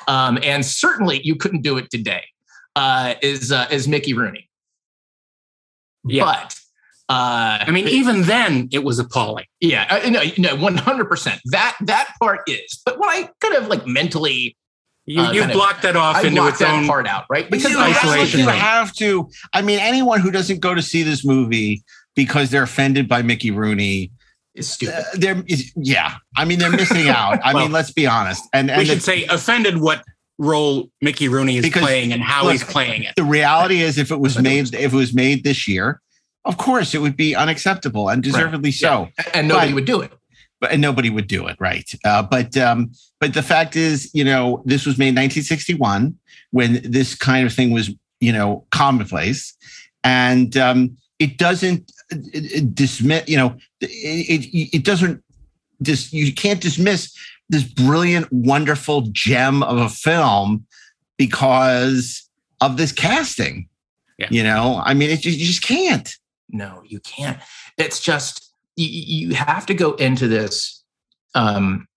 Um, 0.07 0.39
and 0.41 0.65
certainly 0.65 1.21
you 1.23 1.35
couldn't 1.35 1.61
do 1.61 1.77
it 1.77 1.89
today. 1.91 2.23
Uh, 2.75 3.15
is 3.21 3.51
uh, 3.51 3.67
is 3.71 3.87
Mickey 3.87 4.13
Rooney. 4.13 4.49
Yeah. 6.05 6.23
But 6.23 6.55
uh, 7.09 7.65
I 7.67 7.71
mean, 7.71 7.87
even 7.87 8.21
then, 8.23 8.69
it 8.71 8.83
was 8.83 8.99
appalling. 8.99 9.45
yeah, 9.59 9.85
uh, 9.89 10.09
no, 10.09 10.21
no, 10.37 10.55
one 10.55 10.77
hundred 10.77 11.05
percent. 11.09 11.41
That 11.45 11.75
that 11.81 12.13
part 12.21 12.41
is. 12.47 12.81
But 12.85 12.99
what 12.99 13.09
I 13.09 13.29
kind 13.41 13.55
of 13.55 13.67
like 13.67 13.85
mentally, 13.87 14.55
You, 15.09 15.21
uh, 15.21 15.31
you 15.31 15.39
kind 15.41 15.51
of- 15.51 15.81
that 15.81 15.95
off 15.95 16.17
I 16.17 16.21
into 16.21 16.45
its 16.47 16.59
that 16.59 16.69
own 16.69 16.85
part 16.87 17.07
out, 17.07 17.25
right? 17.29 17.49
Because 17.49 17.71
Because 17.71 17.77
you 17.77 17.83
I- 17.83 17.89
have, 17.89 18.03
isolation 18.05 18.39
you 18.41 18.47
have 18.47 18.93
to. 18.97 19.29
I 19.53 19.61
mean, 19.63 19.79
anyone 19.79 20.19
who 20.21 20.29
doesn't 20.29 20.59
go 20.59 20.75
to 20.75 20.81
see 20.83 21.01
this 21.01 21.25
movie 21.25 21.83
because 22.15 22.51
they're 22.51 22.63
offended 22.63 23.07
by 23.07 23.23
Mickey 23.23 23.49
Rooney, 23.49 24.11
is 24.53 24.69
stupid. 24.71 24.95
uh, 24.99 25.03
they're 25.15 25.43
is- 25.47 25.71
yeah. 25.75 26.15
I 26.37 26.45
mean, 26.45 26.59
they're 26.59 26.69
missing 26.69 27.09
out. 27.21 27.39
I 27.43 27.53
Well, 27.55 27.63
mean, 27.63 27.71
let's 27.71 27.91
be 27.91 28.05
honest. 28.05 28.43
And 28.53 28.71
We 28.77 28.85
should 28.85 28.97
the, 28.97 29.01
say 29.01 29.25
offended 29.25 29.77
what 29.77 30.03
role 30.37 30.89
Mickey 31.01 31.27
Rooney 31.27 31.57
is 31.57 31.63
Because, 31.63 31.81
playing 31.81 32.13
and 32.13 32.21
how 32.21 32.43
look, 32.43 32.51
he's 32.51 32.63
playing 32.63 33.03
it. 33.03 33.13
the 33.15 33.23
reality 33.23 33.81
is, 33.81 33.97
if 33.97 34.11
it 34.11 34.19
was 34.19 34.37
made, 34.39 34.73
if 34.75 34.93
it 34.93 34.95
was 34.95 35.13
made 35.13 35.43
this 35.43 35.67
year, 35.67 36.01
of 36.45 36.57
course, 36.57 36.93
it 36.93 37.01
would 37.01 37.17
be 37.17 37.35
unacceptable 37.35 38.09
and 38.09 38.21
deservedly 38.23 38.71
so. 38.71 39.09
and 39.33 39.47
nobody 39.47 39.69
But- 39.71 39.75
would 39.75 39.85
do 39.85 40.01
it. 40.01 40.13
But 40.59 40.71
and 40.71 40.81
nobody 40.81 41.09
would 41.09 41.27
do 41.27 41.47
it 41.47 41.55
right? 41.59 41.93
Uh, 42.03 42.23
but 42.23 42.55
um 42.57 42.91
but 43.19 43.33
the 43.33 43.43
fact 43.43 43.75
is 43.75 44.09
you 44.13 44.23
know 44.23 44.61
this 44.65 44.85
was 44.85 44.97
made 44.97 45.09
in 45.09 45.15
1961 45.15 46.17
when 46.51 46.81
this 46.83 47.15
kind 47.15 47.45
of 47.45 47.53
thing 47.53 47.71
was 47.71 47.91
you 48.19 48.31
know 48.31 48.65
commonplace. 48.71 49.55
And 50.03 50.55
um 50.57 50.97
it 51.19 51.37
doesn't 51.37 51.91
dismiss 52.73 53.27
you 53.27 53.37
know 53.37 53.55
it, 53.81 53.87
it 54.45 54.77
it 54.77 54.83
doesn't 54.83 55.23
dis 55.81 56.11
you 56.11 56.33
can't 56.33 56.61
dismiss 56.61 57.15
this 57.49 57.63
brilliant 57.63 58.31
wonderful 58.31 59.01
gem 59.11 59.63
of 59.63 59.77
a 59.77 59.89
film 59.89 60.65
because 61.17 62.29
of 62.61 62.77
this 62.77 62.91
casting. 62.91 63.67
Yeah. 64.17 64.27
you 64.31 64.43
know 64.43 64.81
i 64.83 64.93
mean 64.93 65.09
it, 65.11 65.23
you 65.23 65.31
just 65.31 65.63
can't. 65.63 66.13
No 66.49 66.81
you 66.85 66.99
can't. 66.99 67.39
It's 67.77 68.01
just 68.01 68.48
you, 68.83 69.29
you 69.29 69.35
have 69.35 69.65
to 69.65 69.73
go 69.73 69.93
into 69.93 70.27
this 70.27 70.83
um 71.35 71.87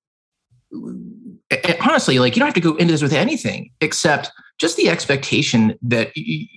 honestly 1.83 2.19
like 2.19 2.35
you 2.35 2.41
don't 2.41 2.47
have 2.47 2.55
to 2.55 2.61
go 2.61 2.77
into 2.77 2.93
this 2.93 3.03
with 3.03 3.13
anything 3.13 3.71
except 3.81 4.31
just 4.59 4.77
the 4.77 4.89
expectation 4.89 5.77
that 5.83 6.13
y- 6.17 6.49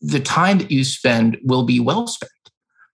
the 0.00 0.20
time 0.20 0.58
that 0.58 0.70
you 0.70 0.84
spend 0.84 1.38
will 1.42 1.64
be 1.64 1.80
well 1.80 2.06
spent. 2.06 2.30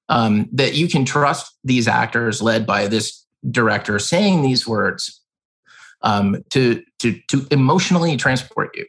Um, 0.08 0.48
that 0.52 0.74
you 0.74 0.88
can 0.88 1.04
trust 1.04 1.56
these 1.62 1.86
actors 1.86 2.42
led 2.42 2.66
by 2.66 2.88
this 2.88 3.24
director 3.48 3.98
saying 4.00 4.42
these 4.42 4.66
words 4.66 5.20
um, 6.02 6.42
to 6.50 6.82
to 6.98 7.18
to 7.28 7.46
emotionally 7.50 8.16
transport 8.16 8.70
you 8.76 8.86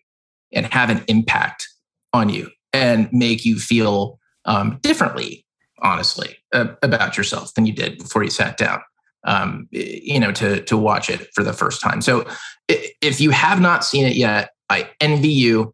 and 0.52 0.66
have 0.74 0.90
an 0.90 1.04
impact 1.08 1.68
on 2.12 2.30
you 2.30 2.50
and 2.74 3.08
make 3.12 3.46
you 3.46 3.60
feel 3.60 4.20
um, 4.46 4.80
differently 4.82 5.46
honestly 5.82 6.38
uh, 6.54 6.68
about 6.84 7.18
yourself 7.18 7.54
than 7.54 7.66
you 7.66 7.74
did 7.74 7.98
before 7.98 8.24
you 8.24 8.30
sat 8.30 8.58
down 8.58 8.82
um, 9.26 9.68
you 9.72 10.20
know 10.20 10.32
to 10.32 10.62
to 10.64 10.78
watch 10.78 11.10
it 11.10 11.28
for 11.34 11.44
the 11.44 11.54
first 11.54 11.82
time. 11.82 12.02
So 12.02 12.26
if 13.02 13.20
you 13.20 13.32
have 13.32 13.60
not 13.60 13.84
seen 13.84 14.06
it 14.06 14.16
yet 14.16 14.52
i 14.70 14.90
envy 15.02 15.28
you 15.28 15.74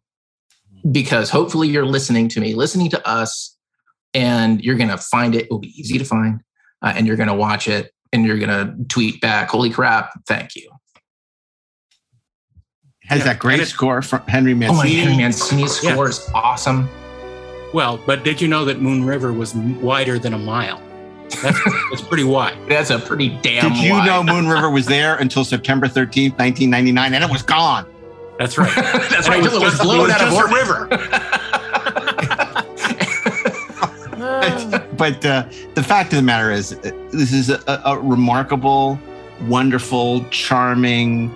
because 0.90 1.30
hopefully 1.30 1.68
you're 1.68 1.86
listening 1.86 2.28
to 2.28 2.40
me 2.40 2.54
listening 2.54 2.90
to 2.90 3.08
us 3.08 3.56
and 4.14 4.62
you're 4.64 4.76
going 4.76 4.88
to 4.88 4.96
find 4.98 5.34
it 5.34 5.44
it 5.44 5.50
will 5.50 5.58
be 5.58 5.72
easy 5.80 5.98
to 5.98 6.04
find 6.04 6.40
uh, 6.82 6.92
and 6.96 7.06
you're 7.06 7.16
going 7.16 7.28
to 7.28 7.34
watch 7.34 7.68
it 7.68 7.92
and 8.12 8.24
you're 8.26 8.38
going 8.38 8.48
to 8.48 8.74
tweet 8.88 9.20
back 9.20 9.48
holy 9.50 9.70
crap 9.70 10.10
thank 10.26 10.56
you. 10.56 10.68
Has 13.04 13.20
Yeah, 13.20 13.24
that 13.26 13.38
great 13.38 13.66
score 13.66 14.02
from 14.02 14.22
henry 14.26 14.52
oh 14.52 14.56
my 14.56 14.66
mancini? 14.66 14.94
Henry 14.96 15.16
Mancini's 15.16 15.82
Yeah. 15.82 15.92
score 15.92 16.08
is 16.08 16.28
awesome 16.34 16.88
Well, 17.74 17.98
but 18.06 18.24
did 18.24 18.40
you 18.40 18.48
know 18.48 18.64
that 18.64 18.80
Moon 18.80 19.04
River 19.04 19.32
was 19.32 19.54
wider 19.54 20.18
than 20.18 20.32
a 20.34 20.38
mile? 20.38 20.80
That's, 21.42 21.58
that's 21.90 22.02
pretty 22.02 22.24
wide. 22.24 22.56
that's 22.68 22.90
a 22.90 22.98
pretty 22.98 23.28
damn 23.42 23.72
Did 23.72 23.82
you 23.84 23.92
wide- 23.92 24.06
know 24.06 24.22
Moon 24.22 24.48
River 24.48 24.70
was 24.70 24.86
there 24.86 25.16
until 25.16 25.44
September 25.44 25.86
13th, 25.86 26.38
1999, 26.38 27.14
and 27.14 27.22
it 27.24 27.30
was 27.30 27.42
gone? 27.42 27.84
That's 28.38 28.56
right. 28.56 28.74
that's 28.76 29.26
And 29.26 29.28
right 29.28 29.44
it 29.44 29.52
it 29.52 29.60
was 29.60 29.72
just- 29.74 29.82
blown 29.82 30.08
it 30.08 30.12
out 30.12 30.22
of 30.22 30.32
a 30.32 30.36
orbit 30.36 30.56
river. 30.56 30.88
But 34.96 35.24
uh, 35.24 35.44
the 35.74 35.82
fact 35.82 36.12
of 36.12 36.16
the 36.16 36.22
matter 36.22 36.50
is, 36.50 36.72
uh, 36.72 36.90
this 37.12 37.32
is 37.32 37.50
a, 37.50 37.82
a 37.84 37.96
remarkable, 37.98 38.98
wonderful, 39.42 40.24
charming, 40.30 41.32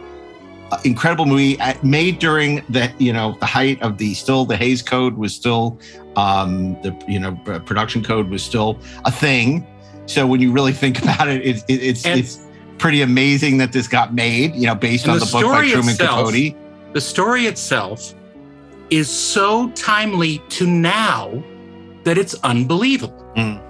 incredible 0.85 1.27
movie 1.27 1.59
uh, 1.61 1.75
made 1.83 2.19
during 2.19 2.63
the 2.69 2.93
you 2.99 3.13
know 3.13 3.37
the 3.41 3.47
height 3.47 3.81
of 3.83 3.99
the 3.99 4.15
still 4.15 4.45
the 4.45 4.57
Hays 4.57 4.83
Code 4.83 5.17
was 5.17 5.35
still 5.35 5.79
um, 6.17 6.81
the 6.83 6.97
you 7.09 7.19
know 7.19 7.35
production 7.65 8.03
code 8.03 8.29
was 8.29 8.43
still 8.43 8.79
a 9.05 9.13
thing. 9.13 9.67
So 10.07 10.27
when 10.27 10.41
you 10.41 10.53
really 10.53 10.73
think 10.73 11.03
about 11.03 11.29
it, 11.29 11.43
it, 11.43 11.65
it 11.69 11.83
it's 11.83 12.05
And- 12.07 12.19
it's 12.21 12.41
pretty 12.79 13.03
amazing 13.03 13.59
that 13.59 13.73
this 13.73 13.87
got 13.89 14.15
made. 14.15 14.55
You 14.55 14.67
know, 14.67 14.75
based 14.75 15.09
on 15.09 15.19
the 15.19 15.25
the, 15.25 15.33
book 15.33 15.45
by 15.45 15.69
Truman 15.69 15.91
itself- 15.91 16.33
Capote. 16.33 16.57
The 16.93 17.01
story 17.01 17.47
itself 17.47 18.15
is 18.91 19.09
so 19.09 19.71
timely 19.71 20.43
to 20.51 20.67
now 20.67 21.43
that 22.05 22.19
it's 22.19 22.35
unbelievable. 22.45 23.25
Mm. 23.37 23.63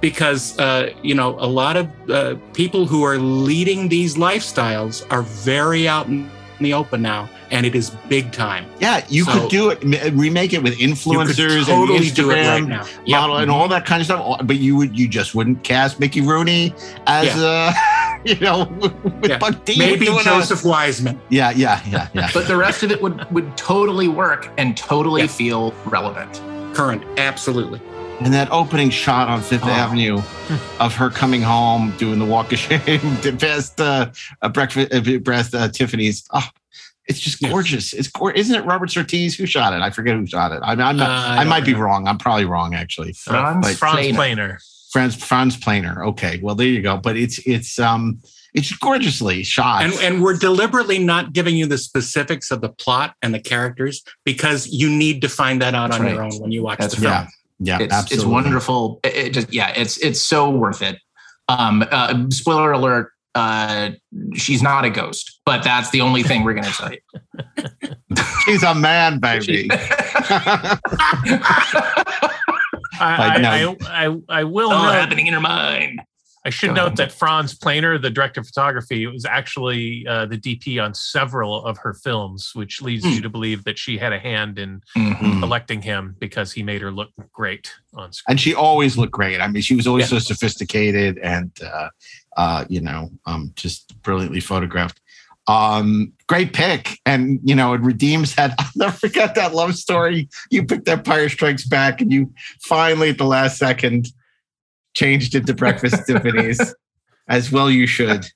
Because, 0.00 0.56
uh, 0.58 0.92
you 1.02 1.14
know, 1.14 1.30
a 1.40 1.46
lot 1.46 1.76
of 1.76 1.88
uh, 2.10 2.36
people 2.52 2.86
who 2.86 3.02
are 3.04 3.18
leading 3.18 3.88
these 3.88 4.14
lifestyles 4.16 5.04
are 5.10 5.22
very 5.22 5.88
out 5.88 6.06
in 6.06 6.30
the 6.60 6.72
open 6.72 7.02
now, 7.02 7.28
and 7.50 7.64
it 7.66 7.74
is 7.74 7.90
big 8.08 8.30
time. 8.30 8.64
Yeah, 8.80 9.04
you 9.08 9.24
So- 9.24 9.32
could 9.32 9.48
do 9.50 9.70
it, 9.70 10.12
remake 10.14 10.52
it 10.52 10.62
with 10.62 10.78
influencers 10.78 11.66
totally 11.66 11.96
and 11.98 12.06
Instagram 12.06 12.14
do 12.14 12.30
it 12.30 12.48
right 12.48 12.64
now. 12.64 12.84
Yep. 13.06 13.20
model 13.20 13.36
and 13.38 13.50
all 13.50 13.66
that 13.68 13.86
kind 13.86 14.00
of 14.00 14.06
stuff. 14.06 14.40
But 14.44 14.56
you 14.58 14.76
would, 14.76 14.96
you 14.98 15.08
just 15.08 15.34
wouldn't 15.34 15.62
cast 15.64 15.98
Mickey 16.00 16.20
Rooney 16.20 16.74
as 17.06 17.28
uh 17.36 17.72
you 18.24 18.34
know, 18.40 18.64
with 18.80 19.30
Yeah. 19.30 19.38
Buck 19.38 19.64
D 19.64 19.76
Maybe 19.78 20.06
doing 20.06 20.20
a- 20.20 20.24
Joseph 20.24 20.64
Wiseman. 20.64 21.20
yeah, 21.28 21.50
yeah, 21.52 21.80
yeah, 21.88 22.08
yeah. 22.12 22.28
but 22.34 22.46
the 22.48 22.56
rest 22.56 22.82
of 22.82 22.90
it 22.90 23.00
would 23.02 23.28
would 23.32 23.56
totally 23.56 24.08
work 24.08 24.48
and 24.58 24.76
totally 24.76 25.22
Yeah. 25.22 25.26
feel 25.28 25.74
relevant 25.86 26.40
Current, 26.74 27.02
absolutely. 27.18 27.80
And 28.20 28.32
that 28.34 28.50
opening 28.50 28.90
shot 28.90 29.28
on 29.28 29.40
Fifth 29.42 29.64
Oh. 29.64 29.68
Avenue 29.70 30.22
of 30.80 30.94
her 30.96 31.10
coming 31.10 31.42
home 31.42 31.94
doing 31.98 32.18
the 32.18 32.24
walk 32.24 32.52
of 32.52 32.58
shame 32.58 33.16
past 33.38 33.80
uh, 33.80 34.10
a 34.42 34.48
breakfast, 34.48 34.92
uh, 34.92 35.18
past 35.24 35.54
uh, 35.54 35.68
Tiffany's. 35.68 36.24
Oh, 36.32 36.46
it's 37.06 37.20
just 37.20 37.40
Yes. 37.40 37.50
gorgeous. 37.50 37.92
It's 37.94 38.08
gorgeous. 38.08 38.40
Isn't 38.40 38.56
it 38.56 38.64
Robert 38.66 38.90
Surtees 38.90 39.34
who 39.36 39.46
shot 39.46 39.72
it? 39.72 39.80
I 39.80 39.90
forget 39.90 40.14
who 40.16 40.26
shot 40.26 40.52
it. 40.52 40.60
I'm, 40.62 40.80
I'm 40.80 40.96
not, 40.96 41.08
Uh, 41.10 41.34
I 41.36 41.36
I 41.38 41.44
might 41.44 41.64
be 41.64 41.74
wrong. 41.74 42.06
I'm 42.06 42.18
probably 42.18 42.44
wrong 42.44 42.74
actually. 42.74 43.12
Franz 43.14 43.66
But- 43.66 43.76
Franz 43.76 43.96
Planer. 43.98 44.14
Planer. 44.16 44.58
Franz 44.90 45.14
Franz 45.16 45.56
Planer. 45.56 46.04
Okay, 46.06 46.38
well 46.42 46.54
there 46.54 46.66
you 46.66 46.80
go. 46.82 46.96
But 46.96 47.16
it's 47.16 47.38
it's 47.46 47.78
um 47.78 48.20
it's 48.54 48.72
gorgeously 48.76 49.42
shot. 49.42 49.84
And, 49.84 49.92
and 50.02 50.22
we're 50.22 50.36
deliberately 50.36 50.98
not 50.98 51.34
giving 51.34 51.56
you 51.56 51.66
the 51.66 51.76
specifics 51.78 52.50
of 52.50 52.62
the 52.62 52.70
plot 52.70 53.14
and 53.20 53.34
the 53.34 53.38
characters 53.40 54.02
because 54.24 54.66
you 54.68 54.88
need 54.90 55.20
to 55.22 55.28
find 55.28 55.60
that 55.60 55.74
out 55.74 55.90
That's 55.90 56.00
on 56.00 56.08
your 56.08 56.22
own 56.22 56.32
when 56.40 56.50
you 56.52 56.62
watch 56.62 56.78
That's 56.78 56.94
the 56.94 57.02
film. 57.02 57.12
yeah, 57.12 57.26
yeah, 57.58 57.78
it's 57.80 57.92
absolutely. 57.92 58.16
it's 58.16 58.24
wonderful 58.24 59.00
it, 59.04 59.16
it 59.16 59.32
just 59.32 59.52
yeah 59.52 59.72
it's 59.76 59.98
it's 59.98 60.20
so 60.20 60.50
worth 60.50 60.82
it 60.82 60.98
um 61.48 61.84
uh, 61.90 62.28
spoiler 62.30 62.72
alert 62.72 63.12
uh 63.34 63.90
she's 64.34 64.62
not 64.62 64.84
a 64.84 64.90
ghost 64.90 65.40
but 65.44 65.62
that's 65.62 65.90
the 65.90 66.00
only 66.00 66.22
thing 66.22 66.44
we're 66.44 66.54
gonna 66.54 66.68
tell 66.68 66.92
you 66.92 66.98
She's 68.44 68.62
a 68.62 68.74
man, 68.74 69.18
baby. 69.18 69.68
I, 69.72 70.78
Like, 73.00 73.44
I. 73.44 73.64
I, 73.64 74.06
I, 74.06 74.16
I 74.28 74.44
will 74.44 74.72
all 74.72 74.84
note, 74.84 74.92
happening 74.92 75.26
in 75.26 75.34
her 75.34 75.40
mind 75.40 76.00
I 76.48 76.50
should 76.50 76.68
Go 76.68 76.74
note 76.76 76.86
ahead. 76.86 76.96
that 76.96 77.12
Franz 77.12 77.54
Planer, 77.54 77.98
the 77.98 78.08
director 78.08 78.40
of 78.40 78.46
photography, 78.46 79.06
was 79.06 79.26
actually 79.26 80.06
uh, 80.08 80.24
the 80.24 80.38
DP 80.38 80.82
on 80.82 80.94
several 80.94 81.62
of 81.62 81.76
her 81.76 81.92
films, 81.92 82.52
which 82.54 82.80
leads 82.80 83.04
Hmm. 83.04 83.10
you 83.12 83.20
to 83.20 83.28
believe 83.28 83.64
that 83.64 83.78
she 83.78 83.98
had 83.98 84.14
a 84.14 84.18
hand 84.18 84.58
in 84.58 84.80
Mhm. 84.96 85.42
electing 85.42 85.82
him 85.82 86.16
because 86.18 86.50
he 86.52 86.62
made 86.62 86.80
her 86.80 86.90
look 86.90 87.10
great 87.34 87.70
on 87.94 88.12
screen. 88.14 88.32
and 88.32 88.40
she 88.40 88.54
always 88.54 88.96
looked 88.96 89.12
great. 89.12 89.42
I 89.42 89.46
mean, 89.48 89.60
she 89.60 89.74
was 89.74 89.86
always 89.86 90.10
Yeah. 90.10 90.18
so 90.20 90.24
sophisticated 90.32 91.18
and 91.18 91.50
uh, 91.62 91.88
uh, 92.38 92.64
you 92.70 92.80
know, 92.80 93.10
um, 93.26 93.52
just 93.54 94.00
brilliantly 94.02 94.40
photographed. 94.40 95.00
Um, 95.48 96.12
great 96.28 96.52
pick, 96.54 96.98
and 97.04 97.40
you 97.44 97.54
know, 97.54 97.74
it 97.74 97.80
redeems 97.82 98.34
that. 98.36 98.54
I'll 98.58 98.70
never 98.76 98.92
forget 98.96 99.34
that 99.34 99.54
love 99.54 99.74
story. 99.76 100.28
You 100.50 100.64
picked 100.64 100.88
Empire 100.88 101.28
Strikes 101.28 101.66
Back, 101.66 102.00
and 102.00 102.10
you 102.10 102.32
finally, 102.62 103.10
at 103.10 103.18
the 103.18 103.24
last 103.26 103.58
second, 103.58 104.08
changed 104.94 105.34
it 105.34 105.46
to 105.46 105.54
Breakfast 105.54 106.06
Tiffany's, 106.06 106.74
as 107.28 107.50
well 107.52 107.70
you 107.70 107.86
should. 107.86 108.26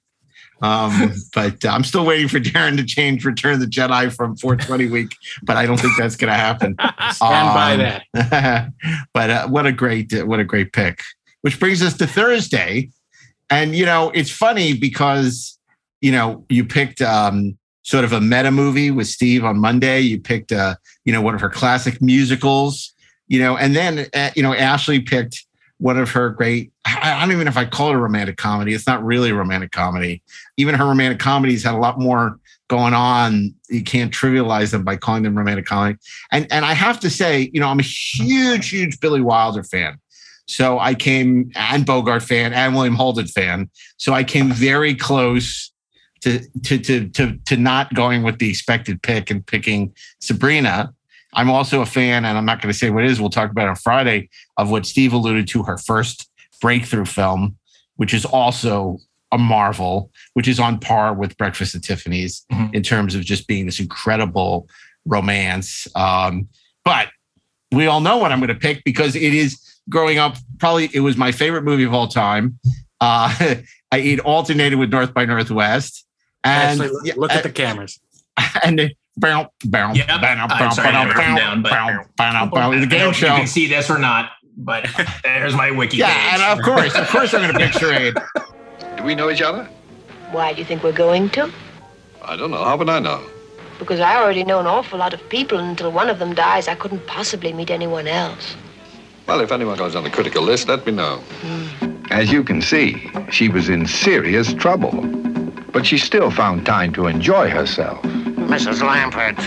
Um, 0.62 1.12
but 1.34 1.64
uh, 1.64 1.70
I'm 1.70 1.82
still 1.82 2.06
waiting 2.06 2.28
for 2.28 2.38
Daren 2.38 2.76
to 2.76 2.84
change 2.84 3.24
Return 3.24 3.54
of 3.54 3.60
the 3.60 3.66
Jedi 3.66 4.14
from 4.14 4.36
420 4.36 4.88
week, 4.90 5.16
but 5.42 5.56
I 5.56 5.66
don't 5.66 5.78
think 5.78 5.94
that's 5.98 6.14
going 6.14 6.30
to 6.30 6.36
happen. 6.38 6.76
Stand 7.12 7.20
by 7.54 7.72
Um, 7.72 8.00
that. 8.12 8.72
but 9.12 9.30
uh, 9.30 9.48
what 9.48 9.66
a 9.66 9.72
great, 9.72 10.12
what 10.24 10.38
a 10.38 10.44
great 10.44 10.72
pick. 10.72 11.00
Which 11.40 11.58
brings 11.58 11.82
us 11.82 11.96
to 11.96 12.06
Thursday, 12.06 12.90
and 13.50 13.74
you 13.74 13.84
know 13.84 14.10
it's 14.14 14.30
funny 14.30 14.74
because 14.74 15.58
you 16.00 16.12
know 16.12 16.44
you 16.48 16.64
picked 16.64 17.02
um, 17.02 17.58
sort 17.82 18.04
of 18.04 18.12
a 18.12 18.20
meta 18.20 18.52
movie 18.52 18.92
with 18.92 19.08
Steve 19.08 19.44
on 19.44 19.58
Monday. 19.58 19.98
You 19.98 20.20
picked 20.20 20.52
uh, 20.52 20.76
you 21.04 21.12
know 21.12 21.20
one 21.20 21.34
of 21.34 21.40
her 21.40 21.50
classic 21.50 22.00
musicals, 22.00 22.92
you 23.26 23.40
know, 23.40 23.56
and 23.56 23.74
then 23.74 24.06
uh, 24.14 24.30
you 24.36 24.44
know 24.44 24.54
Ashley 24.54 25.00
picked 25.00 25.44
one 25.82 25.98
of 25.98 26.12
her 26.12 26.30
great. 26.30 26.72
I 26.84 27.18
don't 27.20 27.32
even 27.32 27.48
if 27.48 27.56
I 27.56 27.64
call 27.64 27.90
it 27.90 27.94
a 27.94 27.98
romantic 27.98 28.36
comedy. 28.36 28.72
It's 28.72 28.86
not 28.86 29.04
really 29.04 29.30
a 29.30 29.34
romantic 29.34 29.72
comedy. 29.72 30.22
Even 30.56 30.76
her 30.76 30.86
romantic 30.86 31.18
comedies 31.18 31.64
had 31.64 31.74
a 31.74 31.78
lot 31.78 31.98
more 31.98 32.38
going 32.68 32.94
on. 32.94 33.52
You 33.68 33.82
can't 33.82 34.12
trivialize 34.14 34.70
them 34.70 34.84
by 34.84 34.94
calling 34.94 35.24
them 35.24 35.36
romantic 35.36 35.66
comedy. 35.66 35.98
And 36.30 36.46
and 36.52 36.64
I 36.64 36.74
have 36.74 37.00
to 37.00 37.10
say, 37.10 37.50
you 37.52 37.58
know, 37.58 37.66
I'm 37.66 37.80
a 37.80 37.82
huge, 37.82 38.68
huge 38.68 39.00
Billy 39.00 39.20
Wilder 39.20 39.64
fan. 39.64 39.98
So 40.46 40.78
I 40.78 40.94
came 40.94 41.50
and 41.56 41.84
Bogart 41.84 42.22
fan 42.22 42.52
and 42.52 42.76
William 42.76 42.94
Holden 42.94 43.26
fan. 43.26 43.68
So 43.96 44.12
I 44.12 44.22
came 44.22 44.52
very 44.52 44.94
close 44.94 45.72
to 46.20 46.38
to 46.62 46.78
to 46.78 47.08
to 47.08 47.36
to 47.46 47.56
not 47.56 47.92
going 47.92 48.22
with 48.22 48.38
the 48.38 48.48
expected 48.48 49.02
pick 49.02 49.32
and 49.32 49.44
picking 49.44 49.92
Sabrina. 50.20 50.94
I'm 51.34 51.50
also 51.50 51.80
a 51.80 51.86
fan, 51.86 52.24
and 52.24 52.36
I'm 52.36 52.44
not 52.44 52.60
going 52.60 52.72
to 52.72 52.78
say 52.78 52.90
what 52.90 53.04
it 53.04 53.10
is. 53.10 53.20
We'll 53.20 53.30
talk 53.30 53.50
about 53.50 53.66
it 53.66 53.70
on 53.70 53.76
Friday 53.76 54.28
of 54.56 54.70
what 54.70 54.86
Steve 54.86 55.12
alluded 55.12 55.48
to 55.48 55.62
her 55.62 55.78
first 55.78 56.28
breakthrough 56.60 57.06
film, 57.06 57.56
which 57.96 58.12
is 58.12 58.24
also 58.24 58.98
a 59.32 59.38
marvel, 59.38 60.10
which 60.34 60.46
is 60.46 60.60
on 60.60 60.78
par 60.78 61.14
with 61.14 61.36
Breakfast 61.38 61.74
at 61.74 61.82
Tiffany's 61.82 62.44
in 62.72 62.82
terms 62.82 63.14
of 63.14 63.22
just 63.22 63.48
being 63.48 63.64
this 63.64 63.80
incredible 63.80 64.68
romance. 65.06 65.88
Um, 65.94 66.48
but 66.84 67.08
we 67.72 67.86
all 67.86 68.00
know 68.00 68.18
what 68.18 68.30
I'm 68.30 68.38
going 68.38 68.48
to 68.48 68.54
pick 68.54 68.84
because 68.84 69.16
it 69.16 69.34
is 69.34 69.58
growing 69.88 70.18
up. 70.18 70.36
Probably 70.58 70.90
it 70.92 71.00
was 71.00 71.16
my 71.16 71.32
favorite 71.32 71.64
movie 71.64 71.84
of 71.84 71.94
all 71.94 72.08
time. 72.08 72.58
Uh, 73.00 73.34
I 73.90 73.98
it 73.98 74.20
alternated 74.20 74.78
with 74.78 74.90
North 74.90 75.12
by 75.12 75.26
Northwest, 75.26 76.06
and 76.44 76.80
Ashley, 76.80 77.10
look, 77.10 77.16
look 77.16 77.32
at 77.32 77.42
the 77.42 77.50
cameras. 77.50 78.00
and 78.64 78.94
bow, 79.16 79.50
bow, 79.64 79.92
Yep. 79.92 80.06
bow, 80.08 80.46
I'm 80.50 80.72
sorry, 80.72 80.88
I 80.88 80.92
bow, 80.92 80.98
have 81.08 81.16
bow, 81.16 81.36
down, 81.36 81.62
but- 81.62 81.70
bow, 81.70 82.04
bow, 82.16 82.46
bow, 82.46 82.70
the 82.70 82.76
I 82.76 82.80
don't 82.80 82.80
know 82.80 82.86
game 82.86 83.12
show. 83.12 83.26
You 83.34 83.38
can 83.40 83.46
see 83.46 83.66
this 83.66 83.90
or 83.90 83.98
not, 83.98 84.32
but 84.56 84.86
there's 85.22 85.54
my 85.54 85.70
wiki 85.70 85.98
Yeah, 85.98 86.08
page. 86.12 86.40
and 86.40 86.58
of 86.58 86.64
course, 86.64 86.94
of 86.94 87.08
course, 87.08 87.34
I'm 87.34 87.42
going 87.42 87.52
to 87.54 87.58
picture 87.58 87.78
charade. 87.80 88.14
Do 88.96 89.04
we 89.04 89.14
know 89.14 89.30
each 89.30 89.42
other? 89.42 89.68
Why 90.30 90.52
do 90.52 90.58
you 90.60 90.64
think 90.64 90.82
we're 90.82 90.92
going 90.92 91.28
to? 91.30 91.50
I 92.22 92.36
don't 92.36 92.50
know. 92.50 92.62
How 92.64 92.76
would 92.76 92.88
I 92.88 92.98
know? 93.00 93.20
Because 93.78 94.00
I 94.00 94.16
already 94.16 94.44
know 94.44 94.60
an 94.60 94.66
awful 94.66 94.98
lot 94.98 95.12
of 95.12 95.28
people, 95.28 95.58
and 95.58 95.68
until 95.70 95.90
one 95.90 96.08
of 96.08 96.18
them 96.18 96.34
dies, 96.34 96.68
I 96.68 96.74
couldn't 96.74 97.06
possibly 97.06 97.52
meet 97.52 97.70
anyone 97.70 98.06
else. 98.06 98.54
Well, 99.26 99.40
if 99.40 99.50
anyone 99.52 99.76
goes 99.76 99.94
on 99.96 100.04
the 100.04 100.10
critical 100.10 100.42
list, 100.42 100.68
let 100.68 100.86
me 100.86 100.92
know. 100.92 101.16
Hmm. 101.42 101.96
As 102.10 102.30
you 102.30 102.44
can 102.44 102.62
see, 102.62 103.10
she 103.30 103.48
was 103.48 103.68
in 103.68 103.86
serious 103.86 104.52
trouble. 104.54 104.92
But 105.72 105.86
she 105.86 105.96
still 105.98 106.30
found 106.30 106.64
time 106.66 106.92
to 106.94 107.06
enjoy 107.06 107.48
herself. 107.50 108.04
Mrs. 108.48 108.80
Lampert. 108.80 109.38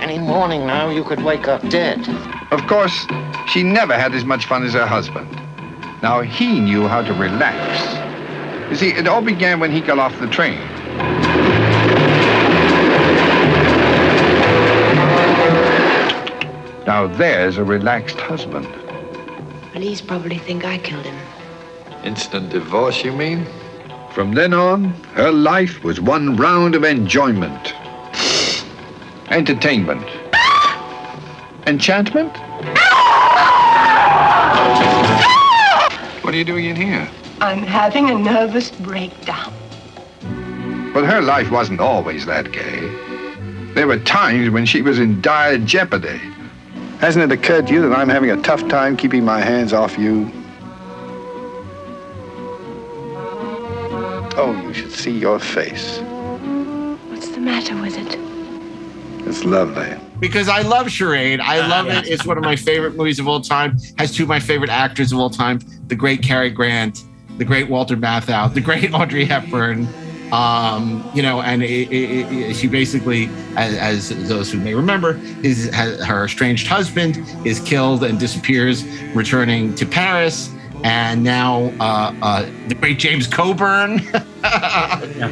any 0.00 0.18
morning 0.18 0.66
now 0.66 0.88
you 0.88 1.02
could 1.02 1.22
wake 1.22 1.48
up 1.48 1.66
dead. 1.68 1.98
Of 2.52 2.66
course, 2.66 3.06
she 3.48 3.62
never 3.62 3.94
had 3.94 4.14
as 4.14 4.24
much 4.24 4.46
fun 4.46 4.64
as 4.64 4.74
her 4.74 4.86
husband. 4.86 5.28
Now, 6.02 6.20
he 6.20 6.60
knew 6.60 6.86
how 6.86 7.02
to 7.02 7.12
relax. 7.14 7.60
You 8.70 8.76
see, 8.76 8.90
it 8.90 9.08
all 9.08 9.22
began 9.22 9.60
when 9.60 9.72
he 9.72 9.80
got 9.80 9.98
off 9.98 10.18
the 10.20 10.26
train. 10.26 10.58
Now, 16.86 17.08
there's 17.08 17.58
a 17.58 17.64
relaxed 17.64 18.20
husband. 18.20 18.68
Police 19.72 20.00
probably 20.00 20.38
think 20.38 20.64
I 20.64 20.78
killed 20.78 21.04
him. 21.04 21.18
Instant 22.04 22.50
divorce, 22.50 23.02
you 23.04 23.12
mean? 23.12 23.46
From 24.12 24.32
then 24.34 24.54
on, 24.54 24.90
her 25.14 25.32
life 25.32 25.82
was 25.82 26.00
one 26.00 26.36
round 26.36 26.74
of 26.74 26.84
enjoyment, 26.84 27.74
entertainment, 29.30 30.04
enchantment. 31.66 32.36
What 36.22 36.34
are 36.34 36.36
you 36.36 36.44
doing 36.44 36.64
in 36.66 36.76
here? 36.76 37.08
I'm 37.40 37.62
having 37.62 38.10
a 38.10 38.14
nervous 38.18 38.70
breakdown. 38.70 39.52
But 40.92 41.04
her 41.04 41.20
life 41.20 41.50
wasn't 41.50 41.80
always 41.80 42.26
that 42.26 42.52
gay. 42.52 42.88
There 43.74 43.86
were 43.86 43.98
times 43.98 44.50
when 44.50 44.64
she 44.64 44.80
was 44.80 44.98
in 44.98 45.20
dire 45.20 45.58
jeopardy. 45.58 46.20
Hasn't 46.98 47.30
it 47.30 47.38
occurred 47.38 47.66
to 47.66 47.74
you 47.74 47.82
that 47.88 47.92
I'm 47.96 48.08
having 48.08 48.30
a 48.30 48.40
tough 48.42 48.66
time 48.68 48.96
keeping 48.96 49.24
my 49.24 49.40
hands 49.40 49.72
off 49.74 49.98
you? 49.98 50.32
Oh, 54.38 54.58
you 54.66 54.72
should 54.72 54.92
see 54.92 55.18
your 55.18 55.38
face. 55.38 55.98
What's 57.08 57.28
the 57.28 57.40
matter 57.40 57.74
with 57.76 57.84
it? 57.84 57.85
It's 59.36 59.44
lovely. 59.44 59.94
because 60.18 60.48
I 60.48 60.62
love 60.62 60.90
Charade. 60.90 61.40
I 61.40 61.66
love 61.66 61.88
it. 61.88 62.06
It's 62.08 62.24
one 62.24 62.38
of 62.38 62.44
my 62.44 62.56
favorite 62.56 62.96
movies 62.96 63.18
of 63.18 63.28
all 63.28 63.40
time. 63.40 63.76
Has 63.98 64.12
two 64.14 64.22
of 64.22 64.28
my 64.28 64.40
favorite 64.40 64.70
actors 64.70 65.12
of 65.12 65.18
all 65.18 65.30
time: 65.30 65.60
the 65.88 65.94
great 65.94 66.22
Cary 66.22 66.50
Grant, 66.50 67.04
the 67.36 67.44
great 67.44 67.68
Walter 67.68 67.96
Matthau, 67.96 68.52
the 68.52 68.60
great 68.60 68.94
Audrey 68.94 69.24
Hepburn. 69.26 69.86
Um, 70.32 71.08
you 71.14 71.22
know, 71.22 71.40
and 71.40 71.62
it, 71.62 71.88
it, 71.92 72.32
it, 72.32 72.56
she 72.56 72.66
basically, 72.66 73.28
as, 73.56 74.10
as 74.10 74.28
those 74.28 74.50
who 74.50 74.58
may 74.58 74.74
remember, 74.74 75.20
is 75.44 75.70
has, 75.72 76.02
her 76.04 76.24
estranged 76.24 76.66
husband 76.66 77.18
is 77.46 77.60
killed 77.60 78.02
and 78.02 78.18
disappears, 78.18 78.84
returning 79.14 79.74
to 79.76 79.86
Paris. 79.86 80.50
And 80.82 81.22
now 81.22 81.72
uh, 81.78 82.12
uh, 82.22 82.50
the 82.68 82.74
great 82.74 82.98
James 82.98 83.26
Coburn 83.26 84.00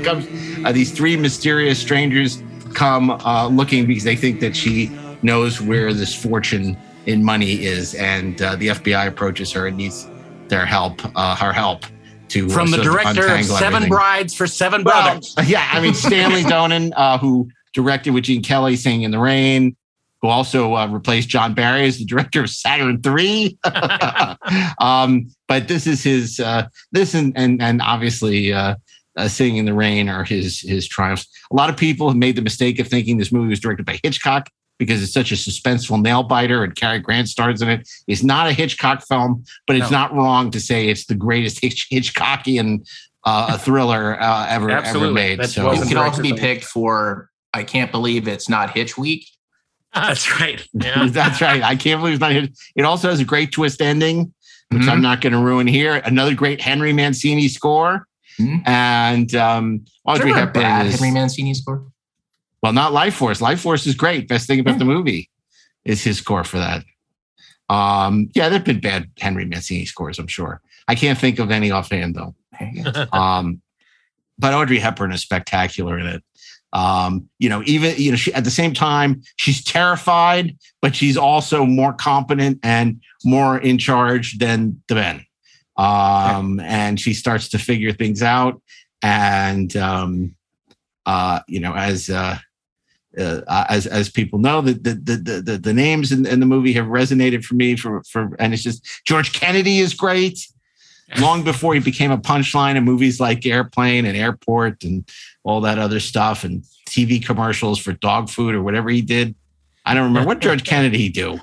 comes. 0.05 0.26
Uh, 0.64 0.72
these 0.72 0.92
three 0.92 1.16
mysterious 1.16 1.78
strangers 1.78 2.42
come 2.75 3.11
uh, 3.11 3.47
looking 3.49 3.87
because 3.87 4.05
they 4.05 4.16
think 4.16 4.41
that 4.41 4.55
she 4.55 4.91
knows 5.22 5.61
where 5.61 5.93
this 5.93 6.14
fortune 6.14 6.77
in 7.07 7.22
money 7.22 7.64
is, 7.64 7.95
and 7.95 8.41
uh, 8.41 8.57
the 8.57 8.68
FBI 8.68 9.07
approaches 9.07 9.53
her 9.53 9.66
and 9.66 9.77
needs 9.77 10.09
their 10.49 10.66
help, 10.66 11.01
uh, 11.16 11.37
her 11.37 11.53
help 11.53 11.85
to 12.29 12.47
uh, 12.47 12.51
From 12.51 12.70
the 12.70 12.79
of 12.79 12.85
director 12.85 13.35
of 13.35 13.45
Seven 13.45 13.66
everything. 13.66 13.89
Brides 13.89 14.35
for 14.35 14.47
Seven 14.47 14.85
Well, 14.85 15.03
Brothers. 15.03 15.35
yeah, 15.47 15.68
I 15.72 15.81
mean 15.81 15.95
Stanley 15.95 16.43
Donen, 16.45 16.93
uh, 16.97 17.18
who 17.18 17.49
directed 17.72 18.12
with 18.12 18.25
Gene 18.25 18.43
Kelly, 18.43 18.77
"Singing 18.77 19.03
in 19.03 19.11
the 19.11 19.18
Rain," 19.18 19.77
who 20.22 20.29
also 20.29 20.75
uh, 20.75 20.87
replaced 20.87 21.29
John 21.29 21.55
Barry 21.55 21.87
as 21.87 21.99
the 21.99 22.05
director 22.05 22.43
of 22.43 22.51
Saturn 22.51 23.01
Three. 23.03 23.59
um, 24.79 25.31
but 25.49 25.68
this 25.68 25.87
is 25.87 26.03
his 26.03 26.41
uh, 26.41 26.68
this 26.93 27.14
and 27.14 27.33
and 27.37 27.62
and 27.62 27.81
obviously. 27.83 28.53
Uh, 28.53 28.77
uh, 29.17 29.29
Singing 29.29 29.57
in 29.59 29.65
the 29.65 29.75
Rain 29.75 30.09
are 30.09 30.25
his 30.25 30.61
his 30.61 30.87
triumphs. 30.89 31.27
A 31.51 31.55
lot 31.57 31.71
of 31.71 31.77
people 31.77 32.09
have 32.09 32.17
made 32.17 32.37
the 32.37 32.43
mistake 32.43 32.79
of 32.79 32.89
thinking 32.89 33.17
this 33.17 33.33
movie 33.33 33.49
was 33.49 33.61
directed 33.61 33.87
by 33.87 33.99
Hitchcock 34.03 34.51
because 34.79 35.03
it's 35.03 35.12
such 35.12 35.31
a 35.31 35.37
suspenseful 35.37 36.03
nail 36.03 36.23
biter 36.25 36.65
and 36.65 36.75
Cary 36.75 36.99
Grant 36.99 37.29
stars 37.29 37.62
in 37.62 37.69
it. 37.69 37.89
It's 38.09 38.25
not 38.25 38.49
a 38.49 38.53
Hitchcock 38.53 39.03
film, 39.07 39.45
but 39.69 39.77
it's 39.77 39.91
No. 39.91 39.99
not 39.99 40.15
wrong 40.15 40.51
to 40.51 40.61
say 40.61 40.89
it's 40.89 41.07
the 41.07 41.15
greatest 41.15 41.61
Hitch- 41.61 41.89
Hitchcockian 41.93 42.89
uh, 43.25 43.57
thriller 43.59 44.21
uh, 44.21 44.47
ever 44.49 44.71
ever 44.71 45.11
made. 45.12 45.39
That 45.39 45.49
so 45.51 45.71
It 45.71 45.87
can 45.89 45.97
also 45.97 46.21
be 46.23 46.33
picked 46.35 46.65
for 46.65 47.31
I 47.53 47.62
can't 47.62 47.93
believe 47.93 48.27
it's 48.27 48.49
not 48.49 48.71
Hitch 48.77 48.99
Week. 48.99 49.29
That's 49.95 50.41
right. 50.41 50.67
Yeah. 50.73 51.07
That's 51.11 51.41
right. 51.41 51.62
I 51.62 51.77
can't 51.77 52.01
believe 52.01 52.15
it's 52.15 52.21
not 52.21 52.33
hit. 52.33 52.51
It 52.75 52.83
also 52.83 53.09
has 53.11 53.21
a 53.21 53.25
great 53.25 53.53
twist 53.53 53.81
ending, 53.81 54.35
which 54.71 54.83
Mhm. 54.83 54.89
I'm 54.89 55.01
not 55.03 55.21
going 55.21 55.35
to 55.35 55.39
ruin 55.39 55.69
here. 55.69 55.95
Another 56.05 56.35
great 56.35 56.61
Henry 56.61 56.93
Mancini 56.93 57.47
score. 57.47 58.09
And 58.66 59.35
um, 59.35 59.85
Audrey 60.05 60.30
Is 60.30 60.37
Hepburn 60.37 60.62
bad 60.62 60.87
is, 60.87 61.01
Henry 61.01 61.12
Mancini 61.12 61.55
score? 61.55 61.87
well, 62.62 62.72
not 62.72 62.93
Life 62.93 63.14
Force. 63.14 63.41
Life 63.41 63.61
Force 63.61 63.87
is 63.87 63.95
great. 63.95 64.26
Best 64.26 64.47
thing 64.47 64.59
about 64.59 64.78
the 64.78 64.85
movie 64.87 65.30
is 65.85 66.03
his 66.03 66.18
score 66.18 66.45
for 66.45 66.59
that. 66.59 66.82
Um, 67.68 68.30
yeah, 68.35 68.49
there've 68.49 68.64
been 68.64 68.80
bad 68.80 69.11
Henry 69.18 69.45
Mancini 69.45 69.85
scores, 69.85 70.18
I'm 70.18 70.26
sure. 70.26 70.61
I 70.89 70.95
can't 70.95 71.18
think 71.18 71.39
of 71.39 71.51
any 71.51 71.70
offhand 71.70 72.14
though. 72.14 72.35
um, 73.12 73.61
but 74.39 74.55
Audrey 74.55 74.78
Hepburn 74.78 75.12
is 75.12 75.20
spectacular 75.20 75.99
in 75.99 76.07
it. 76.07 76.24
Um, 76.72 77.28
you 77.39 77.49
know, 77.49 77.62
even 77.66 77.95
you 77.97 78.11
know, 78.11 78.16
she 78.16 78.35
at 78.35 78.45
the 78.45 78.51
same 78.51 78.74
time 78.74 79.22
she's 79.37 79.62
terrified, 79.62 80.57
but 80.82 80.97
she's 80.97 81.16
also 81.16 81.64
more 81.64 81.93
competent 81.93 82.59
and 82.62 83.01
more 83.24 83.59
in 83.59 83.78
charge 83.78 84.39
than 84.39 84.82
the 84.89 84.97
men. 84.97 85.24
Um, 85.77 86.61
and 86.61 87.01
she 87.01 87.14
starts 87.14 87.49
to 87.49 87.59
figure 87.59 87.93
things 87.93 88.22
out. 88.22 88.61
And 89.03 89.77
um, 89.77 90.35
uh, 91.07 91.41
you 91.49 91.61
know, 91.61 91.75
as 91.75 92.09
uh, 92.09 92.39
uh, 93.18 93.64
as 93.68 93.87
as 93.87 94.09
people 94.09 94.39
know, 94.39 94.61
the 94.61 94.72
the 94.72 94.95
the 94.95 95.43
the, 95.43 95.59
the 95.59 95.72
names 95.72 96.12
in, 96.12 96.27
in 96.27 96.41
the 96.41 96.47
movie 96.47 96.72
have 96.72 96.87
resonated 96.87 97.45
for 97.45 97.55
me 97.55 97.77
for 97.77 98.03
for, 98.05 98.35
and 98.39 98.55
it's 98.55 98.62
just 98.62 98.87
George 99.07 99.33
Kennedy 99.33 99.81
is 99.81 99.95
great. 99.95 100.39
Long 101.18 101.45
before 101.45 101.75
he 101.75 101.81
became 101.81 102.11
a 102.11 102.18
punchline 102.18 102.77
in 102.77 102.83
movies 102.83 103.20
like 103.20 103.45
Airplane 103.47 104.07
and 104.07 104.16
Airport 104.16 104.83
and 104.83 105.09
all 105.45 105.61
that 105.61 105.79
other 105.79 106.01
stuff, 106.01 106.45
and 106.45 106.64
TV 106.89 107.25
commercials 107.25 107.79
for 107.79 107.93
dog 107.93 108.31
food 108.31 108.55
or 108.55 108.62
whatever 108.62 108.89
he 108.91 109.03
did. 109.03 109.35
I 109.85 109.95
don't 109.95 110.05
remember 110.05 110.27
what 110.27 110.41
George 110.41 110.64
Kennedy 110.68 111.11
do. 111.11 111.41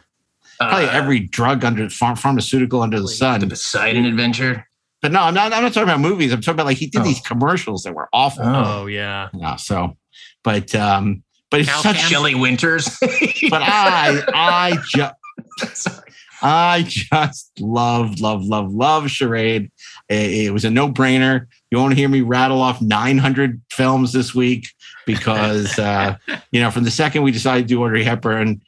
Probably 0.70 0.90
Uh, 0.90 0.92
every 0.92 1.20
drug 1.20 1.64
under 1.66 1.86
pharm- 1.88 2.18
pharmaceutical 2.18 2.82
under 2.82 3.00
the 3.00 3.08
sun. 3.08 3.40
The 3.40 3.48
Poseidon 3.48 4.06
Adventure. 4.06 4.68
But 5.02 5.12
no, 5.12 5.22
I'm 5.22 5.34
not, 5.34 5.52
I'm 5.52 5.64
not 5.64 5.74
talking 5.74 5.90
about 5.90 6.00
movies. 6.00 6.32
I'm 6.32 6.42
talking 6.42 6.56
about 6.56 6.68
like 6.68 6.78
he 6.78 6.88
did 6.88 7.04
these 7.04 7.20
commercials 7.22 7.84
that 7.84 7.94
were 7.96 8.08
awful. 8.14 8.44
Oh 8.46 8.86
yeah. 8.86 9.30
Yeah. 9.34 9.56
So, 9.56 9.98
but 10.44 10.76
um, 10.76 11.24
but 11.50 11.60
it's 11.62 11.70
Cal 11.70 11.82
such 11.82 12.08
Chili 12.08 12.36
Winters. 12.36 12.88
but 13.50 13.64
I 13.64 14.22
I 14.34 14.78
just 14.94 15.88
I 16.44 16.84
just 16.88 17.52
love 17.60 18.20
love 18.20 18.44
love 18.46 18.72
love 18.72 19.10
charade. 19.10 19.72
It, 20.08 20.46
it 20.48 20.54
was 20.54 20.66
a 20.66 20.70
no 20.70 20.88
brainer. 20.92 21.48
You 21.72 21.80
won't 21.80 21.96
hear 21.96 22.10
me 22.10 22.22
rattle 22.22 22.62
off 22.62 22.82
900 22.82 23.62
films 23.72 24.14
this 24.14 24.36
week 24.36 24.68
because 25.06 25.80
uh, 25.80 26.16
you 26.52 26.62
know 26.62 26.70
from 26.70 26.84
the 26.84 26.92
second 26.92 27.24
we 27.24 27.32
decided 27.32 27.64
to 27.64 27.68
do 27.68 27.84
Audrey 27.84 28.04
Hepburn 28.04 28.62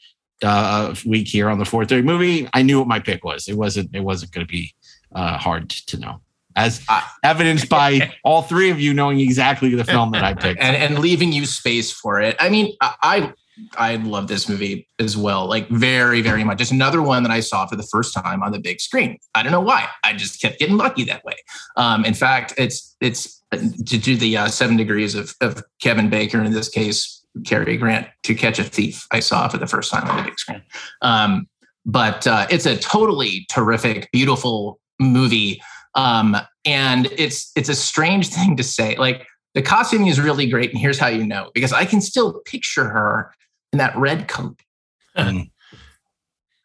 uh, 0.44 0.94
week 1.06 1.28
here 1.28 1.50
on 1.50 1.60
the 1.60 1.66
430 1.66 2.04
movie, 2.04 2.50
I 2.54 2.62
knew 2.62 2.80
what 2.80 2.88
my 2.88 3.00
pick 3.00 3.24
was. 3.24 3.48
It 3.48 3.56
wasn't 3.56 3.90
it 3.94 4.02
wasn't 4.02 4.32
going 4.32 4.46
to 4.46 4.52
be 4.52 4.74
uh, 5.14 5.38
hard 5.38 5.70
to 5.70 5.98
know. 6.00 6.22
As 6.56 6.86
evidenced 7.24 7.68
by 7.68 8.14
all 8.24 8.44
three 8.44 8.70
of 8.70 8.80
you 8.80 8.94
knowing 8.94 9.20
exactly 9.20 9.74
the 9.74 9.84
film 9.84 10.12
that 10.12 10.24
I 10.24 10.34
picked. 10.36 10.62
and 10.62 10.76
and 10.76 11.00
leaving 11.00 11.32
you 11.32 11.46
space 11.46 11.92
for 11.92 12.22
it. 12.22 12.36
I 12.40 12.50
mean, 12.50 12.76
I 12.82 12.94
I 13.02 13.34
I 13.78 13.96
love 13.98 14.28
this 14.28 14.50
movie 14.50 14.88
as 15.00 15.18
well, 15.18 15.48
like 15.48 15.68
very 15.70 16.22
very 16.22 16.44
much. 16.44 16.62
It's 16.62 16.72
another 16.72 17.02
one 17.02 17.24
that 17.24 17.32
I 17.32 17.40
saw 17.40 17.66
for 17.66 17.76
the 17.76 17.88
first 17.92 18.14
time 18.14 18.44
on 18.44 18.52
the 18.52 18.60
big 18.60 18.82
screen. 18.82 19.18
I 19.34 19.44
don't 19.44 19.52
know 19.52 19.62
why. 19.62 19.88
I 20.04 20.14
just 20.14 20.42
kept 20.42 20.60
getting 20.60 20.78
lucky 20.78 21.04
that 21.06 21.24
way. 21.24 21.36
Um, 21.76 22.06
in 22.06 22.14
fact, 22.14 22.54
it's 22.58 22.96
it's 23.02 23.42
to 23.52 23.98
do 23.98 24.16
the 24.16 24.38
uh, 24.38 24.48
seven 24.48 24.78
degrees 24.78 25.16
of 25.16 25.34
of 25.42 25.64
Kevin 25.82 26.10
Bacon 26.10 26.46
in 26.46 26.54
this 26.54 26.70
case, 26.70 27.23
Cary 27.46 27.78
Grant 27.78 28.08
to 28.24 28.36
catch 28.36 28.60
a 28.60 28.64
thief. 28.64 29.08
I 29.12 29.20
saw 29.20 29.48
for 29.48 29.58
the 29.58 29.68
first 29.68 29.92
time 29.92 30.08
on 30.08 30.18
the 30.18 30.24
big 30.24 30.40
screen. 30.40 30.62
Um, 31.02 31.48
but 31.86 32.26
uh, 32.28 32.48
it's 32.50 32.66
a 32.66 32.78
totally 32.78 33.46
terrific, 33.50 34.10
beautiful 34.12 34.80
movie. 35.00 35.62
Um, 35.96 36.38
and 36.66 37.08
it's 37.18 37.52
it's 37.56 37.70
a 37.70 37.76
strange 37.76 38.28
thing 38.34 38.56
to 38.58 38.64
say. 38.64 38.96
Like 38.96 39.28
the 39.54 39.62
costuming 39.62 40.08
is 40.08 40.20
really 40.20 40.48
great, 40.48 40.72
and 40.72 40.80
here's 40.80 40.98
how 41.00 41.08
you 41.08 41.26
know 41.26 41.52
because 41.54 41.74
I 41.74 41.86
can 41.86 42.02
still 42.02 42.42
picture 42.46 42.90
her 42.90 43.34
in 43.72 43.80
that 43.80 43.96
red 43.98 44.28
coat. 44.28 44.60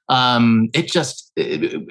um, 0.08 0.70
it 0.72 0.90
just 0.90 1.32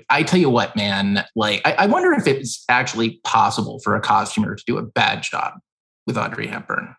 I 0.09 0.23
tell 0.23 0.39
you 0.39 0.49
what, 0.49 0.75
man. 0.75 1.23
Like 1.36 1.61
I, 1.65 1.73
I 1.73 1.86
wonder 1.88 2.13
if 2.13 2.28
it's 2.28 2.63
actually 2.69 3.19
possible 3.23 3.80
for 3.80 3.95
a 3.95 4.01
costumer 4.01 4.55
to 4.55 4.63
do 4.65 4.78
a 4.78 4.84
bad 4.84 5.21
job 5.23 5.53
with 6.05 6.17
Audrey 6.17 6.47
Hepburn. 6.47 6.95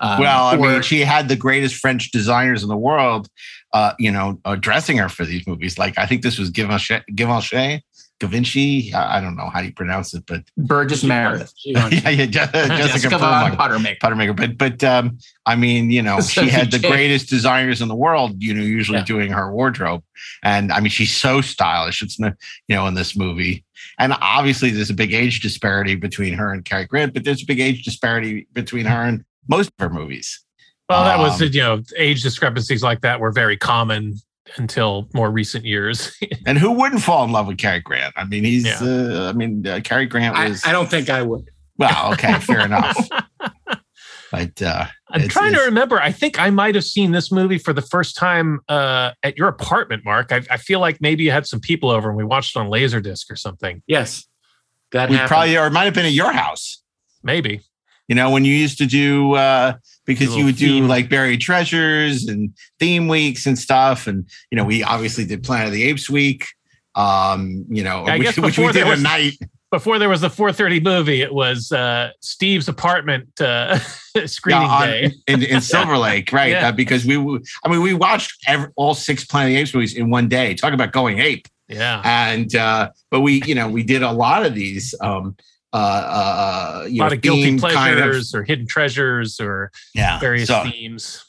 Um, 0.00 0.20
well, 0.20 0.46
I 0.46 0.56
mean, 0.56 0.82
she 0.82 1.00
had 1.00 1.28
the 1.28 1.36
greatest 1.36 1.76
French 1.76 2.10
designers 2.10 2.62
in 2.62 2.68
the 2.68 2.76
world, 2.76 3.28
uh, 3.72 3.92
you 3.98 4.10
know, 4.10 4.38
uh, 4.44 4.56
dressing 4.56 4.98
her 4.98 5.08
for 5.08 5.24
these 5.24 5.46
movies. 5.46 5.78
Like, 5.78 5.98
I 5.98 6.06
think 6.06 6.22
this 6.22 6.38
was 6.38 6.50
Givenchy, 6.50 7.00
Givenchy, 7.14 7.82
Givenchy. 8.18 8.94
I 8.94 9.20
don't 9.20 9.36
know 9.36 9.50
how 9.50 9.60
you 9.60 9.72
pronounce 9.72 10.14
it, 10.14 10.24
but 10.26 10.42
Burgess 10.56 11.04
Meredith. 11.04 11.52
yeah, 11.64 11.88
yeah, 11.88 12.26
Je- 12.26 12.30
Jessica, 12.30 12.76
Jessica 12.76 13.18
Furlong, 13.18 13.52
Pottermaker. 13.52 13.98
Pottermaker. 13.98 14.36
But, 14.36 14.56
but 14.56 14.84
um, 14.84 15.18
I 15.44 15.56
mean, 15.56 15.90
you 15.90 16.02
know, 16.02 16.20
she 16.22 16.48
had 16.48 16.70
the 16.70 16.78
greatest 16.78 17.28
designers 17.28 17.82
in 17.82 17.88
the 17.88 17.94
world. 17.94 18.42
You 18.42 18.54
know, 18.54 18.62
usually 18.62 19.02
doing 19.02 19.32
her 19.32 19.52
wardrobe, 19.52 20.02
and 20.42 20.72
I 20.72 20.80
mean, 20.80 20.90
she's 20.90 21.14
so 21.14 21.40
stylish. 21.40 22.02
It's 22.02 22.18
you 22.18 22.34
know 22.70 22.86
in 22.86 22.94
this 22.94 23.16
movie, 23.16 23.64
and 23.98 24.14
obviously 24.20 24.70
there's 24.70 24.90
a 24.90 24.94
big 24.94 25.12
age 25.12 25.40
disparity 25.40 25.94
between 25.94 26.34
her 26.34 26.52
and 26.52 26.64
Cary 26.64 26.86
Grant, 26.86 27.12
but 27.12 27.24
there's 27.24 27.42
a 27.42 27.46
big 27.46 27.60
age 27.60 27.84
disparity 27.84 28.46
between 28.52 28.86
her 28.86 29.02
and 29.02 29.24
most 29.48 29.68
of 29.78 29.82
her 29.82 29.90
movies. 29.90 30.42
Well, 30.88 31.04
that 31.04 31.18
was 31.18 31.40
Um, 31.42 31.48
you 31.52 31.60
know 31.60 31.82
age 31.96 32.22
discrepancies 32.22 32.82
like 32.82 33.00
that 33.00 33.18
were 33.20 33.32
very 33.32 33.56
common 33.56 34.14
until 34.56 35.08
more 35.14 35.30
recent 35.30 35.64
years. 35.64 36.16
And 36.46 36.56
who 36.58 36.70
wouldn't 36.70 37.02
fall 37.02 37.24
in 37.24 37.32
love 37.32 37.48
with 37.48 37.58
Cary 37.58 37.80
Grant? 37.80 38.14
I 38.16 38.24
mean, 38.24 38.44
he's. 38.44 38.64
Yeah. 38.64 38.78
Uh, 38.80 39.28
I 39.28 39.32
mean, 39.32 39.66
uh, 39.66 39.80
Cary 39.82 40.06
Grant 40.06 40.36
was. 40.38 40.64
I 40.64 40.70
don't 40.70 40.88
think 40.88 41.10
I 41.10 41.22
would. 41.22 41.48
well, 41.76 42.12
okay, 42.12 42.38
fair 42.38 42.60
enough. 42.64 42.96
But 44.32 44.60
uh, 44.62 44.86
I'm 45.10 45.20
it's- 45.22 45.32
trying 45.32 45.54
to 45.54 45.60
remember. 45.62 46.00
I 46.00 46.12
think 46.12 46.38
I 46.38 46.50
might 46.50 46.74
have 46.76 46.84
seen 46.84 47.10
this 47.12 47.32
movie 47.32 47.58
for 47.58 47.72
the 47.72 47.82
first 47.82 48.16
time 48.16 48.60
uh, 48.68 49.10
at 49.24 49.36
your 49.36 49.48
apartment, 49.48 50.04
Mark. 50.04 50.30
I, 50.32 50.42
I 50.50 50.56
feel 50.56 50.78
like 50.80 51.00
maybe 51.00 51.24
you 51.24 51.30
had 51.32 51.46
some 51.46 51.60
people 51.60 51.90
over 51.90 52.08
and 52.08 52.16
we 52.16 52.24
watched 52.24 52.54
it 52.56 52.58
on 52.60 52.68
Laserdisc 52.68 53.30
or 53.30 53.36
something. 53.36 53.82
Yes, 53.88 54.26
that 54.92 55.08
we 55.10 55.16
happened. 55.16 55.28
probably, 55.28 55.56
or 55.58 55.66
it 55.66 55.72
might 55.72 55.84
have 55.84 55.94
been 55.94 56.06
at 56.06 56.12
your 56.12 56.32
house. 56.32 56.82
Maybe. 57.22 57.60
You 58.08 58.14
know, 58.14 58.30
when 58.30 58.44
you 58.44 58.54
used 58.54 58.78
to 58.78 58.86
do, 58.86 59.34
uh, 59.34 59.74
because 60.04 60.36
you 60.36 60.44
would 60.44 60.56
do 60.56 60.66
theme. 60.74 60.88
like 60.88 61.08
buried 61.10 61.40
treasures 61.40 62.26
and 62.28 62.54
theme 62.78 63.08
weeks 63.08 63.46
and 63.46 63.58
stuff. 63.58 64.06
And, 64.06 64.28
you 64.50 64.56
know, 64.56 64.64
we 64.64 64.82
obviously 64.84 65.24
did 65.24 65.42
Planet 65.42 65.66
of 65.68 65.72
the 65.72 65.82
Apes 65.82 66.08
week, 66.08 66.46
um, 66.94 67.64
you 67.68 67.82
know, 67.82 68.04
I 68.06 68.18
which, 68.18 68.38
which 68.38 68.58
we 68.58 68.70
did 68.72 68.86
a 68.86 68.90
was- 68.90 69.02
night. 69.02 69.32
Before 69.72 69.98
there 69.98 70.08
was 70.08 70.20
the 70.20 70.28
4:30 70.28 70.80
movie, 70.84 71.22
it 71.22 71.34
was 71.34 71.72
uh, 71.72 72.10
Steve's 72.20 72.68
apartment 72.68 73.28
uh, 73.40 73.78
screening 74.26 74.62
Yeah, 74.62 74.68
on- 74.68 74.86
day 74.88 75.12
in, 75.26 75.42
in 75.42 75.60
Silver 75.72 75.98
Lake, 75.98 76.32
right? 76.32 76.52
Yeah. 76.52 76.68
Uh, 76.68 76.72
because 76.72 77.04
we, 77.04 77.16
I 77.64 77.68
mean, 77.68 77.82
we 77.82 77.92
watched 77.92 78.32
every, 78.46 78.68
all 78.76 78.94
six 78.94 79.24
Planet 79.24 79.50
of 79.50 79.54
the 79.56 79.60
Apes 79.62 79.74
movies 79.74 79.94
in 79.94 80.08
one 80.08 80.28
day. 80.28 80.54
Talk 80.54 80.72
about 80.72 80.92
going 80.92 81.18
ape. 81.18 81.48
Yeah. 81.68 82.00
And 82.04 82.54
uh, 82.54 82.90
but 83.10 83.22
we, 83.22 83.42
you 83.44 83.56
know, 83.56 83.68
we 83.68 83.82
did 83.82 84.04
a 84.04 84.12
lot 84.12 84.46
of 84.46 84.54
these. 84.54 84.94
Um, 85.00 85.36
uh, 85.76 86.80
uh, 86.80 86.82
a 86.86 86.88
lot 86.88 87.10
know, 87.10 87.14
of 87.16 87.20
guilty 87.20 87.52
themed 87.52 87.60
kind 87.60 87.90
of- 87.94 87.98
pleasures 88.04 88.34
or 88.34 88.42
hidden 88.44 88.66
treasures 88.66 89.38
or 89.40 89.70
Yeah, 89.94 90.18
various 90.18 90.48
so- 90.48 90.64
themes. 90.64 91.22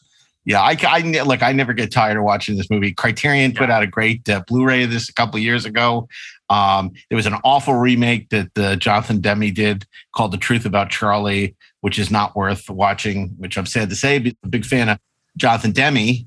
Yeah, 0.46 0.62
I, 0.62 0.78
I 0.88 1.02
look. 1.24 1.44
I 1.44 1.52
never 1.52 1.74
get 1.74 1.92
tired 1.92 2.16
of 2.16 2.24
watching 2.24 2.56
this 2.56 2.70
movie. 2.70 2.94
Criterion 2.94 3.54
put 3.54 3.70
out 3.70 3.84
a 3.84 3.88
great 3.88 4.30
uh, 4.30 4.42
Blu-ray 4.48 4.84
of 4.84 4.92
this 4.92 5.10
a 5.10 5.14
couple 5.14 5.36
of 5.36 5.44
years 5.44 5.66
ago. 5.66 6.08
Um, 6.50 6.94
there 7.10 7.18
was 7.18 7.26
an 7.26 7.34
awful 7.44 7.74
remake 7.74 8.30
that 8.30 8.58
uh, 8.58 8.78
Jonathan 8.78 9.20
Demme 9.20 9.54
did 9.54 9.86
called 10.16 10.32
"The 10.32 10.38
Truth 10.38 10.66
About 10.66 10.90
Charlie," 10.90 11.54
which 11.82 12.00
is 12.00 12.10
not 12.10 12.34
worth 12.34 12.70
watching. 12.70 13.32
Which 13.38 13.58
I'm 13.58 13.66
sad 13.66 13.90
to 13.90 13.96
say, 13.98 14.20
but 14.20 14.36
I'm 14.42 14.48
a 14.48 14.50
big 14.50 14.64
fan 14.64 14.88
of 14.88 15.00
Jonathan 15.36 15.74
Demme, 15.74 16.27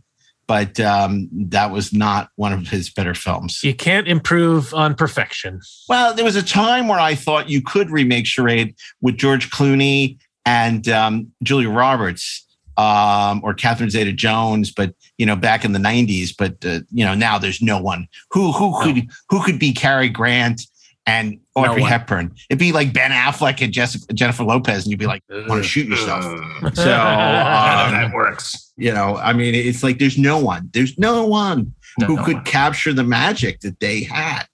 but 0.50 0.80
um, 0.80 1.28
that 1.32 1.70
was 1.70 1.92
not 1.92 2.30
one 2.34 2.52
of 2.52 2.66
his 2.66 2.90
better 2.90 3.14
films. 3.14 3.62
You 3.62 3.72
can't 3.72 4.08
improve 4.08 4.74
on 4.74 4.96
perfection. 4.96 5.60
Well, 5.88 6.12
there 6.12 6.24
was 6.24 6.34
a 6.34 6.42
time 6.42 6.88
where 6.88 6.98
I 6.98 7.14
thought 7.14 7.48
you 7.48 7.62
could 7.62 7.88
remake 7.88 8.26
Charade 8.26 8.74
with 9.00 9.16
George 9.16 9.48
Clooney 9.52 10.18
and 10.44 10.88
um, 10.88 11.30
Julia 11.44 11.70
Roberts 11.70 12.44
um, 12.76 13.40
or 13.44 13.54
Catherine 13.54 13.90
Zeta 13.90 14.12
Jones, 14.12 14.72
but 14.72 14.92
you 15.18 15.24
know, 15.24 15.36
back 15.36 15.64
in 15.64 15.70
the 15.70 15.78
'90s. 15.78 16.34
But 16.36 16.56
uh, 16.66 16.80
you 16.90 17.04
know, 17.04 17.14
now 17.14 17.38
there's 17.38 17.62
no 17.62 17.80
one 17.80 18.08
who 18.32 18.50
who 18.50 18.76
could 18.82 19.08
who 19.28 19.44
could 19.44 19.60
be 19.60 19.72
Cary 19.72 20.08
Grant 20.08 20.62
and 21.06 21.40
Audrey 21.54 21.82
one. 21.82 21.90
Hepburn. 21.90 22.34
It'd 22.48 22.58
be 22.58 22.72
like 22.72 22.92
Ben 22.92 23.10
Affleck 23.10 23.62
and 23.62 23.72
Jessica, 23.72 24.12
Jennifer 24.12 24.44
Lopez, 24.44 24.84
and 24.84 24.90
you'd 24.90 25.00
be 25.00 25.06
like, 25.06 25.22
want 25.30 25.62
to 25.62 25.68
shoot 25.68 25.88
yourself. 25.88 26.22
So 26.22 26.30
um, 26.68 26.76
that 26.76 28.12
works. 28.14 28.72
you 28.76 28.92
know, 28.92 29.16
I 29.16 29.32
mean, 29.32 29.54
it's 29.54 29.82
like 29.82 29.98
there's 29.98 30.18
no 30.18 30.38
one, 30.38 30.70
there's 30.72 30.98
no 30.98 31.24
one 31.26 31.74
No, 31.98 32.06
who 32.06 32.16
no 32.16 32.24
could 32.24 32.34
one. 32.36 32.44
capture 32.44 32.92
the 32.92 33.02
magic 33.04 33.60
that 33.60 33.80
they 33.80 34.02
had. 34.02 34.44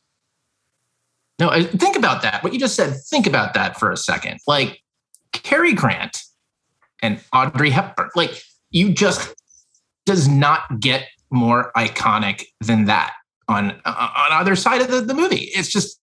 No, 1.38 1.50
think 1.62 1.96
about 1.96 2.22
that. 2.22 2.42
What 2.42 2.54
you 2.54 2.58
just 2.58 2.76
said, 2.76 2.94
think 3.10 3.26
about 3.26 3.52
that 3.54 3.78
for 3.78 3.90
a 3.90 3.96
second. 3.96 4.38
Like 4.46 4.80
Cary 5.32 5.74
Grant 5.74 6.22
and 7.02 7.20
Audrey 7.32 7.68
Hepburn, 7.70 8.08
like 8.14 8.42
you 8.70 8.92
just 8.94 9.34
does 10.06 10.28
not 10.28 10.80
get 10.80 11.08
more 11.30 11.72
iconic 11.76 12.44
than 12.60 12.86
that 12.86 13.12
on 13.48 13.72
uh, 13.84 14.08
on 14.16 14.32
either 14.40 14.56
side 14.56 14.80
of 14.80 14.88
the, 14.90 15.02
the 15.02 15.12
movie. 15.12 15.50
It's 15.54 15.68
just 15.68 16.00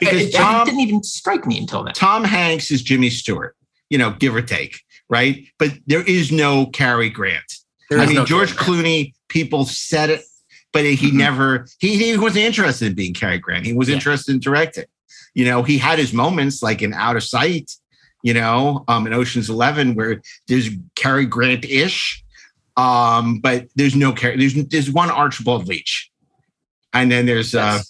Because 0.00 0.20
it, 0.20 0.28
it 0.28 0.34
Tom- 0.34 0.66
didn't 0.66 0.80
even 0.80 1.02
strike 1.02 1.46
me 1.46 1.58
until 1.58 1.82
then. 1.82 1.94
Tom 1.94 2.24
Hanks 2.24 2.70
is 2.70 2.82
Jimmy 2.82 3.08
Stewart, 3.08 3.56
you 3.88 3.96
know, 3.96 4.10
give 4.10 4.34
or 4.34 4.42
take, 4.42 4.82
right? 5.08 5.46
But 5.58 5.72
there 5.86 6.02
is 6.02 6.30
no 6.30 6.66
Cary 6.66 7.08
Grant. 7.08 7.54
There 7.88 7.98
I 7.98 8.04
mean, 8.04 8.16
no 8.16 8.26
George 8.26 8.54
Cary 8.54 8.82
Clooney, 8.82 9.14
people 9.28 9.64
said 9.64 10.10
it, 10.10 10.22
but 10.74 10.84
he 10.84 11.10
never, 11.10 11.66
he, 11.78 11.96
he 11.96 12.18
wasn't 12.18 12.44
interested 12.44 12.88
in 12.88 12.94
being 12.94 13.14
Cary 13.14 13.38
Grant. 13.38 13.64
He 13.64 13.72
was 13.72 13.88
interested 13.88 14.34
in 14.34 14.40
directing. 14.40 14.84
You 15.32 15.46
know, 15.46 15.62
he 15.62 15.78
had 15.78 15.98
his 15.98 16.12
moments 16.12 16.62
like 16.62 16.82
in 16.82 16.92
Out 16.92 17.16
of 17.16 17.24
Sight, 17.24 17.72
you 18.22 18.34
know, 18.34 18.84
um, 18.88 19.06
in 19.06 19.14
Ocean's 19.14 19.48
Eleven, 19.48 19.94
where 19.94 20.20
there's 20.48 20.68
Cary 20.96 21.24
Grant 21.24 21.64
ish, 21.64 22.22
um, 22.76 23.40
but 23.40 23.68
there's 23.74 23.96
no 23.96 24.12
Cary, 24.12 24.36
there's, 24.36 24.54
there's 24.66 24.90
one 24.90 25.10
Archibald 25.10 25.66
Leach. 25.66 26.10
And 26.92 27.10
then 27.10 27.24
there's, 27.24 27.54
uh, 27.54 27.80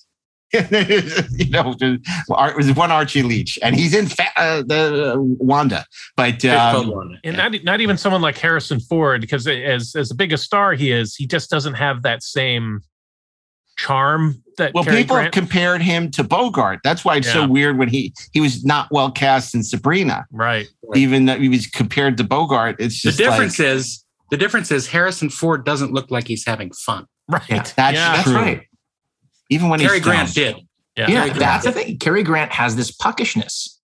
you 0.52 1.50
know, 1.50 1.74
it 1.78 2.56
was 2.56 2.72
one 2.72 2.90
Archie 2.90 3.22
Leach, 3.22 3.58
and 3.62 3.76
he's 3.76 3.94
in 3.94 4.06
fa- 4.06 4.32
uh, 4.36 4.62
the 4.62 5.14
uh, 5.14 5.18
Wanda, 5.18 5.84
but 6.16 6.42
um, 6.46 7.18
and 7.22 7.36
not, 7.36 7.52
not 7.64 7.80
even 7.82 7.98
someone 7.98 8.22
like 8.22 8.38
Harrison 8.38 8.80
Ford, 8.80 9.20
because 9.20 9.46
as 9.46 9.94
as 9.94 10.10
big 10.14 10.32
a 10.32 10.38
star 10.38 10.72
he 10.72 10.90
is, 10.90 11.14
he 11.14 11.26
just 11.26 11.50
doesn't 11.50 11.74
have 11.74 12.02
that 12.02 12.22
same 12.22 12.80
charm 13.76 14.42
that. 14.56 14.72
well, 14.72 14.84
Cary 14.84 14.98
people 14.98 15.16
have 15.16 15.24
Grant- 15.24 15.34
compared 15.34 15.82
him 15.82 16.10
to 16.12 16.24
Bogart. 16.24 16.80
That's 16.82 17.04
why 17.04 17.16
it's 17.16 17.30
so 17.30 17.46
weird 17.46 17.76
when 17.76 17.88
he 17.88 18.14
he 18.32 18.40
was 18.40 18.64
not 18.64 18.88
well 18.90 19.10
cast 19.10 19.54
in 19.54 19.62
Sabrina, 19.62 20.24
right? 20.32 20.66
Even 20.94 21.26
that 21.26 21.40
he 21.40 21.50
was 21.50 21.66
compared 21.66 22.16
to 22.16 22.24
Bogart. 22.24 22.76
It's 22.78 22.96
just 22.96 23.18
The 23.18 23.24
difference 23.24 23.58
like, 23.58 23.68
is 23.68 24.04
the 24.30 24.36
difference 24.36 24.70
is 24.70 24.86
Harrison 24.88 25.30
Ford 25.30 25.64
doesn't 25.64 25.92
look 25.92 26.10
like 26.10 26.26
he's 26.26 26.46
having 26.46 26.72
fun. 26.72 27.06
Right. 27.28 27.46
that's 27.48 27.74
That's 27.76 28.22
true. 28.22 28.34
right. 28.34 28.67
Even 29.50 29.68
when 29.68 29.80
Cary 29.80 29.96
he's 29.98 30.04
Grant 30.04 30.28
stoned. 30.28 30.56
did. 30.56 30.64
Yeah, 30.96 31.06
Cary 31.06 31.20
Grant 31.30 31.38
that's 31.38 31.64
the 31.64 31.72
did. 31.72 31.84
thing. 31.84 31.98
Cary 31.98 32.22
Grant 32.22 32.52
has 32.52 32.76
this 32.76 32.90
puckishness 32.94 33.76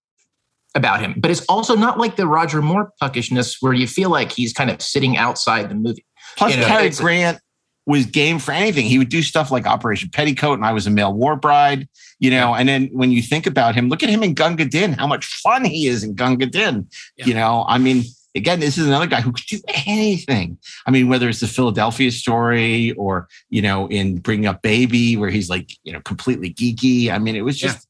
about 0.75 1.01
him, 1.01 1.15
but 1.17 1.31
it's 1.31 1.45
also 1.47 1.77
not 1.77 1.99
like 1.99 2.17
the 2.17 2.27
Roger 2.27 2.61
Moore 2.61 2.93
puckishness 3.01 3.57
where 3.61 3.73
you 3.73 3.87
feel 3.87 4.11
like 4.11 4.33
he's 4.33 4.53
kind 4.53 4.71
of 4.71 4.83
sitting 4.83 5.17
outside 5.17 5.69
the 5.69 5.75
movie. 5.75 6.05
Plus, 6.37 6.55
You 6.55 6.61
know, 6.61 6.67
Cary 6.67 6.91
Grant 6.91 7.39
was 7.87 8.07
game 8.07 8.39
for 8.39 8.53
anything. 8.53 8.87
He 8.87 8.99
would 8.99 9.11
do 9.11 9.23
stuff 9.23 9.51
like 9.51 9.67
Operation 9.67 10.09
Petticoat, 10.13 10.59
and 10.59 10.67
I 10.67 10.73
was 10.73 10.87
a 10.87 10.91
male 10.91 11.13
war 11.13 11.37
bride. 11.37 11.89
You 12.19 12.31
know, 12.31 12.55
and 12.55 12.69
then 12.69 12.87
when 12.93 13.13
you 13.13 13.23
think 13.23 13.47
about 13.47 13.75
him, 13.75 13.89
look 13.89 14.03
at 14.03 14.09
him 14.09 14.23
in 14.23 14.35
Gunga 14.35 14.65
Din. 14.65 14.95
How 14.95 15.07
much 15.07 15.27
fun 15.27 15.65
he 15.65 15.87
is 15.87 16.03
in 16.03 16.15
Gunga 16.15 16.47
Din. 16.47 16.89
You 17.17 17.35
know, 17.35 17.65
I 17.69 17.79
mean, 17.79 18.05
again, 18.35 18.61
this 18.61 18.79
is 18.79 18.87
another 18.87 19.07
guy 19.07 19.21
who 19.21 19.33
could 19.33 19.47
do 19.47 19.61
anything. 19.87 20.59
I 20.87 20.91
mean, 20.91 21.09
whether 21.09 21.29
it's 21.29 21.41
the 21.41 21.47
Philadelphia 21.47 22.11
story 22.11 22.93
or 22.93 23.29
you 23.51 23.63
know, 23.63 23.89
in 23.89 24.19
Bringing 24.19 24.47
Up 24.47 24.63
Baby, 24.63 25.17
where 25.17 25.31
he's 25.31 25.49
like 25.49 25.71
you 25.85 25.93
know 25.93 26.01
completely 26.01 26.53
geeky. 26.53 27.11
I 27.11 27.19
mean, 27.19 27.37
it 27.37 27.43
was 27.43 27.59
just. 27.59 27.89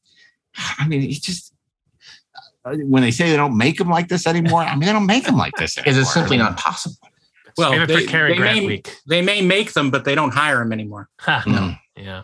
I 0.79 0.87
mean, 0.87 1.01
he's 1.01 1.19
just. 1.19 1.53
uh, 2.63 2.75
When 2.77 3.03
they 3.03 3.11
say 3.11 3.29
they 3.29 3.37
don't 3.37 3.57
make 3.57 3.79
him 3.79 3.89
like 3.89 4.07
this 4.07 4.25
anymore, 4.27 4.61
I 4.61 4.71
mean 4.75 4.85
they 4.87 4.93
don't 4.93 5.05
make 5.05 5.27
him 5.27 5.37
like 5.37 5.55
this. 5.57 5.77
Is 5.79 5.83
it 5.83 5.87
anymore. 5.89 6.05
simply 6.05 6.37
not 6.37 6.57
possible? 6.57 6.97
Well, 7.57 7.71
Save 7.71 7.81
it 7.83 8.09
for 8.09 8.27
they, 8.27 8.33
they 8.33 8.39
may, 8.39 8.65
week. 8.65 8.97
they 9.07 9.21
may 9.21 9.41
make 9.41 9.71
them, 9.73 9.89
but 9.89 10.03
they 10.03 10.13
don't 10.13 10.33
hire 10.33 10.59
them 10.59 10.73
anymore. 10.73 11.07
Mm. 11.21 11.79
Yeah. 11.95 12.23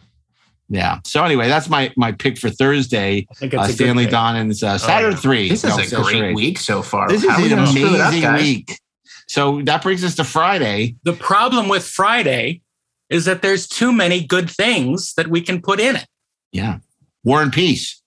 Yeah. 0.74 1.00
So 1.06 1.22
anyway, 1.24 1.50
that's 1.50 1.68
my 1.70 1.92
my 1.98 2.14
pick 2.14 2.38
for 2.38 2.50
Thursday. 2.50 3.28
think 3.36 3.54
it's 3.54 3.62
Uh, 3.62 3.66
a 3.66 3.74
Stanley 3.74 4.06
pick. 4.06 4.12
Donen's 4.14 4.64
uh, 4.64 4.78
Saturn 4.78 5.12
yeah. 5.12 5.18
Three. 5.18 5.50
This 5.50 5.66
is 5.66 5.70
No, 5.92 6.00
a 6.00 6.02
great 6.04 6.16
charade. 6.16 6.36
week 6.36 6.58
so 6.60 6.82
far. 6.82 7.10
This 7.10 7.24
is 7.26 7.30
How 7.30 7.36
are 7.36 7.42
we 7.42 7.52
an 7.52 7.58
gonna 7.58 7.68
screw 7.68 7.94
it 7.96 8.00
up, 8.00 8.10
amazing 8.14 8.34
week. 8.36 8.80
So 9.28 9.62
that 9.64 9.84
brings 9.84 10.02
us 10.06 10.16
to 10.16 10.24
Friday. 10.24 10.96
The 11.04 11.12
problem 11.14 11.68
with 11.68 11.86
Friday 11.86 12.62
is 13.10 13.26
that 13.26 13.42
there's 13.42 13.68
too 13.68 13.92
many 13.92 14.24
good 14.26 14.50
things 14.50 15.14
that 15.16 15.28
we 15.28 15.42
can 15.42 15.62
put 15.62 15.82
in 15.82 15.98
it. 15.98 16.08
Yeah. 16.54 16.78
War 17.26 17.42
and 17.42 17.52
Peace. 17.52 18.02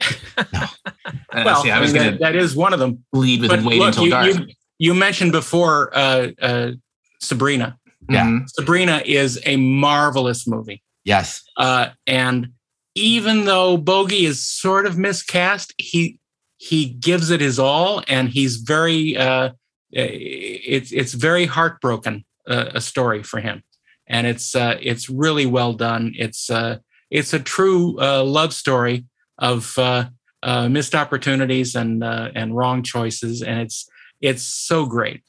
no. 0.52 0.66
well, 1.32 1.62
see, 1.62 1.70
I 1.70 1.78
was 1.80 1.92
gonna 1.92 2.10
that- 2.12 2.20
that 2.20 2.34
is 2.36 2.56
one 2.56 2.72
of 2.72 2.80
them. 2.80 3.04
lead 3.12 3.42
with 3.42 3.50
But 3.50 3.62
wait 3.62 3.78
look, 3.78 3.88
until 3.88 4.04
you, 4.04 4.10
dark. 4.10 4.26
You, 4.26 4.46
you 4.78 4.94
mentioned 4.94 5.30
before 5.30 5.96
uh, 5.96 6.28
uh, 6.40 6.72
Sabrina. 7.20 7.78
Yeah. 8.10 8.24
Mhm. 8.26 8.48
Sabrina 8.50 9.02
is 9.04 9.40
a 9.46 9.54
marvelous 9.56 10.48
movie. 10.48 10.82
Yes. 11.04 11.42
Uh, 11.56 11.90
and 12.06 12.52
even 12.94 13.44
though 13.44 13.76
Bogey 13.76 14.24
is 14.24 14.44
sort 14.44 14.86
of 14.86 14.98
miscast, 14.98 15.74
he 15.78 16.18
he 16.58 16.86
gives 16.86 17.30
it 17.30 17.40
his 17.40 17.58
all, 17.58 18.04
and 18.06 18.28
he's 18.28 18.56
very 18.56 19.16
uh, 19.16 19.50
it's 19.90 20.92
it's 20.92 21.12
very 21.12 21.46
heartbroken 21.46 22.24
uh, 22.48 22.70
a 22.74 22.80
story 22.80 23.22
for 23.22 23.40
him, 23.40 23.62
and 24.06 24.26
it's 24.26 24.54
uh, 24.54 24.78
it's 24.80 25.08
really 25.08 25.46
well 25.46 25.72
done. 25.72 26.12
It's 26.16 26.50
uh, 26.50 26.78
it's 27.10 27.32
a 27.32 27.40
true 27.40 28.00
uh, 28.00 28.22
love 28.24 28.54
story 28.54 29.06
of 29.38 29.76
uh, 29.76 30.06
uh, 30.42 30.68
missed 30.68 30.94
opportunities 30.94 31.74
and 31.74 32.02
uh, 32.02 32.30
and 32.34 32.56
wrong 32.56 32.82
choices, 32.82 33.42
and 33.42 33.60
it's 33.60 33.88
it's 34.20 34.42
so 34.42 34.86
great. 34.86 35.22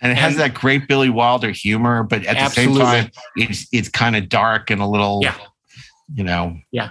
And 0.00 0.12
it 0.12 0.18
has 0.18 0.34
And- 0.34 0.42
that 0.42 0.54
great 0.54 0.86
Billy 0.88 1.10
Wilder 1.10 1.50
humor, 1.50 2.02
but 2.02 2.24
at 2.24 2.36
the 2.38 2.48
same 2.50 2.76
time, 2.76 3.10
it's 3.36 3.66
it's 3.72 3.88
kind 3.88 4.14
of 4.16 4.28
dark 4.28 4.70
and 4.70 4.80
a 4.80 4.86
little, 4.86 5.20
Yeah. 5.22 5.34
you 6.14 6.24
know. 6.24 6.58
Yeah. 6.70 6.90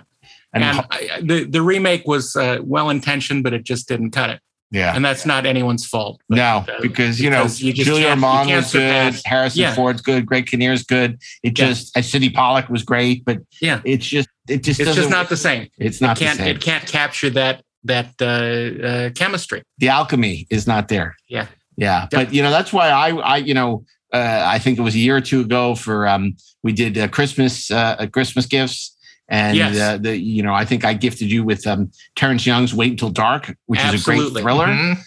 And, 0.53 0.64
And 0.64 0.86
I, 0.91 1.22
the 1.22 1.45
the 1.45 1.62
remake 1.62 2.05
was 2.05 2.36
uh, 2.36 2.60
well 2.64 2.89
intentioned, 2.89 3.43
but 3.43 3.53
it 3.53 3.64
just 3.64 3.88
didn't 3.88 4.12
cut 4.12 4.30
it. 4.32 4.39
yeah. 4.72 4.93
And 4.95 5.05
that's 5.05 5.26
not 5.26 5.45
anyone's 5.45 5.86
fault. 5.86 6.20
but, 6.28 6.36
no, 6.36 6.66
uh, 6.68 6.82
because 6.82 7.22
you 7.22 7.30
know 7.30 7.43
because 7.43 7.62
you 7.64 7.74
Julia 7.74 8.10
Ormond 8.10 8.49
was 8.49 8.72
good, 8.74 9.16
Harrison 9.26 9.62
Yeah. 9.62 9.74
Ford's 9.76 10.01
good, 10.01 10.26
Greg 10.26 10.45
Kinnear's 10.47 10.84
good. 10.84 11.20
It 11.43 11.58
Yeah. 11.58 11.68
just, 11.68 11.95
uh, 11.97 12.01
Sydney 12.01 12.30
Pollack 12.30 12.68
was 12.70 12.84
great, 12.84 13.24
but 13.24 13.38
Yeah. 13.62 13.80
it's 13.86 14.05
just, 14.05 14.28
it 14.49 14.64
just, 14.64 14.80
it's 14.82 14.95
just 14.95 15.10
not 15.10 15.30
the 15.30 15.38
same. 15.38 15.68
It's 15.78 16.01
not 16.01 16.18
it 16.20 16.26
can't 16.26 16.38
the 16.38 16.43
same. 16.45 16.55
it 16.55 16.62
can't 16.62 16.86
capture 16.86 17.30
that 17.32 17.62
that 17.84 18.10
uh, 18.22 18.86
uh, 18.88 19.10
chemistry. 19.12 19.62
the 19.78 19.88
alchemy 19.89 20.45
is 20.49 20.68
not 20.68 20.88
there. 20.89 21.16
Yeah. 21.30 21.45
Yeah, 21.78 22.08
but 22.12 22.34
you 22.34 22.42
know 22.42 22.50
that's 22.50 22.74
why 22.74 22.90
I, 22.90 23.10
I 23.12 23.38
you 23.38 23.54
know, 23.54 23.86
uh, 24.12 24.44
I 24.46 24.58
think 24.60 24.80
it 24.80 24.82
was 24.82 24.96
a 24.96 25.00
year 25.00 25.16
or 25.16 25.22
two 25.22 25.42
ago 25.42 25.76
for 25.76 26.08
um, 26.08 26.36
we 26.64 26.74
did 26.74 26.98
uh, 26.98 27.08
Christmas 27.08 27.70
uh, 27.70 28.08
Christmas 28.12 28.48
gifts, 28.48 28.98
and 29.30 29.56
Yes. 29.56 29.78
uh, 29.80 29.98
the 29.98 30.18
you 30.18 30.42
know 30.42 30.54
I 30.54 30.66
think 30.66 30.84
I 30.84 30.94
gifted 30.94 31.32
you 31.32 31.44
with 31.44 31.68
um, 31.68 31.92
Terrence 32.16 32.46
Young's 32.48 32.74
Wait 32.74 32.92
Until 32.92 33.10
Dark, 33.12 33.56
which 33.68 33.80
is 33.86 34.02
a 34.02 34.04
great 34.04 34.32
thriller. 34.34 34.68
Mhm. 34.68 34.98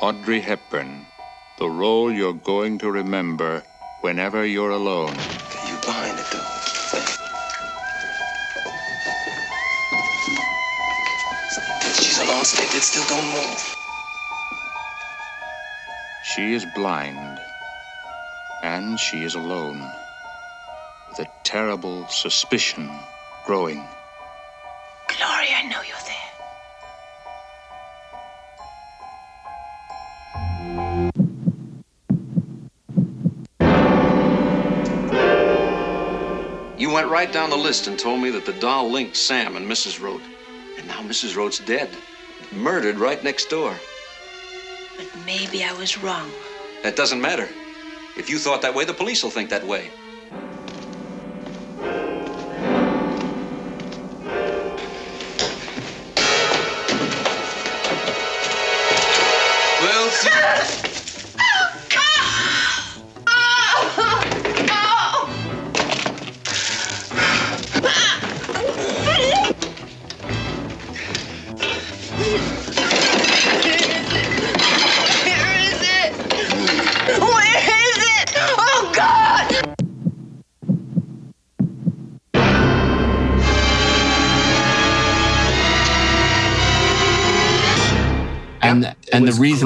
Audrey 0.00 0.40
Hepburn, 0.40 1.06
the 1.58 1.70
role 1.70 2.10
you're 2.12 2.34
going 2.34 2.78
to 2.78 2.90
remember 2.90 3.62
whenever 4.00 4.44
you're 4.44 4.72
alone. 4.72 5.14
You 5.68 5.76
behind 5.86 6.18
it, 6.18 6.26
though. 6.32 6.50
She's 11.94 12.18
a 12.18 12.24
alone, 12.24 12.44
so 12.44 12.60
they 12.72 12.80
still 12.80 13.04
don't 13.08 13.24
move. 13.32 13.73
She 16.34 16.52
is 16.52 16.66
blind, 16.74 17.38
and 18.64 18.98
she 18.98 19.22
is 19.22 19.36
alone, 19.36 19.80
with 21.08 21.20
a 21.20 21.30
terrible 21.44 22.08
suspicion 22.08 22.90
growing. 23.46 23.86
Gloria, 25.06 25.54
I 25.54 25.62
know 25.70 25.80
you're 25.86 25.96
there. 26.10 26.32
You 36.76 36.90
went 36.90 37.10
right 37.10 37.32
down 37.32 37.50
the 37.50 37.56
list 37.56 37.86
and 37.86 37.96
told 37.96 38.20
me 38.20 38.30
that 38.30 38.44
the 38.44 38.54
doll 38.54 38.90
linked 38.90 39.14
Sam 39.16 39.54
and 39.54 39.70
Mrs. 39.70 40.00
Rote. 40.02 40.24
And 40.78 40.88
now 40.88 41.00
Mrs. 41.02 41.36
Rote's 41.36 41.60
dead. 41.60 41.90
Murdered 42.50 42.98
right 42.98 43.22
next 43.22 43.50
door. 43.50 43.76
But 44.96 45.06
maybe 45.26 45.64
I 45.64 45.72
was 45.72 45.98
wrong. 45.98 46.30
That 46.82 46.96
doesn't 46.96 47.20
matter. 47.20 47.48
If 48.16 48.30
you 48.30 48.38
thought 48.38 48.62
that 48.62 48.74
way, 48.74 48.84
the 48.84 48.94
police 48.94 49.22
will 49.22 49.30
think 49.30 49.50
that 49.50 49.66
way. 49.66 49.90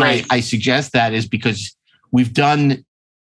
And 0.03 0.11
the 0.11 0.17
reason 0.17 0.27
I. 0.31 0.37
I 0.37 0.41
suggest 0.41 0.93
that 0.93 1.13
is 1.13 1.27
because 1.29 1.77
we've 2.13 2.33
done 2.33 2.85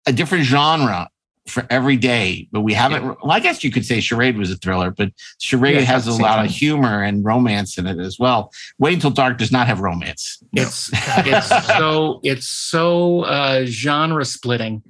a 0.05 0.11
different 0.13 0.45
genre 0.45 1.09
for 1.47 1.65
every 1.69 1.97
day, 1.97 2.47
but 2.51 2.61
we 2.61 2.73
haven't. 2.73 3.03
Well, 3.03 3.31
I 3.31 3.39
guess 3.41 3.63
you 3.63 3.71
could 3.71 3.85
say 3.85 3.99
Charade 3.99 4.37
was 4.37 4.49
a 4.49 4.55
thriller, 4.55 4.91
but 4.91 5.09
Charade 5.41 5.75
Yeah, 5.75 5.81
has 5.81 6.07
a 6.07 6.11
lot 6.13 6.37
time. 6.37 6.45
of 6.45 6.51
humor 6.51 7.03
and 7.03 7.23
romance 7.25 7.77
in 7.77 7.85
it 7.85 7.99
as 7.99 8.17
well. 8.17 8.51
Wait 8.79 8.93
until 8.93 9.09
dark 9.09 9.37
does 9.37 9.51
not 9.51 9.67
have 9.67 9.81
romance. 9.81 10.41
It's 10.53 10.89
it's 10.93 11.67
so 11.67 12.21
it's 12.23 12.47
so 12.47 13.21
uh, 13.23 13.65
genre 13.65 14.23
splitting. 14.23 14.83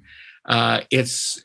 Uh, 0.45 0.81
it's 0.91 1.43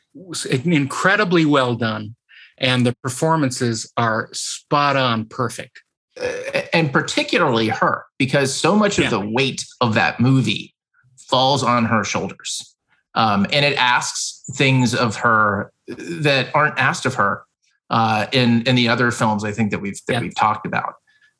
incredibly 0.65 1.45
well 1.45 1.73
done, 1.75 2.15
and 2.57 2.85
the 2.85 2.95
performances 3.01 3.91
are 3.97 4.29
spot 4.33 4.95
on, 4.95 5.25
perfect. 5.25 5.81
Uh, 6.21 6.61
and 6.73 6.91
particularly 6.91 7.69
her, 7.69 8.05
because 8.17 8.53
so 8.53 8.75
much 8.75 8.99
of 8.99 9.09
the 9.09 9.19
weight 9.19 9.65
of 9.81 9.93
that 9.93 10.19
movie 10.19 10.73
falls 11.17 11.63
on 11.63 11.85
her 11.85 12.03
shoulders. 12.03 12.75
Um, 13.15 13.45
and 13.51 13.65
it 13.65 13.75
asks 13.77 14.43
things 14.55 14.93
of 14.93 15.15
her 15.17 15.71
that 15.87 16.53
aren't 16.53 16.77
asked 16.77 17.05
of 17.05 17.15
her 17.15 17.43
uh, 17.89 18.27
in 18.31 18.61
in 18.63 18.75
the 18.75 18.87
other 18.87 19.11
films 19.11 19.43
I 19.43 19.51
think 19.51 19.71
that 19.71 19.79
we've 19.79 19.99
that 20.07 20.21
we've 20.21 20.35
talked 20.35 20.65
about. 20.65 20.95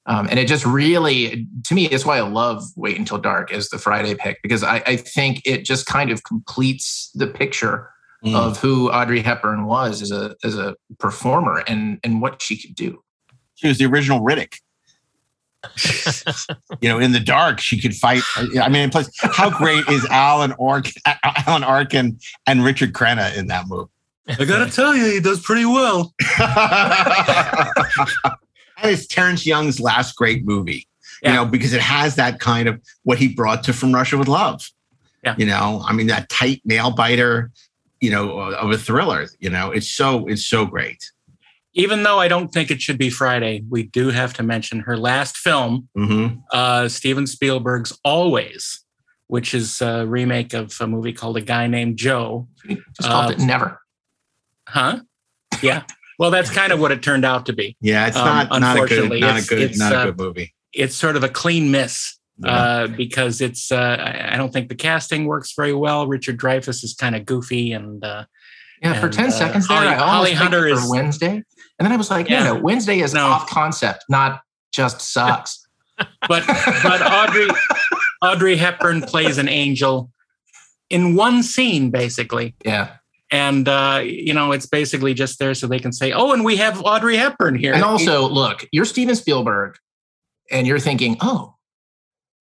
Um, 0.06 0.28
and 0.30 0.40
it 0.40 0.48
just 0.48 0.66
really, 0.66 1.48
to 1.66 1.76
me, 1.76 1.86
it's 1.86 2.06
why 2.06 2.18
I 2.18 2.22
love 2.22 2.64
Wait 2.76 2.98
Until 2.98 3.20
Dark 3.20 3.52
as 3.54 3.70
the 3.70 3.78
Friday 3.78 4.16
pick 4.16 4.40
because 4.42 4.64
I, 4.64 4.78
I 4.88 4.96
think 4.96 5.42
it 5.46 5.64
just 5.66 5.86
kind 5.86 6.10
of 6.10 6.24
completes 6.24 7.12
the 7.14 7.28
picture 7.28 7.90
Mm. 8.26 8.36
of 8.36 8.60
who 8.60 8.92
Audrey 8.92 9.22
Hepburn 9.22 9.66
was 9.66 10.02
as 10.02 10.12
a 10.12 10.36
as 10.44 10.58
a 10.58 10.76
performer 10.98 11.64
and 11.70 12.02
and 12.04 12.22
what 12.22 12.42
she 12.42 12.62
could 12.62 12.76
do. 12.76 13.02
She 13.56 13.70
was 13.70 13.78
the 13.78 13.86
original 13.86 14.20
Riddick. 14.20 14.56
You 16.82 16.90
know, 16.90 17.00
in 17.00 17.12
the 17.12 17.20
dark, 17.20 17.60
she 17.60 17.80
could 17.80 17.96
fight. 17.96 18.24
Uh, 18.38 18.48
I 18.62 18.70
mean, 18.70 18.90
plus, 18.90 19.10
how 19.20 19.50
great 19.50 19.88
is 19.90 20.06
Alan 20.06 20.54
Ork, 20.54 20.88
Alan 21.46 21.64
Arkin, 21.64 22.20
and 22.48 22.64
Richard 22.64 22.94
Crenna 22.94 23.36
in 23.38 23.48
that 23.48 23.68
movie? 23.68 23.92
I 24.28 24.46
gotta 24.46 24.72
tell 24.72 24.96
you, 24.96 25.06
he 25.06 25.20
does 25.20 25.42
pretty 25.42 25.66
well. 25.66 26.14
And 28.82 28.92
it's 28.92 29.08
Terrence 29.08 29.46
Young's 29.46 29.80
last 29.80 30.16
great 30.16 30.46
movie, 30.46 30.88
you 31.24 31.32
know, 31.32 31.46
because 31.46 31.74
it 31.74 31.82
has 31.82 32.16
that 32.16 32.40
kind 32.40 32.68
of 32.68 32.82
what 33.04 33.18
he 33.18 33.28
brought 33.28 33.64
to 33.66 33.74
From 33.74 33.94
Russia 33.94 34.18
with 34.18 34.28
Love. 34.28 34.70
Yeah. 35.24 35.36
You 35.38 35.46
know, 35.46 35.84
I 35.86 35.94
mean, 35.94 36.08
that 36.08 36.30
tight 36.30 36.62
nail 36.64 36.92
biter, 36.92 37.52
you 38.00 38.10
know, 38.10 38.40
uh, 38.40 38.52
of 38.52 38.72
a 38.72 38.78
thriller, 38.78 39.28
you 39.40 39.50
know, 39.50 39.72
it's 39.72 39.90
so, 39.90 40.28
it's 40.28 40.46
so 40.46 40.66
great. 40.66 41.12
Even 41.74 42.04
though 42.04 42.20
I 42.20 42.28
don't 42.28 42.50
think 42.50 42.72
it 42.72 42.82
should 42.82 42.98
be 42.98 43.10
Friday, 43.10 43.64
we 43.70 43.84
do 43.84 44.10
have 44.10 44.34
to 44.36 44.44
mention 44.44 44.80
her 44.82 44.98
last 44.98 45.38
film, 45.38 45.88
Mm-hmm. 45.98 46.40
uh, 46.52 46.88
Steven 46.90 47.28
Spielberg's 47.28 47.98
Always, 48.04 48.84
which 49.28 49.54
is 49.54 49.80
a 49.82 50.06
remake 50.08 50.54
of 50.54 50.76
a 50.82 50.88
movie 50.88 51.14
called 51.14 51.38
A 51.38 51.42
Guy 51.42 51.68
Named 51.68 51.98
Joe. 51.98 52.48
Just 52.68 53.08
called 53.10 53.32
it 53.32 53.40
Never. 53.40 53.80
Huh? 54.68 55.00
Yeah. 55.62 55.84
Well, 56.18 56.32
that's 56.32 56.50
kind 56.50 56.74
of 56.74 56.80
what 56.80 56.92
it 56.92 57.02
turned 57.04 57.24
out 57.26 57.46
to 57.46 57.54
be. 57.54 57.78
Yeah, 57.82 58.08
it's 58.08 58.18
Um, 58.18 58.26
not, 58.26 58.50
not 58.50 58.56
a 58.56 58.60
good, 58.60 58.82
unfortunately, 58.82 59.20
not 59.22 59.42
a 59.44 59.48
good, 59.48 59.60
it's, 59.62 59.78
not 59.80 59.94
uh, 59.94 60.00
a 60.00 60.06
good 60.06 60.18
movie. 60.18 60.54
It's 60.74 60.96
sort 60.96 61.16
of 61.16 61.24
a 61.24 61.30
clean 61.30 61.72
miss 61.72 62.18
uh, 62.44 62.88
because 62.88 63.42
it's. 63.42 63.72
Uh, 63.72 63.98
I 64.00 64.34
I 64.34 64.38
don't 64.38 64.52
think 64.52 64.70
the 64.70 64.76
casting 64.76 65.26
works 65.26 65.54
very 65.56 65.74
well. 65.74 66.08
Richard 66.08 66.38
Dreyfuss 66.40 66.84
is 66.84 66.94
kind 66.94 67.16
of 67.16 67.26
goofy 67.26 67.72
and. 67.74 68.04
Uh, 68.04 68.26
Yeah, 68.82 69.00
for 69.00 69.10
10 69.10 69.28
uh, 69.28 69.32
seconds 69.32 69.68
there, 69.68 69.78
Holly, 69.78 69.88
I 69.90 69.98
almost 69.98 70.12
Holly 70.12 70.34
Hunter 70.34 70.62
for 70.62 70.68
is 70.68 70.90
Wednesday. 70.90 71.32
And 71.32 71.86
then 71.86 71.92
I 71.92 71.98
was 71.98 72.10
like, 72.10 72.30
Yeah. 72.30 72.44
no, 72.44 72.56
no, 72.56 72.62
Wednesday 72.62 73.00
is 73.00 73.14
No. 73.14 73.26
off 73.26 73.50
concept, 73.50 74.06
not 74.10 74.42
just 74.72 75.02
sucks. 75.02 75.66
but 76.30 76.46
but 76.48 77.02
Audrey 77.02 77.48
Audrey 78.22 78.56
Hepburn 78.56 79.02
plays 79.02 79.38
an 79.38 79.50
angel 79.50 80.10
in 80.90 81.16
one 81.16 81.44
scene, 81.44 81.90
basically. 81.90 82.56
Yeah. 82.64 82.96
And 83.32 83.68
uh, 83.68 84.02
you 84.04 84.34
know, 84.34 84.54
it's 84.54 84.66
basically 84.66 85.14
just 85.14 85.40
there 85.40 85.54
so 85.54 85.68
they 85.68 85.78
can 85.78 85.92
say, 85.92 86.14
"Oh, 86.14 86.32
and 86.32 86.46
we 86.46 86.56
have 86.56 86.82
Audrey 86.84 87.18
Hepburn 87.18 87.56
here." 87.56 87.74
And 87.74 87.84
also, 87.84 88.28
look, 88.30 88.66
you're 88.72 88.86
Steven 88.86 89.14
Spielberg, 89.14 89.76
and 90.50 90.66
you're 90.66 90.80
thinking, 90.80 91.18
oh, 91.22 91.56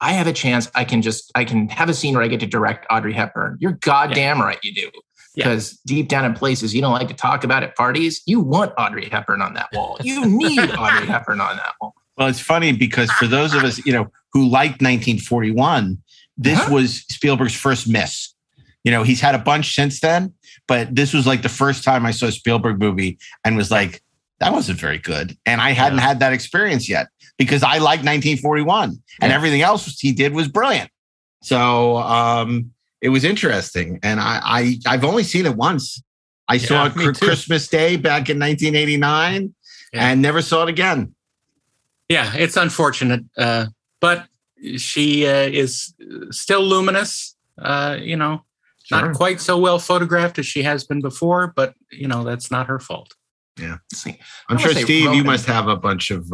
I 0.01 0.13
have 0.13 0.27
a 0.27 0.33
chance. 0.33 0.71
I 0.75 0.85
can 0.85 1.03
just, 1.03 1.31
I 1.35 1.45
can 1.45 1.69
have 1.69 1.89
a 1.89 1.95
scene 1.95 2.15
where 2.15 2.23
I 2.23 2.29
get 2.29 2.41
to 2.41 2.47
direct 2.47 2.87
Audrey 2.91 3.13
Hepburn. 3.13 3.59
You're 3.61 3.73
goddamn 3.73 4.41
right 4.41 4.59
you 4.63 4.73
do. 4.73 4.91
Because 5.37 5.79
deep 5.87 6.09
down 6.09 6.25
in 6.25 6.35
places 6.35 6.75
you 6.75 6.81
don't 6.81 6.93
like 6.93 7.09
to 7.09 7.15
talk 7.15 7.45
about 7.45 7.63
at 7.63 7.77
parties, 7.77 8.23
you 8.27 8.41
want 8.41 8.73
Audrey 8.77 9.09
Hepburn 9.09 9.41
on 9.43 9.55
that 9.55 9.69
wall. 9.73 9.97
You 10.03 10.27
need 10.27 10.59
Audrey 10.79 11.07
Hepburn 11.07 11.41
on 11.41 11.57
that 11.57 11.75
wall. 11.81 11.95
Well, 12.17 12.27
it's 12.29 12.41
funny 12.41 12.73
because 12.73 13.11
for 13.13 13.27
those 13.29 13.55
of 13.55 13.63
us, 13.63 13.79
you 13.87 13.93
know, 13.93 14.11
who 14.33 14.49
liked 14.49 14.83
1941, 14.83 15.99
this 16.37 16.59
Uh-huh. 16.59 16.75
was 16.75 17.05
Spielberg's 17.09 17.55
first 17.55 17.89
miss. 17.89 18.35
You 18.85 18.91
know, 18.91 19.03
he's 19.05 19.21
had 19.21 19.35
a 19.35 19.39
bunch 19.39 19.75
since 19.75 20.01
then, 20.01 20.33
but 20.67 20.95
this 20.95 21.13
was 21.13 21.27
like 21.27 21.43
the 21.43 21.49
first 21.49 21.85
time 21.85 22.07
I 22.07 22.11
saw 22.11 22.27
a 22.27 22.33
Spielberg 22.33 22.79
movie 22.81 23.19
and 23.45 23.57
was 23.57 23.71
like, 23.71 24.03
that 24.41 24.53
wasn't 24.53 24.79
very 24.81 24.99
good. 24.99 25.37
And 25.47 25.61
I 25.61 25.71
hadn't 25.73 25.99
had 25.99 26.21
that 26.21 26.33
experience 26.33 26.89
yet 26.89 27.09
because 27.39 27.63
I 27.63 27.79
like 27.79 28.01
1941 28.05 28.97
and 29.21 29.33
everything 29.33 29.63
else 29.63 29.99
he 29.99 30.13
did 30.13 30.33
was 30.33 30.49
brilliant. 30.49 30.91
So 31.43 31.97
um, 31.99 32.73
it 33.01 33.09
was 33.11 33.25
interesting. 33.25 33.99
And 34.03 34.21
I, 34.21 34.41
I 34.45 34.77
I've 34.87 35.05
only 35.05 35.23
seen 35.23 35.47
it 35.47 35.57
once. 35.57 36.03
I 36.49 36.59
saw 36.59 36.87
it 36.87 36.97
me 36.97 37.05
Chr- 37.07 37.13
too. 37.13 37.27
Christmas 37.27 37.69
Day 37.69 37.97
back 37.97 38.31
in 38.31 38.39
1989 38.39 39.55
and 39.93 40.23
never 40.23 40.41
saw 40.43 40.63
it 40.63 40.69
again. 40.69 41.15
Yeah, 42.09 42.35
it's 42.35 42.57
unfortunate, 42.57 43.21
uh, 43.37 43.67
but 44.01 44.27
she 44.79 45.27
uh, 45.27 45.33
is 45.47 45.95
still 46.31 46.63
luminous. 46.63 47.37
Uh, 47.61 47.99
you 48.01 48.17
know, 48.17 48.45
Sure. 48.85 49.03
not 49.03 49.15
quite 49.15 49.39
so 49.39 49.59
well 49.59 49.79
photographed 49.79 50.39
as 50.39 50.47
she 50.47 50.63
has 50.63 50.83
been 50.85 51.03
before, 51.03 51.53
but 51.55 51.75
you 51.93 52.09
know 52.09 52.25
that's 52.25 52.51
not 52.51 52.67
her 52.69 52.79
fault. 52.79 53.15
Yeah. 53.61 53.77
See, 53.93 54.19
I'm 54.49 54.57
sure, 54.57 54.71
wanna 54.73 54.81
Steve, 54.87 55.13
you 55.13 55.25
must 55.25 55.45
have 55.45 55.69
a 55.69 55.77
bunch 55.77 56.11
of 56.11 56.33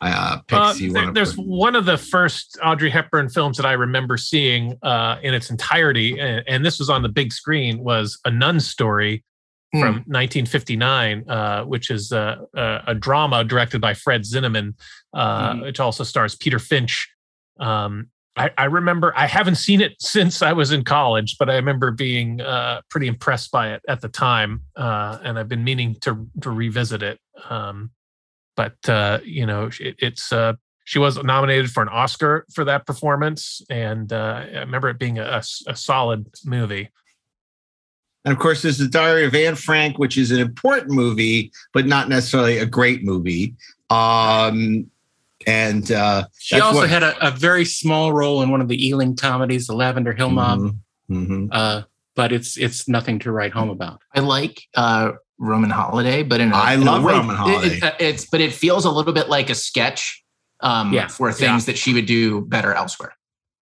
uh, 0.00 0.38
picks 0.46 0.52
Uh, 0.60 0.74
you 0.78 0.92
there- 0.92 1.02
want 1.04 1.14
to 1.14 1.18
there's 1.18 1.34
one 1.36 1.74
of 1.76 1.84
the 1.84 1.96
first 1.98 2.58
Audrey 2.64 2.90
Hepburn 2.90 3.28
films 3.28 3.56
that 3.56 3.66
I 3.66 3.72
remember 3.72 4.16
seeing 4.16 4.76
uh, 4.82 5.18
in 5.22 5.34
its 5.34 5.50
entirety, 5.50 6.18
and, 6.20 6.42
and 6.46 6.64
this 6.64 6.78
was 6.78 6.88
on 6.90 7.02
the 7.02 7.08
big 7.08 7.32
screen, 7.32 7.78
was 7.78 8.18
A 8.24 8.30
Nun 8.30 8.60
Story 8.60 9.24
Hmm. 9.74 9.80
from 9.80 9.94
1959, 10.06 11.28
uh, 11.28 11.64
which 11.64 11.90
is 11.90 12.10
uh, 12.10 12.36
a, 12.56 12.80
a 12.88 12.94
drama 12.94 13.44
directed 13.44 13.80
by 13.82 13.92
Fred 13.92 14.22
Zinnemann, 14.22 14.74
uh, 15.12 15.52
Hmm. 15.54 15.60
which 15.60 15.78
also 15.78 16.04
stars 16.04 16.34
Peter 16.36 16.58
Finch. 16.58 17.06
Um, 17.60 18.08
I, 18.36 18.50
I 18.56 18.64
remember 18.66 19.12
I 19.16 19.26
haven't 19.26 19.56
seen 19.56 19.80
it 19.80 19.96
since 20.00 20.40
I 20.42 20.52
was 20.54 20.70
in 20.72 20.84
college, 20.84 21.36
but 21.38 21.50
I 21.50 21.56
remember 21.56 21.90
being 21.90 22.40
uh, 22.40 22.80
pretty 22.88 23.08
impressed 23.08 23.50
by 23.50 23.72
it 23.74 23.82
at 23.88 24.00
the 24.00 24.08
time, 24.08 24.62
uh, 24.76 25.18
and 25.22 25.38
I've 25.38 25.48
been 25.48 25.64
meaning 25.64 25.96
to 26.02 26.26
to 26.40 26.50
revisit 26.50 27.02
it. 27.02 27.18
Um, 27.50 27.90
but 28.58 28.88
uh, 28.88 29.20
you 29.24 29.46
know, 29.46 29.70
it, 29.78 29.94
it's 30.00 30.32
uh, 30.32 30.54
she 30.84 30.98
was 30.98 31.16
nominated 31.22 31.70
for 31.70 31.80
an 31.80 31.88
Oscar 31.88 32.44
for 32.52 32.64
that 32.64 32.86
performance, 32.86 33.62
and 33.70 34.12
uh, 34.12 34.42
I 34.52 34.58
remember 34.58 34.88
it 34.88 34.98
being 34.98 35.20
a 35.20 35.40
solid 35.42 36.26
movie. 36.44 36.90
And 38.24 38.32
of 38.32 38.40
course, 38.40 38.62
there's 38.62 38.78
the 38.78 38.88
Diary 38.88 39.24
of 39.26 39.34
Anne 39.36 39.54
Frank, 39.54 39.96
which 39.98 40.18
is 40.18 40.32
an 40.32 40.40
important 40.40 40.90
movie, 40.90 41.52
but 41.72 41.86
not 41.86 42.08
necessarily 42.08 42.58
a 42.58 42.66
great 42.66 43.04
movie. 43.04 43.54
Um, 43.90 44.90
and 45.46 45.92
uh, 45.92 46.24
She 46.40 46.58
also 46.60 46.80
what- 46.80 46.90
had 46.90 47.04
a, 47.04 47.28
a 47.28 47.30
very 47.30 47.64
small 47.64 48.12
role 48.12 48.42
in 48.42 48.50
one 48.50 48.60
of 48.60 48.66
the 48.66 48.86
Ealing 48.88 49.14
comedies, 49.14 49.68
The 49.68 49.74
Lavender 49.74 50.12
Hill 50.12 50.30
Mob. 50.30 50.76
Mhm. 51.08 51.48
Uh, 51.52 51.82
but 52.16 52.32
it's 52.32 52.58
it's 52.58 52.88
nothing 52.88 53.20
to 53.20 53.30
write 53.30 53.52
home 53.52 53.70
about. 53.70 54.00
I 54.16 54.18
like 54.20 54.60
uh, 54.74 55.12
Roman 55.38 55.70
Holiday, 55.70 56.22
but 56.22 56.40
in 56.40 56.52
a, 56.52 56.56
I 56.56 56.74
in 56.74 56.82
a 56.82 56.84
love 56.84 57.04
way- 57.04 57.12
Roman 57.14 57.34
it- 57.34 57.38
Holiday. 57.38 57.76
it- 57.78 57.94
it's 58.00 58.24
but 58.26 58.40
it 58.40 58.52
feels 58.52 58.84
a 58.84 58.90
little 58.90 59.12
bit 59.12 59.28
like 59.28 59.50
a 59.50 59.54
sketch 59.54 60.24
um, 60.60 60.92
Yeah. 60.92 61.06
for 61.08 61.32
things 61.32 61.66
that 61.66 61.78
she 61.78 61.94
would 61.94 62.06
do 62.06 62.40
better 62.42 62.72
elsewhere. 62.74 63.14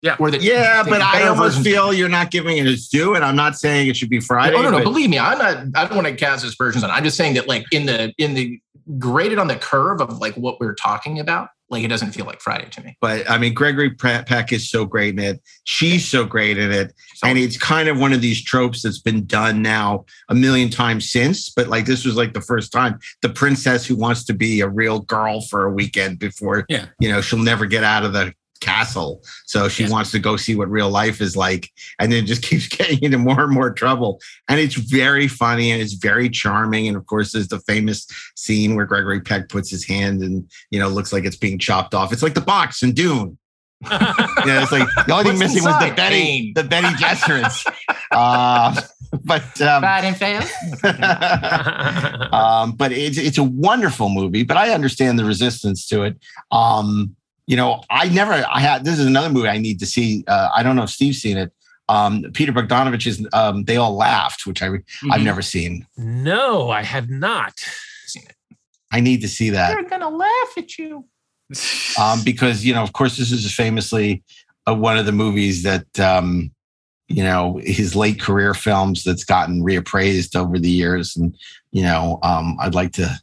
Yeah, 0.02 0.16
or 0.18 0.30
that 0.32 0.42
yeah, 0.42 0.82
but 0.82 1.00
I 1.00 1.20
better 1.20 1.30
almost 1.30 1.58
versions- 1.58 1.66
feel 1.66 1.92
you're 1.94 2.08
not 2.08 2.30
giving 2.32 2.58
it 2.58 2.66
its 2.66 2.88
due, 2.88 3.14
and 3.14 3.24
I'm 3.24 3.36
not 3.36 3.56
saying 3.56 3.86
it 3.88 3.96
should 3.96 4.10
be 4.10 4.18
Friday. 4.20 4.56
Oh 4.56 4.60
no, 4.62 4.70
no, 4.70 4.78
but- 4.78 4.84
believe 4.84 5.08
me, 5.08 5.18
I'm 5.18 5.38
not. 5.38 5.56
I 5.76 5.86
don't 5.86 5.94
want 5.94 6.08
to 6.08 6.14
cast 6.14 6.44
aspersions 6.44 6.82
on. 6.84 6.90
I'm 6.90 7.04
just 7.04 7.16
saying 7.16 7.34
that, 7.34 7.46
like 7.48 7.64
in 7.72 7.86
the 7.86 8.12
in 8.18 8.34
the 8.34 8.58
graded 8.98 9.38
on 9.38 9.46
the 9.46 9.54
curve 9.54 10.00
of 10.00 10.18
like 10.18 10.34
what 10.34 10.58
we're 10.60 10.74
talking 10.74 11.20
about, 11.20 11.50
like 11.72 11.82
it 11.82 11.88
doesn't 11.88 12.12
feel 12.12 12.26
like 12.26 12.40
Friday 12.40 12.68
to 12.70 12.82
me. 12.82 12.96
But 13.00 13.28
I 13.28 13.38
mean, 13.38 13.54
Gregory 13.54 13.90
Pe- 13.90 14.24
Peck 14.24 14.52
is 14.52 14.70
so 14.70 14.84
great 14.84 15.14
in 15.14 15.18
it. 15.18 15.40
She's 15.64 16.06
so 16.06 16.24
great 16.24 16.58
in 16.58 16.70
it. 16.70 16.92
And 17.24 17.38
it's 17.38 17.56
kind 17.56 17.88
of 17.88 17.98
one 17.98 18.12
of 18.12 18.20
these 18.20 18.42
tropes 18.44 18.82
that's 18.82 19.00
been 19.00 19.24
done 19.26 19.62
now 19.62 20.04
a 20.28 20.34
million 20.34 20.68
times 20.70 21.10
since. 21.10 21.48
But 21.50 21.68
like 21.68 21.86
this 21.86 22.04
was 22.04 22.14
like 22.14 22.34
the 22.34 22.40
first 22.42 22.70
time 22.72 22.98
the 23.22 23.30
princess 23.30 23.86
who 23.86 23.96
wants 23.96 24.24
to 24.24 24.34
be 24.34 24.60
a 24.60 24.68
real 24.68 25.00
girl 25.00 25.40
for 25.40 25.64
a 25.64 25.72
weekend 25.72 26.18
before, 26.18 26.66
Yeah. 26.68 26.86
you 27.00 27.10
know, 27.10 27.20
she'll 27.20 27.38
never 27.38 27.66
get 27.66 27.82
out 27.84 28.04
of 28.04 28.12
the 28.12 28.34
castle. 28.62 29.22
So 29.44 29.68
she 29.68 29.86
wants 29.88 30.10
to 30.12 30.18
go 30.18 30.36
see 30.36 30.54
what 30.54 30.70
real 30.70 30.88
life 30.88 31.20
is 31.20 31.36
like. 31.36 31.68
And 31.98 32.10
then 32.10 32.24
just 32.24 32.42
keeps 32.48 32.68
getting 32.68 33.02
into 33.02 33.18
more 33.18 33.42
and 33.42 33.52
more 33.52 33.72
trouble. 33.72 34.20
And 34.48 34.58
it's 34.60 34.74
very 34.76 35.28
funny 35.28 35.70
and 35.72 35.82
it's 35.82 35.94
very 35.94 36.30
charming. 36.30 36.88
And 36.88 36.96
of 36.96 37.04
course, 37.06 37.32
there's 37.32 37.48
the 37.48 37.58
famous 37.60 38.06
scene 38.36 38.74
where 38.76 38.86
Gregory 38.86 39.20
Peck 39.20 39.48
puts 39.48 39.68
his 39.70 39.84
hand 39.86 40.22
and, 40.22 40.48
you 40.70 40.78
know, 40.78 40.88
looks 40.88 41.12
like 41.12 41.24
it's 41.24 41.36
being 41.36 41.58
chopped 41.58 41.92
off. 41.94 42.12
It's 42.12 42.22
like 42.22 42.34
the 42.34 42.40
box 42.40 42.82
in 42.82 42.92
Dune. 42.92 43.36
yeah, 43.90 44.62
it's 44.62 44.70
like 44.70 44.86
the 45.08 45.12
only 45.12 45.24
thing 45.24 45.32
What's 45.40 45.54
missing 45.54 45.64
was 45.64 45.76
the 45.80 45.86
inside? 45.86 45.96
Betty, 45.96 46.14
Pain. 46.22 46.52
the 46.54 46.62
Bene 46.62 46.86
Gesserits. 46.98 47.66
uh, 48.12 48.80
but 49.24 49.42
um, 49.60 49.82
Bad 49.82 50.04
and 50.04 50.16
fail. 50.16 50.40
um, 52.32 52.72
but 52.76 52.92
it's 52.92 53.18
it's 53.18 53.38
a 53.38 53.42
wonderful 53.42 54.08
movie. 54.08 54.44
But 54.44 54.56
I 54.56 54.70
understand 54.70 55.18
the 55.18 55.24
resistance 55.24 55.84
to 55.88 56.04
it. 56.04 56.16
Um, 56.52 57.16
you 57.46 57.56
know, 57.56 57.82
I 57.90 58.08
never. 58.08 58.32
I 58.32 58.60
had 58.60 58.84
this 58.84 58.98
is 58.98 59.06
another 59.06 59.28
movie 59.30 59.48
I 59.48 59.58
need 59.58 59.78
to 59.80 59.86
see. 59.86 60.24
Uh, 60.26 60.48
I 60.54 60.62
don't 60.62 60.76
know 60.76 60.84
if 60.84 60.90
Steve's 60.90 61.18
seen 61.20 61.36
it. 61.36 61.52
Um, 61.88 62.24
Peter 62.32 62.52
Bogdanovich's 62.52 63.26
um, 63.32 63.64
"They 63.64 63.76
All 63.76 63.94
Laughed," 63.96 64.46
which 64.46 64.62
I 64.62 64.66
I've 64.66 64.80
Mhm. 65.02 65.24
never 65.24 65.42
seen. 65.42 65.86
No, 65.96 66.70
I 66.70 66.82
have 66.82 67.10
not. 67.10 67.54
Seen 68.06 68.22
it. 68.24 68.36
I 68.92 69.00
need 69.00 69.20
to 69.22 69.28
see 69.28 69.50
that. 69.50 69.72
They're 69.72 69.88
gonna 69.88 70.08
laugh 70.08 70.52
at 70.56 70.78
you. 70.78 71.06
um, 72.00 72.22
because 72.24 72.64
you 72.64 72.72
know, 72.74 72.82
of 72.82 72.92
course, 72.92 73.16
this 73.16 73.32
is 73.32 73.52
famously 73.54 74.22
uh, 74.68 74.74
one 74.74 74.96
of 74.96 75.06
the 75.06 75.12
movies 75.12 75.64
that 75.64 75.98
um, 76.00 76.50
you 77.08 77.22
know 77.24 77.60
his 77.62 77.94
late 77.96 78.20
career 78.20 78.54
films 78.54 79.02
that's 79.04 79.24
gotten 79.24 79.62
reappraised 79.62 80.36
over 80.36 80.58
the 80.58 80.70
years, 80.70 81.16
and 81.16 81.36
you 81.72 81.82
know, 81.82 82.18
um, 82.22 82.56
I'd 82.60 82.74
like 82.74 82.92
to 82.92 83.20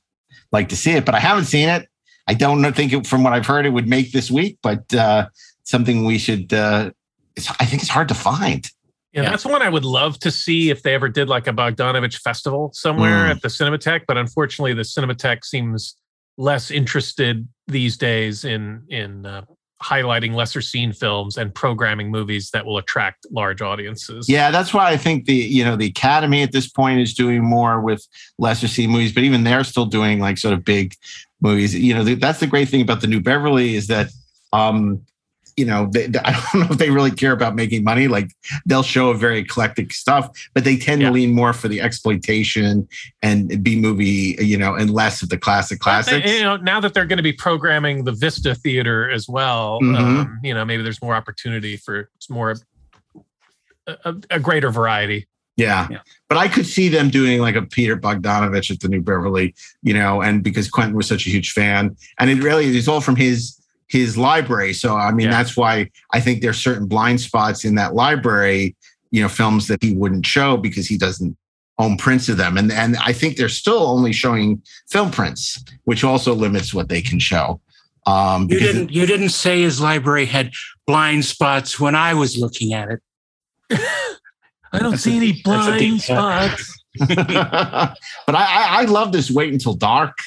like 0.51 0.69
to 0.69 0.75
see 0.75 0.91
it, 0.91 1.05
but 1.05 1.15
I 1.15 1.19
haven't 1.19 1.45
seen 1.45 1.69
it. 1.69 1.87
I 2.29 2.35
don't 2.35 2.61
think 2.73 2.93
it, 2.93 3.07
from 3.07 3.23
what 3.23 3.33
I've 3.33 3.47
heard 3.47 3.65
it 3.65 3.71
would 3.71 3.87
make 3.87 4.11
this 4.11 4.29
week, 4.29 4.59
but 4.61 4.93
uh, 4.93 5.29
something 5.63 6.05
we 6.05 6.19
should. 6.19 6.53
Uh, 6.53 6.91
it's, 7.35 7.49
I 7.59 7.65
think 7.65 7.81
it's 7.81 7.89
hard 7.89 8.07
to 8.09 8.13
find. 8.13 8.69
Yeah, 9.13 9.23
that's 9.23 9.45
one 9.45 9.63
I 9.63 9.69
would 9.69 9.83
love 9.83 10.19
to 10.19 10.29
see 10.29 10.69
if 10.69 10.83
they 10.83 10.93
ever 10.93 11.09
did 11.09 11.27
like 11.27 11.47
a 11.47 11.51
Bogdanovich 11.51 12.19
festival 12.21 12.69
somewhere 12.73 13.25
Mm. 13.25 13.31
at 13.31 13.41
the 13.41 13.47
Cinematheque. 13.47 14.03
But 14.07 14.17
unfortunately, 14.17 14.75
the 14.75 14.83
Cinematheque 14.83 15.43
seems 15.43 15.95
less 16.37 16.69
interested 16.69 17.47
these 17.67 17.97
days 17.97 18.45
in 18.45 18.83
in 18.89 19.25
uh, 19.25 19.41
highlighting 19.81 20.33
lesser 20.33 20.61
seen 20.61 20.91
films 20.91 21.37
and 21.37 21.53
programming 21.53 22.11
movies 22.11 22.51
that 22.51 22.65
will 22.65 22.77
attract 22.77 23.25
large 23.31 23.61
audiences. 23.61 24.27
Yeah, 24.27 24.51
that's 24.51 24.73
why 24.73 24.89
I 24.89 24.97
think 24.97 25.25
the 25.25 25.33
you 25.33 25.63
know 25.63 25.75
the 25.75 25.87
Academy 25.87 26.43
at 26.43 26.51
this 26.51 26.67
point 26.67 26.99
is 26.99 27.13
doing 27.13 27.43
more 27.43 27.81
with 27.81 28.05
lesser 28.37 28.67
seen 28.67 28.89
movies, 28.89 29.13
but 29.13 29.23
even 29.23 29.43
they're 29.43 29.63
still 29.63 29.85
doing 29.85 30.19
like 30.19 30.37
sort 30.37 30.53
of 30.53 30.65
big 30.65 30.95
movies. 31.41 31.73
You 31.73 31.93
know, 31.93 32.03
th- 32.03 32.19
that's 32.19 32.39
the 32.39 32.47
great 32.47 32.69
thing 32.69 32.81
about 32.81 33.01
the 33.01 33.07
New 33.07 33.21
Beverly 33.21 33.75
is 33.75 33.87
that 33.87 34.09
um, 34.51 35.05
you 35.59 35.65
know 35.65 35.89
they, 35.91 36.05
I 36.23 36.31
don't 36.53 36.61
know 36.61 36.67
if 36.71 36.77
they 36.77 36.89
really 36.89 37.11
care 37.11 37.33
about 37.33 37.53
making 37.55 37.83
money. 37.83 38.07
Like 38.07 38.31
they'll 38.65 38.81
show 38.95 39.09
a 39.09 39.13
very 39.13 39.39
eclectic 39.39 39.91
stuff, 39.93 40.29
but 40.53 40.63
they 40.63 40.77
tend 40.77 41.01
to 41.01 41.11
lean 41.11 41.33
more 41.33 41.53
for 41.53 41.67
the 41.67 41.81
exploitation 41.81 42.87
and 43.21 43.61
B 43.63 43.75
movie, 43.79 44.37
you 44.39 44.57
know, 44.57 44.75
and 44.75 44.89
less 44.89 45.21
of 45.21 45.29
the 45.29 45.37
classic 45.37 45.79
classics. 45.79 46.25
they- 46.25 46.37
you 46.37 46.43
know, 46.43 46.55
now 46.57 46.79
that 46.79 46.93
they're 46.93 47.05
going 47.05 47.17
to 47.17 47.23
be 47.23 47.33
programming 47.33 48.03
the 48.05 48.13
Vista 48.13 48.55
Theater 48.55 49.09
as 49.11 49.27
well, 49.27 49.79
Mhm. 49.81 49.97
um, 49.99 50.39
you 50.43 50.53
know, 50.53 50.63
maybe 50.63 50.81
there's 50.81 51.01
more 51.01 51.15
opportunity 51.15 51.75
for 51.77 52.09
it's 52.15 52.29
more 52.29 52.55
a, 53.87 53.97
a, 54.05 54.15
a 54.31 54.39
greater 54.39 54.71
variety. 54.71 55.27
Yeah. 55.57 55.89
But 56.29 56.37
I 56.37 56.47
could 56.47 56.65
see 56.65 56.87
them 56.87 57.09
doing 57.09 57.41
like 57.41 57.55
a 57.55 57.61
Peter 57.63 57.97
Bogdanovich 57.97 58.71
at 58.71 58.79
the 58.79 58.87
New 58.87 59.01
Beverly, 59.01 59.53
you 59.83 59.93
know, 59.93 60.21
and 60.21 60.41
because 60.41 60.69
Quentin 60.69 60.95
was 60.95 61.05
such 61.07 61.27
a 61.27 61.29
huge 61.29 61.51
fan. 61.51 61.97
And 62.17 62.29
it 62.29 62.41
really 62.41 62.65
is 62.77 62.87
all 62.87 63.01
from 63.01 63.17
his 63.17 63.58
his 63.89 64.17
library. 64.17 64.73
So 64.73 64.95
I 64.95 65.11
mean, 65.11 65.29
that's 65.29 65.57
why 65.57 65.89
I 66.13 66.19
think 66.21 66.41
there's 66.41 66.57
certain 66.59 66.87
blind 66.87 67.19
spots 67.19 67.65
in 67.65 67.75
that 67.75 67.93
library, 67.95 68.75
you 69.11 69.21
know, 69.21 69.27
films 69.29 69.67
that 69.67 69.83
he 69.83 69.93
wouldn't 69.93 70.25
show 70.25 70.55
because 70.57 70.87
he 70.87 70.97
doesn't 70.97 71.35
own 71.79 71.97
prints 71.97 72.29
of 72.29 72.37
them. 72.37 72.57
And 72.57 72.71
and 72.71 72.95
I 72.97 73.13
think 73.13 73.35
they're 73.35 73.49
still 73.49 73.83
only 73.87 74.13
showing 74.13 74.61
film 74.89 75.11
prints, 75.11 75.63
which 75.85 76.03
also 76.03 76.33
limits 76.33 76.73
what 76.73 76.87
they 76.89 77.01
can 77.01 77.19
show. 77.19 77.59
Um 78.05 78.47
You 78.49 78.59
didn't. 78.59 78.91
You 78.91 79.05
didn't 79.05 79.29
say 79.29 79.61
his 79.61 79.81
library 79.81 80.25
had 80.25 80.51
blind 80.85 81.25
spots 81.25 81.79
when 81.79 81.95
I 81.95 82.13
was 82.13 82.37
looking 82.37 82.73
at 82.73 82.89
it. 82.89 83.01
I 84.71 84.77
don't 84.79 84.97
see 84.97 85.17
any 85.17 85.41
blind 85.43 86.01
spots. 86.01 86.75
but 86.99 87.15
I, 87.15 87.95
I, 88.27 88.67
I 88.81 88.85
love 88.85 89.11
this 89.11 89.31
wait 89.31 89.53
until 89.53 89.73
dark 89.73 90.17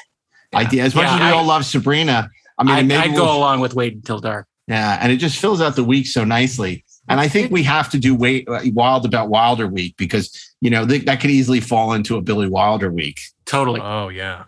idea. 0.55 0.85
As 0.85 0.95
much 0.95 1.05
Yeah, 1.05 1.15
as 1.15 1.21
we 1.21 1.27
I- 1.27 1.33
all 1.33 1.45
love 1.45 1.65
Sabrina, 1.65 2.29
I 2.63 2.65
mean, 2.65 2.75
I'd, 2.75 2.87
maybe 2.87 3.11
I'd 3.11 3.17
go 3.17 3.25
we'll- 3.25 3.37
along 3.37 3.61
with 3.61 3.75
wait 3.75 3.95
until 3.95 4.19
dark. 4.19 4.47
Yeah, 4.69 4.99
and 5.01 5.11
it 5.11 5.17
just 5.17 5.39
fills 5.39 5.61
out 5.61 5.75
the 5.77 5.85
week 5.85 6.07
so 6.07 6.25
nicely. 6.25 6.85
And 7.09 7.19
I 7.19 7.27
think 7.27 7.51
we 7.51 7.65
have 7.65 7.91
to 7.91 7.99
do 7.99 8.15
wait 8.15 8.49
uh, 8.49 8.61
Wild 8.67 9.05
about 9.05 9.29
Wilder 9.29 9.67
week 9.67 9.97
because 9.97 10.55
you 10.61 10.71
know 10.71 10.87
th- 10.87 11.05
that 11.07 11.21
could 11.21 11.31
easily 11.31 11.61
fall 11.61 11.93
into 11.95 12.17
a 12.17 12.23
Billy 12.23 12.49
Wilder 12.49 12.91
week. 12.93 13.21
Totally. 13.45 13.81
Oh 13.83 14.09
yeah. 14.09 14.45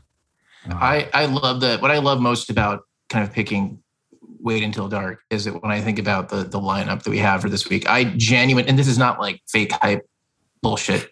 I 0.70 1.10
I 1.12 1.26
love 1.26 1.60
that. 1.62 1.82
What 1.82 1.90
I 1.90 1.98
love 1.98 2.20
most 2.20 2.50
about 2.50 2.84
kind 3.10 3.26
of 3.26 3.34
picking 3.34 3.82
wait 4.38 4.62
until 4.62 4.88
dark 4.88 5.20
is 5.30 5.46
that 5.46 5.60
when 5.62 5.72
I 5.72 5.80
think 5.80 5.98
about 5.98 6.28
the 6.28 6.44
the 6.44 6.60
lineup 6.60 7.02
that 7.02 7.10
we 7.10 7.18
have 7.18 7.42
for 7.42 7.48
this 7.48 7.68
week, 7.68 7.88
I 7.88 8.04
genuine 8.04 8.66
and 8.66 8.78
this 8.78 8.88
is 8.88 8.98
not 8.98 9.18
like 9.18 9.42
fake 9.48 9.72
hype 9.72 10.08
bullshit. 10.62 11.10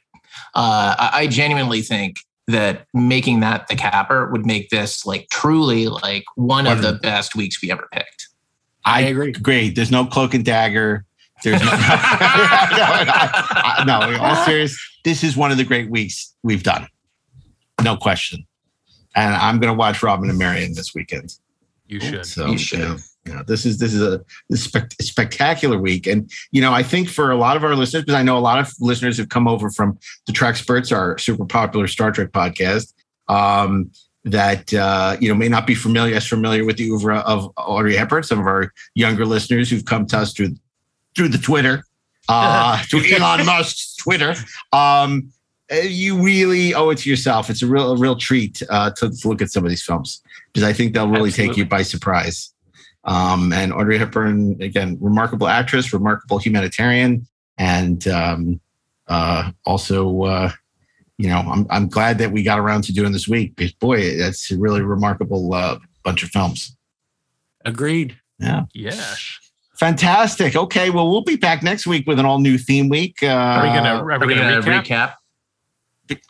Uh, 0.55 0.95
I, 0.99 1.11
I 1.13 1.27
genuinely 1.27 1.83
think 1.83 2.21
that 2.49 2.87
making 2.93 3.41
that 3.41 3.69
the 3.69 3.77
capper 3.77 4.31
would 4.31 4.45
make 4.45 4.71
this 4.71 5.07
like 5.07 5.29
truly 5.31 5.87
like 5.89 6.25
one 6.35 6.67
of 6.67 6.83
the 6.83 6.95
best 6.95 7.37
weeks 7.37 7.63
we 7.63 7.71
ever 7.71 7.89
picked. 7.93 8.29
I 8.85 9.03
agree. 9.03 9.33
Great. 9.33 9.77
There's 9.77 9.91
no 9.93 10.05
cloak 10.07 10.35
and 10.35 10.45
dagger. 10.45 11.05
There's 11.45 11.61
no, 11.61 11.67
no, 11.67 11.73
I- 11.77 13.75
I- 13.79 13.85
no, 13.85 14.09
in 14.11 14.17
all 14.21 14.37
serious, 14.45 14.77
this 15.05 15.23
is 15.25 15.37
one 15.37 15.51
of 15.51 15.57
the 15.57 15.65
great 15.65 15.91
weeks 15.91 16.35
we've 16.43 16.63
done. 16.63 16.87
No 17.83 17.97
question. 17.97 18.45
And 19.15 19.35
I'm 19.35 19.59
going 19.61 19.73
to 19.73 19.77
watch 19.79 20.03
Robin 20.03 20.29
and 20.31 20.39
Marian 20.39 20.75
this 20.75 20.95
weekend. 20.95 21.35
You 21.87 22.01
should. 22.01 22.25
So, 22.27 22.47
you 22.47 22.59
should. 22.59 22.79
know, 22.81 22.97
you 23.25 23.33
know, 23.33 23.43
this 23.47 23.65
is 23.65 23.79
this 23.79 23.95
is 23.95 24.03
a 24.03 24.21
spec- 24.57 24.93
spectacular 25.01 25.79
week, 25.79 26.07
and 26.07 26.31
you 26.51 26.61
know, 26.61 26.73
I 26.73 26.83
think 26.83 27.09
for 27.09 27.31
a 27.31 27.37
lot 27.37 27.57
of 27.57 27.63
our 27.63 27.77
listeners, 27.77 28.03
because 28.03 28.19
I 28.19 28.23
know 28.23 28.37
a 28.37 28.41
lot 28.41 28.59
of 28.59 28.73
listeners 28.81 29.17
have 29.19 29.29
come 29.29 29.47
over 29.47 29.71
from 29.71 29.99
the 30.27 30.33
Treksperts, 30.33 30.95
our 30.95 31.17
super 31.19 31.45
popular 31.45 31.87
Star 31.87 32.11
Trek 32.11 32.33
podcast, 32.33 32.93
um, 33.29 33.91
that 34.25 34.75
uh, 34.75 35.17
you 35.21 35.29
know 35.29 35.37
may 35.37 35.49
not 35.49 35.67
be 35.69 35.75
familiar 35.77 36.17
as 36.17 36.27
familiar 36.27 36.65
with 36.65 36.79
the 36.79 36.91
oeuvre 36.91 37.19
of 37.19 37.53
Audrey 37.57 37.95
Hepburn. 37.95 38.25
Some 38.25 38.41
of 38.41 38.47
our 38.47 38.73
younger 38.95 39.25
listeners 39.25 39.71
who've 39.71 39.85
come 39.85 40.07
to 40.07 40.19
us 40.19 40.33
through 40.33 40.57
through 41.15 41.29
the 41.29 41.39
Twitter, 41.39 41.85
uh, 42.29 42.83
through 42.91 43.05
Elon 43.05 43.47
Musk's 43.47 43.95
Twitter. 43.97 44.35
Um, 44.73 45.31
uh, 45.73 45.77
you 45.77 46.21
really 46.21 46.75
owe 46.75 46.91
it 46.91 46.99
to 46.99 47.09
yourself. 47.11 47.49
It's 47.49 47.63
a 47.63 47.67
real, 47.67 47.93
a 47.93 47.97
real 47.97 48.17
treat 48.17 48.63
uh, 48.69 48.91
to, 48.97 49.11
to 49.11 49.29
look 49.29 49.41
at 49.41 49.51
some 49.51 49.65
of 49.65 49.71
these 49.71 49.83
films 49.83 50.23
because 50.53 50.69
I 50.69 50.73
think 50.73 50.93
they'll 50.93 51.09
really 51.09 51.31
take 51.31 51.57
you 51.57 51.65
by 51.65 51.83
surprise. 51.83 52.52
Um, 53.05 53.53
and 53.53 53.73
Audrey 53.73 53.99
Hepburn, 53.99 54.61
again, 54.63 54.97
remarkable 55.01 55.49
actress, 55.49 55.93
remarkable 55.93 56.39
humanitarian, 56.39 57.27
and 57.59 58.07
um, 58.09 58.61
uh, 59.09 59.51
also, 59.67 60.23
uh, 60.23 60.51
you 61.19 61.29
know, 61.29 61.39
I'm 61.39 61.67
I'm 61.71 61.89
glad 61.89 62.19
that 62.19 62.31
we 62.31 62.43
got 62.43 62.59
around 62.59 62.85
to 62.85 62.93
doing 62.93 63.13
this 63.13 63.27
week 63.27 63.57
because 63.57 63.73
boy, 63.73 64.17
that's 64.17 64.51
a 64.53 64.57
really 64.57 64.83
remarkable 64.83 65.53
uh, 65.53 65.79
bunch 66.05 66.23
of 66.23 66.31
films. 66.31 66.77
Agreed. 67.65 68.17
Yeah. 68.39 68.63
Yeah. 68.75 69.15
Fantastic. 69.75 70.55
Okay, 70.55 70.91
well, 70.91 71.11
we'll 71.11 71.25
be 71.25 71.37
back 71.37 71.63
next 71.63 71.87
week 71.87 72.07
with 72.07 72.19
an 72.21 72.25
all 72.27 72.39
new 72.39 72.57
theme 72.57 72.89
week. 72.89 73.23
Uh, 73.23 73.27
Are 73.27 73.63
we 73.63 73.69
gonna- 73.69 73.89
are 74.05 74.27
we 74.27 74.35
gonna 74.35 74.61
gonna 74.63 74.83
recap? 74.83 75.15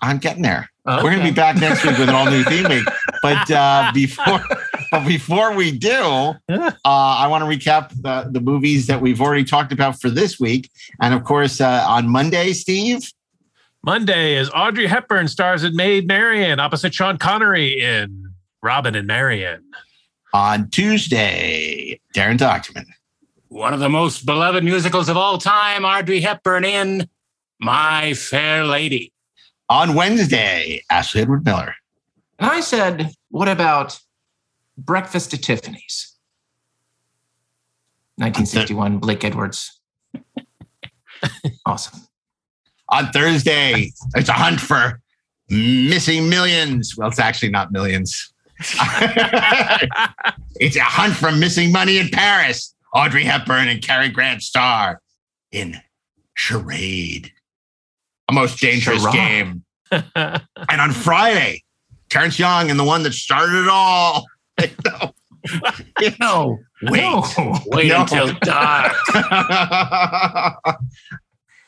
I'm 0.00 0.18
getting 0.18 0.42
there. 0.42 0.70
Oh, 0.86 1.02
We're 1.02 1.10
gonna 1.10 1.22
be 1.24 1.30
back 1.32 1.56
next 1.56 1.84
week 1.84 1.98
with 1.98 2.08
an 2.08 2.14
all 2.14 2.30
new 2.30 2.44
theme 2.44 2.68
week. 2.68 2.86
But 3.22 3.50
uh, 3.50 3.90
before, 3.94 4.40
but 4.92 5.06
before 5.06 5.54
we 5.54 5.72
do, 5.72 5.94
uh, 6.48 6.68
I 6.84 7.26
want 7.26 7.42
to 7.42 7.48
recap 7.48 7.90
the, 8.02 8.28
the 8.30 8.40
movies 8.40 8.86
that 8.88 9.00
we've 9.00 9.22
already 9.22 9.42
talked 9.42 9.72
about 9.72 9.98
for 9.98 10.10
this 10.10 10.38
week. 10.38 10.70
And 11.00 11.14
of 11.14 11.24
course, 11.24 11.62
uh, 11.62 11.84
on 11.88 12.08
Monday, 12.08 12.52
Steve. 12.52 13.10
Monday 13.82 14.36
is 14.36 14.50
Audrey 14.54 14.86
Hepburn 14.86 15.28
stars 15.28 15.64
in 15.64 15.74
Maid 15.74 16.06
Marian 16.06 16.60
opposite 16.60 16.94
Sean 16.94 17.16
Connery 17.16 17.80
in 17.80 18.34
Robin 18.62 18.94
and 18.94 19.06
Marian. 19.06 19.64
On 20.34 20.68
Tuesday, 20.68 21.98
Daren 22.14 22.36
Dochterman. 22.36 22.84
One 23.48 23.72
of 23.72 23.80
the 23.80 23.88
most 23.88 24.26
beloved 24.26 24.62
musicals 24.62 25.08
of 25.08 25.16
all 25.16 25.38
time, 25.38 25.84
Audrey 25.84 26.20
Hepburn 26.20 26.64
in 26.64 27.08
My 27.60 28.12
Fair 28.12 28.64
Lady. 28.64 29.10
On 29.70 29.94
Wednesday, 29.94 30.82
Ashley 30.90 31.22
Edward 31.22 31.46
Miller. 31.46 31.74
And 32.38 32.50
I 32.50 32.60
said, 32.60 33.10
what 33.30 33.48
about 33.48 33.98
Breakfast 34.76 35.32
at 35.34 35.42
Tiffany's? 35.42 36.16
1961, 38.16 38.98
Blake 38.98 39.24
Edwards. 39.24 39.80
awesome. 41.66 42.00
On 42.90 43.10
Thursday, 43.10 43.90
it's 44.14 44.28
a 44.28 44.34
hunt 44.34 44.60
for 44.60 45.00
missing 45.48 46.28
millions. 46.28 46.94
Well, 46.96 47.08
it's 47.08 47.18
actually 47.18 47.50
not 47.50 47.72
millions. 47.72 48.32
it's 48.60 48.76
a 50.76 50.82
hunt 50.82 51.14
for 51.14 51.32
missing 51.32 51.72
money 51.72 51.98
in 51.98 52.10
Paris. 52.10 52.74
Audrey 52.94 53.24
Hepburn 53.24 53.68
and 53.68 53.82
Cary 53.82 54.10
Grant 54.10 54.42
star 54.42 55.00
in 55.50 55.80
Charade, 56.34 57.32
a 58.28 58.32
most 58.32 58.60
dangerous 58.60 59.02
Charade. 59.02 59.14
game. 59.14 59.64
and 59.90 60.80
on 60.80 60.92
Friday, 60.92 61.64
Terence 62.10 62.38
Young 62.38 62.70
and 62.70 62.78
the 62.78 62.84
one 62.84 63.02
that 63.02 63.14
started 63.14 63.62
it 63.62 63.68
all. 63.68 64.26
no, 66.20 66.58
wait, 66.82 67.04
no. 67.10 67.24
Wait 67.66 67.90
until 67.90 68.32
dark. 68.42 68.92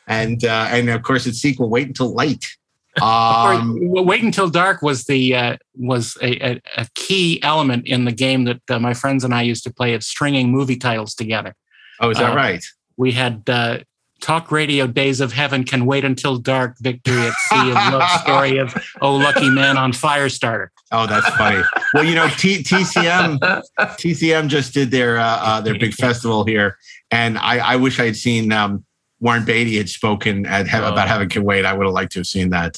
and 0.07 0.43
uh, 0.45 0.67
and 0.69 0.89
of 0.89 1.03
course, 1.03 1.25
its 1.25 1.39
sequel, 1.39 1.69
Wait 1.69 1.87
Until 1.87 2.13
Light. 2.13 2.45
Um, 3.01 3.77
Wait 3.77 4.23
until 4.23 4.49
dark 4.49 4.81
was 4.81 5.03
the 5.03 5.35
uh, 5.35 5.57
was 5.75 6.17
a, 6.21 6.51
a, 6.53 6.61
a 6.77 6.87
key 6.95 7.43
element 7.43 7.85
in 7.87 8.05
the 8.05 8.13
game 8.13 8.45
that 8.45 8.61
uh, 8.69 8.79
my 8.79 8.93
friends 8.93 9.25
and 9.25 9.33
I 9.33 9.41
used 9.41 9.65
to 9.65 9.73
play 9.73 9.95
of 9.95 10.01
stringing 10.01 10.49
movie 10.49 10.77
titles 10.77 11.13
together. 11.13 11.55
oh, 11.99 12.11
is 12.11 12.17
that 12.19 12.31
Uh, 12.31 12.35
right? 12.37 12.63
We 12.95 13.11
had 13.11 13.43
uh, 13.49 13.79
talk 14.21 14.51
radio 14.51 14.87
days 14.87 15.19
of 15.21 15.33
heaven 15.33 15.63
can 15.63 15.85
wait 15.85 16.03
until 16.05 16.37
dark 16.37 16.75
victory 16.79 17.27
at 17.27 17.33
sea 17.49 17.69
of 17.69 17.75
love 17.93 18.09
story 18.21 18.57
of 18.57 18.73
oh 19.01 19.15
lucky 19.15 19.49
man 19.49 19.77
on 19.77 19.91
Firestarter. 19.91 20.67
Oh, 20.91 21.05
that's 21.07 21.27
funny. 21.35 21.63
well, 21.93 22.03
you 22.03 22.15
know, 22.15 22.27
T- 22.37 22.63
TCM 22.63 23.39
TCM 23.79 24.47
just 24.47 24.73
did 24.73 24.91
their 24.91 25.17
uh, 25.19 25.23
uh, 25.41 25.61
their 25.61 25.77
big 25.77 25.93
festival 25.93 26.45
here, 26.45 26.77
and 27.11 27.37
I, 27.37 27.57
I 27.73 27.75
wish 27.75 27.99
I 27.99 28.05
had 28.05 28.15
seen 28.15 28.51
um, 28.51 28.85
Warren 29.19 29.43
Beatty 29.45 29.77
had 29.77 29.89
spoken 29.89 30.45
at, 30.45 30.67
Oh. 30.73 30.91
about 30.91 31.07
Heaven 31.07 31.29
Can 31.29 31.43
Wait. 31.43 31.65
I 31.65 31.73
would 31.73 31.85
have 31.85 31.93
liked 31.93 32.11
to 32.13 32.19
have 32.19 32.27
seen 32.27 32.49
that. 32.51 32.77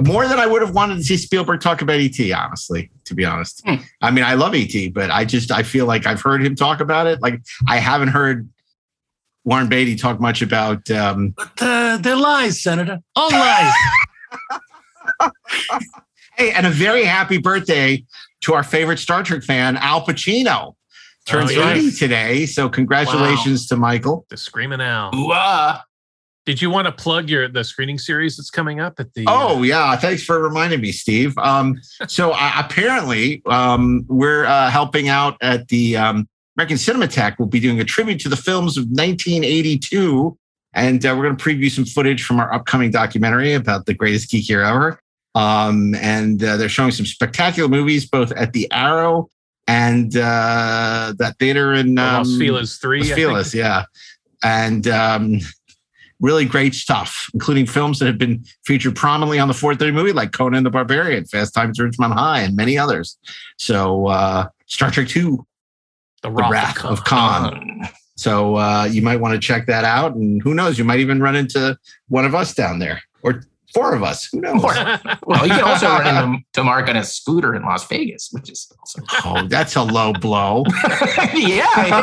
More 0.00 0.28
than 0.28 0.38
I 0.38 0.46
would 0.46 0.60
have 0.60 0.74
wanted 0.74 0.96
to 0.96 1.02
see 1.04 1.16
Spielberg 1.16 1.60
talk 1.60 1.80
about 1.80 1.98
ET, 2.00 2.18
honestly, 2.32 2.90
to 3.06 3.14
be 3.14 3.24
honest. 3.24 3.62
Hmm. 3.66 3.76
I 4.02 4.10
mean, 4.10 4.24
I 4.24 4.34
love 4.34 4.54
ET, 4.54 4.92
but 4.92 5.10
I 5.10 5.24
just 5.24 5.50
I 5.50 5.62
feel 5.62 5.86
like 5.86 6.06
I've 6.06 6.20
heard 6.20 6.44
him 6.44 6.54
talk 6.54 6.80
about 6.80 7.06
it. 7.06 7.22
Like 7.22 7.40
I 7.66 7.78
haven't 7.78 8.08
heard 8.08 8.48
Warren 9.46 9.68
Beatty 9.68 9.96
talk 9.96 10.20
much 10.20 10.42
about 10.42 10.90
um 10.90 11.30
But 11.36 11.52
uh, 11.62 11.96
they're 12.02 12.16
lies, 12.16 12.62
Senator. 12.62 12.98
All 13.16 13.30
lies. 13.30 13.72
Hey, 16.36 16.52
and 16.52 16.66
a 16.66 16.70
very 16.70 17.02
happy 17.04 17.38
birthday 17.38 18.04
to 18.42 18.52
our 18.52 18.62
favorite 18.62 18.98
Star 18.98 19.22
Trek 19.22 19.42
fan, 19.42 19.78
Al 19.78 20.04
Pacino. 20.04 20.74
Turns 21.24 21.50
Oh, 21.52 21.54
yes. 21.54 21.78
30 21.78 21.90
today. 21.92 22.44
So 22.46 22.68
congratulations 22.68 23.66
to 23.68 23.76
Michael. 23.76 24.26
The 24.28 24.36
Screaming 24.36 24.82
Owl. 24.82 25.14
Ooh-ah. 25.14 25.82
Did 26.44 26.60
you 26.60 26.68
want 26.68 26.86
to 26.86 26.92
plug 26.92 27.30
your 27.30 27.48
the 27.48 27.64
screening 27.64 27.98
series 27.98 28.36
that's 28.36 28.50
coming 28.50 28.80
up 28.80 29.00
at 29.00 29.14
the? 29.14 29.24
Oh 29.26 29.62
yeah, 29.62 29.96
thanks 29.96 30.22
for 30.22 30.40
reminding 30.40 30.80
me, 30.82 30.92
Steve. 30.92 31.36
Um, 31.38 31.80
so 32.06 32.32
uh, 32.32 32.52
apparently, 32.56 33.42
um, 33.46 34.04
we're 34.06 34.44
uh, 34.44 34.70
helping 34.70 35.08
out 35.08 35.38
at 35.40 35.66
the 35.68 35.96
um, 35.96 36.28
American 36.56 36.76
Cinematheque. 36.76 37.38
We'll 37.38 37.48
be 37.48 37.60
doing 37.60 37.80
a 37.80 37.84
tribute 37.84 38.20
to 38.20 38.28
the 38.28 38.36
films 38.36 38.76
of 38.76 38.84
1982, 38.84 40.36
and 40.72 41.04
uh, 41.04 41.14
we're 41.16 41.24
going 41.24 41.36
to 41.36 41.44
preview 41.44 41.70
some 41.70 41.84
footage 41.84 42.24
from 42.24 42.40
our 42.40 42.52
upcoming 42.52 42.90
documentary 42.90 43.54
about 43.54 43.86
the 43.86 43.94
greatest 43.94 44.30
geek 44.30 44.48
year 44.48 44.62
ever. 44.62 45.00
Um, 45.34 45.94
and 45.96 46.42
uh, 46.42 46.56
they're 46.56 46.70
showing 46.70 46.92
some 46.92 47.04
spectacular 47.04 47.68
movies 47.68 48.08
both 48.08 48.32
at 48.32 48.54
the 48.54 48.70
Arrow 48.72 49.28
and 49.66 50.16
uh, 50.16 51.12
that 51.18 51.36
theater 51.38 51.74
in 51.74 51.98
um, 51.98 52.18
Los 52.18 52.38
Feliz 52.38 52.78
three. 52.78 53.00
Los 53.00 53.10
Feliz, 53.10 53.54
yeah. 53.54 53.84
And 54.42 54.86
um, 54.88 55.40
really 56.20 56.44
great 56.44 56.74
stuff, 56.74 57.28
including 57.34 57.66
films 57.66 57.98
that 57.98 58.06
have 58.06 58.18
been 58.18 58.44
featured 58.64 58.96
prominently 58.96 59.38
on 59.38 59.48
the 59.48 59.54
430 59.54 59.92
movie, 59.92 60.12
like 60.12 60.32
Conan 60.32 60.64
the 60.64 60.70
Barbarian, 60.70 61.24
Fast 61.26 61.52
Times 61.52 61.78
at 61.78 61.86
Ridgemont 61.86 62.14
High, 62.14 62.40
and 62.40 62.56
many 62.56 62.78
others. 62.78 63.18
So 63.58 64.06
uh, 64.06 64.48
Star 64.66 64.90
Trek 64.90 65.08
2, 65.08 65.44
The 66.26 66.32
The 66.32 66.36
Wrath, 66.36 66.50
Wrath 66.50 66.84
of 66.84 67.04
Khan. 67.04 67.88
So 68.16 68.56
uh, 68.56 68.88
you 68.90 69.00
might 69.02 69.20
want 69.20 69.34
to 69.34 69.38
check 69.40 69.66
that 69.66 69.84
out. 69.84 70.14
And 70.16 70.42
who 70.42 70.54
knows, 70.54 70.78
you 70.78 70.84
might 70.84 70.98
even 71.00 71.20
run 71.20 71.36
into 71.36 71.78
one 72.08 72.24
of 72.24 72.34
us 72.34 72.52
down 72.54 72.80
there 72.80 73.00
or 73.22 73.42
four 73.72 73.94
of 73.94 74.02
us. 74.02 74.28
Who 74.32 74.40
knows? 74.40 74.62
Well, 75.26 75.46
you 75.46 75.52
can 75.54 75.64
also 75.64 75.86
run 75.88 76.24
into 76.32 76.44
to 76.54 76.64
Mark 76.64 76.88
on 76.88 76.96
a 76.96 77.04
scooter 77.04 77.54
in 77.54 77.62
Las 77.62 77.86
Vegas, 77.88 78.30
which 78.32 78.50
is 78.50 78.72
also 78.78 79.02
Oh, 79.24 79.46
that's 79.48 79.76
a 79.76 79.82
low 79.82 80.12
blow. 80.12 80.64
yeah. 81.34 81.66
I 81.74 82.02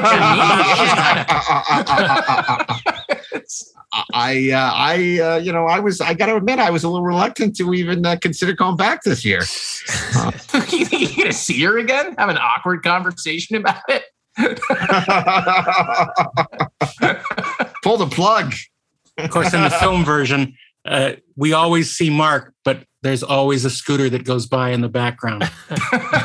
I, 4.14 4.52
uh, 4.52 4.72
I, 4.74 5.20
uh, 5.20 5.38
you 5.38 5.52
know, 5.52 5.68
I 5.68 5.80
was, 5.80 6.02
I 6.02 6.14
got 6.14 6.26
to 6.26 6.36
admit, 6.36 6.60
I 6.60 6.72
was 6.72 6.84
a 6.84 6.90
little 6.90 7.06
reluctant 7.06 7.56
to 7.58 7.74
even 7.74 8.06
uh, 8.06 8.16
consider 8.16 8.54
going 8.54 8.76
back 8.76 9.04
this 9.04 9.24
year. 9.24 9.42
You 10.72 10.86
think 10.86 11.16
you're 11.16 11.26
gonna 11.26 11.34
see 11.34 11.62
her 11.64 11.78
again? 11.78 12.16
Have 12.18 12.30
an 12.30 12.38
awkward 12.38 12.84
conversation 12.84 13.56
about 13.56 13.82
it? 13.88 14.04
pull 17.84 17.98
the 17.98 18.08
plug. 18.10 18.54
Of 19.18 19.30
course, 19.30 19.54
in 19.54 19.62
the 19.62 19.70
film 19.70 20.04
version, 20.04 20.56
uh, 20.86 21.14
we 21.36 21.54
always 21.54 21.96
see 21.96 22.10
Mark, 22.10 22.54
but 22.66 22.84
there's 23.04 23.22
always 23.22 23.66
a 23.66 23.70
scooter 23.70 24.10
that 24.10 24.26
goes 24.26 24.48
by 24.48 24.70
in 24.70 24.82
the 24.82 24.90
background. 24.90 25.44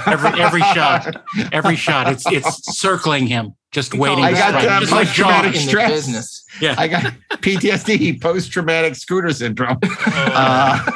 every 0.06 0.40
every 0.40 0.60
shot, 0.60 1.16
every 1.52 1.76
shot, 1.76 2.10
it's 2.10 2.24
it's 2.32 2.78
circling 2.78 3.26
him, 3.26 3.54
just 3.72 3.94
waiting. 3.94 4.24
I 4.24 4.32
got 4.32 4.60
strike, 4.60 4.64
uh, 4.64 4.80
like 4.80 4.88
post 4.88 5.14
traumatic 5.14 5.52
Jaws. 5.54 5.68
stress. 5.68 6.44
Yeah. 6.60 6.74
I 6.78 6.88
got 6.88 7.12
PTSD, 7.42 8.20
post 8.20 8.50
traumatic 8.50 8.94
scooter 8.94 9.32
syndrome. 9.32 9.78
Uh, 10.30 10.90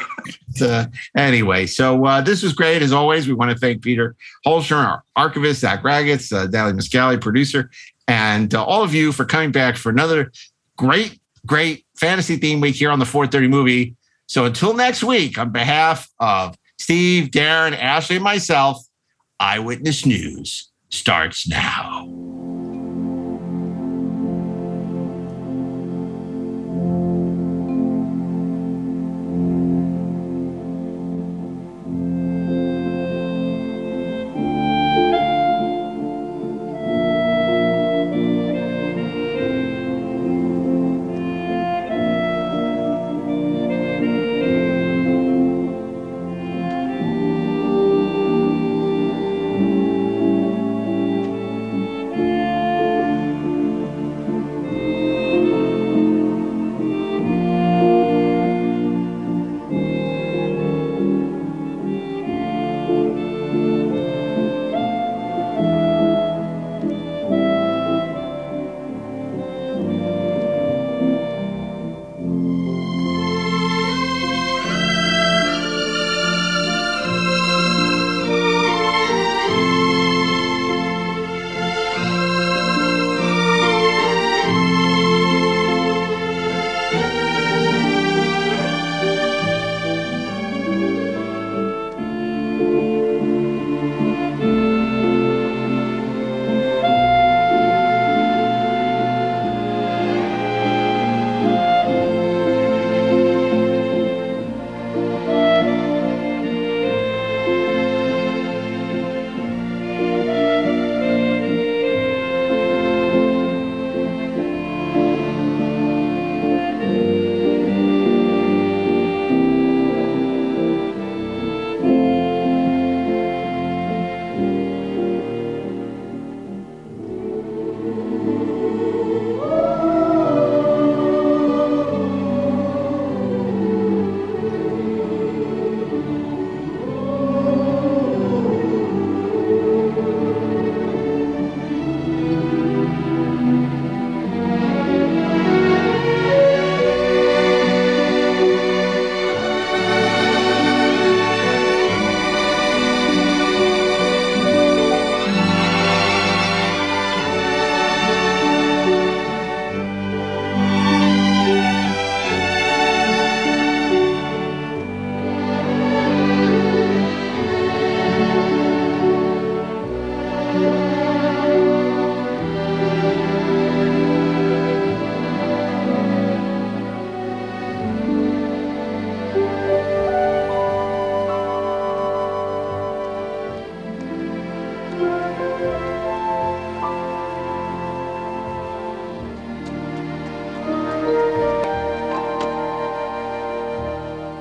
so 0.55 0.87
anyway, 1.17 1.67
so 1.67 2.05
uh, 2.05 2.21
this 2.21 2.43
was 2.43 2.53
great 2.53 2.83
as 2.83 2.93
always. 2.93 3.27
We 3.27 3.35
want 3.35 3.51
to 3.51 3.57
thank 3.57 3.83
Peter 3.83 4.17
Holster, 4.45 4.77
our 4.77 5.05
archivist, 5.17 5.61
Zach 5.61 5.83
Raggets, 5.83 6.33
uh, 6.33 6.47
Dally 6.47 6.73
Muscali, 6.73 7.21
producer, 7.21 7.71
and 8.09 8.55
uh, 8.55 8.65
all 8.65 8.83
of 8.83 8.95
you 8.95 9.13
for 9.13 9.25
coming 9.25 9.53
back 9.53 9.77
for 9.77 9.91
another 9.91 10.33
great, 10.77 11.21
great 11.47 11.87
fantasy 11.97 12.37
theme 12.37 12.61
week 12.61 12.77
here 12.77 12.91
on 12.91 12.99
the 12.99 13.07
430 13.07 13.49
movie. 13.49 13.97
So 14.27 14.45
until 14.45 14.75
next 14.75 15.05
week, 15.05 15.39
on 15.39 15.51
behalf 15.51 16.09
of 16.19 16.57
Steve, 16.79 17.29
Daren, 17.29 17.77
Ashley, 17.77 18.17
and 18.17 18.25
myself, 18.25 18.85
Eyewitness 19.39 20.07
News 20.07 20.71
starts 20.91 21.49
now. 21.49 22.42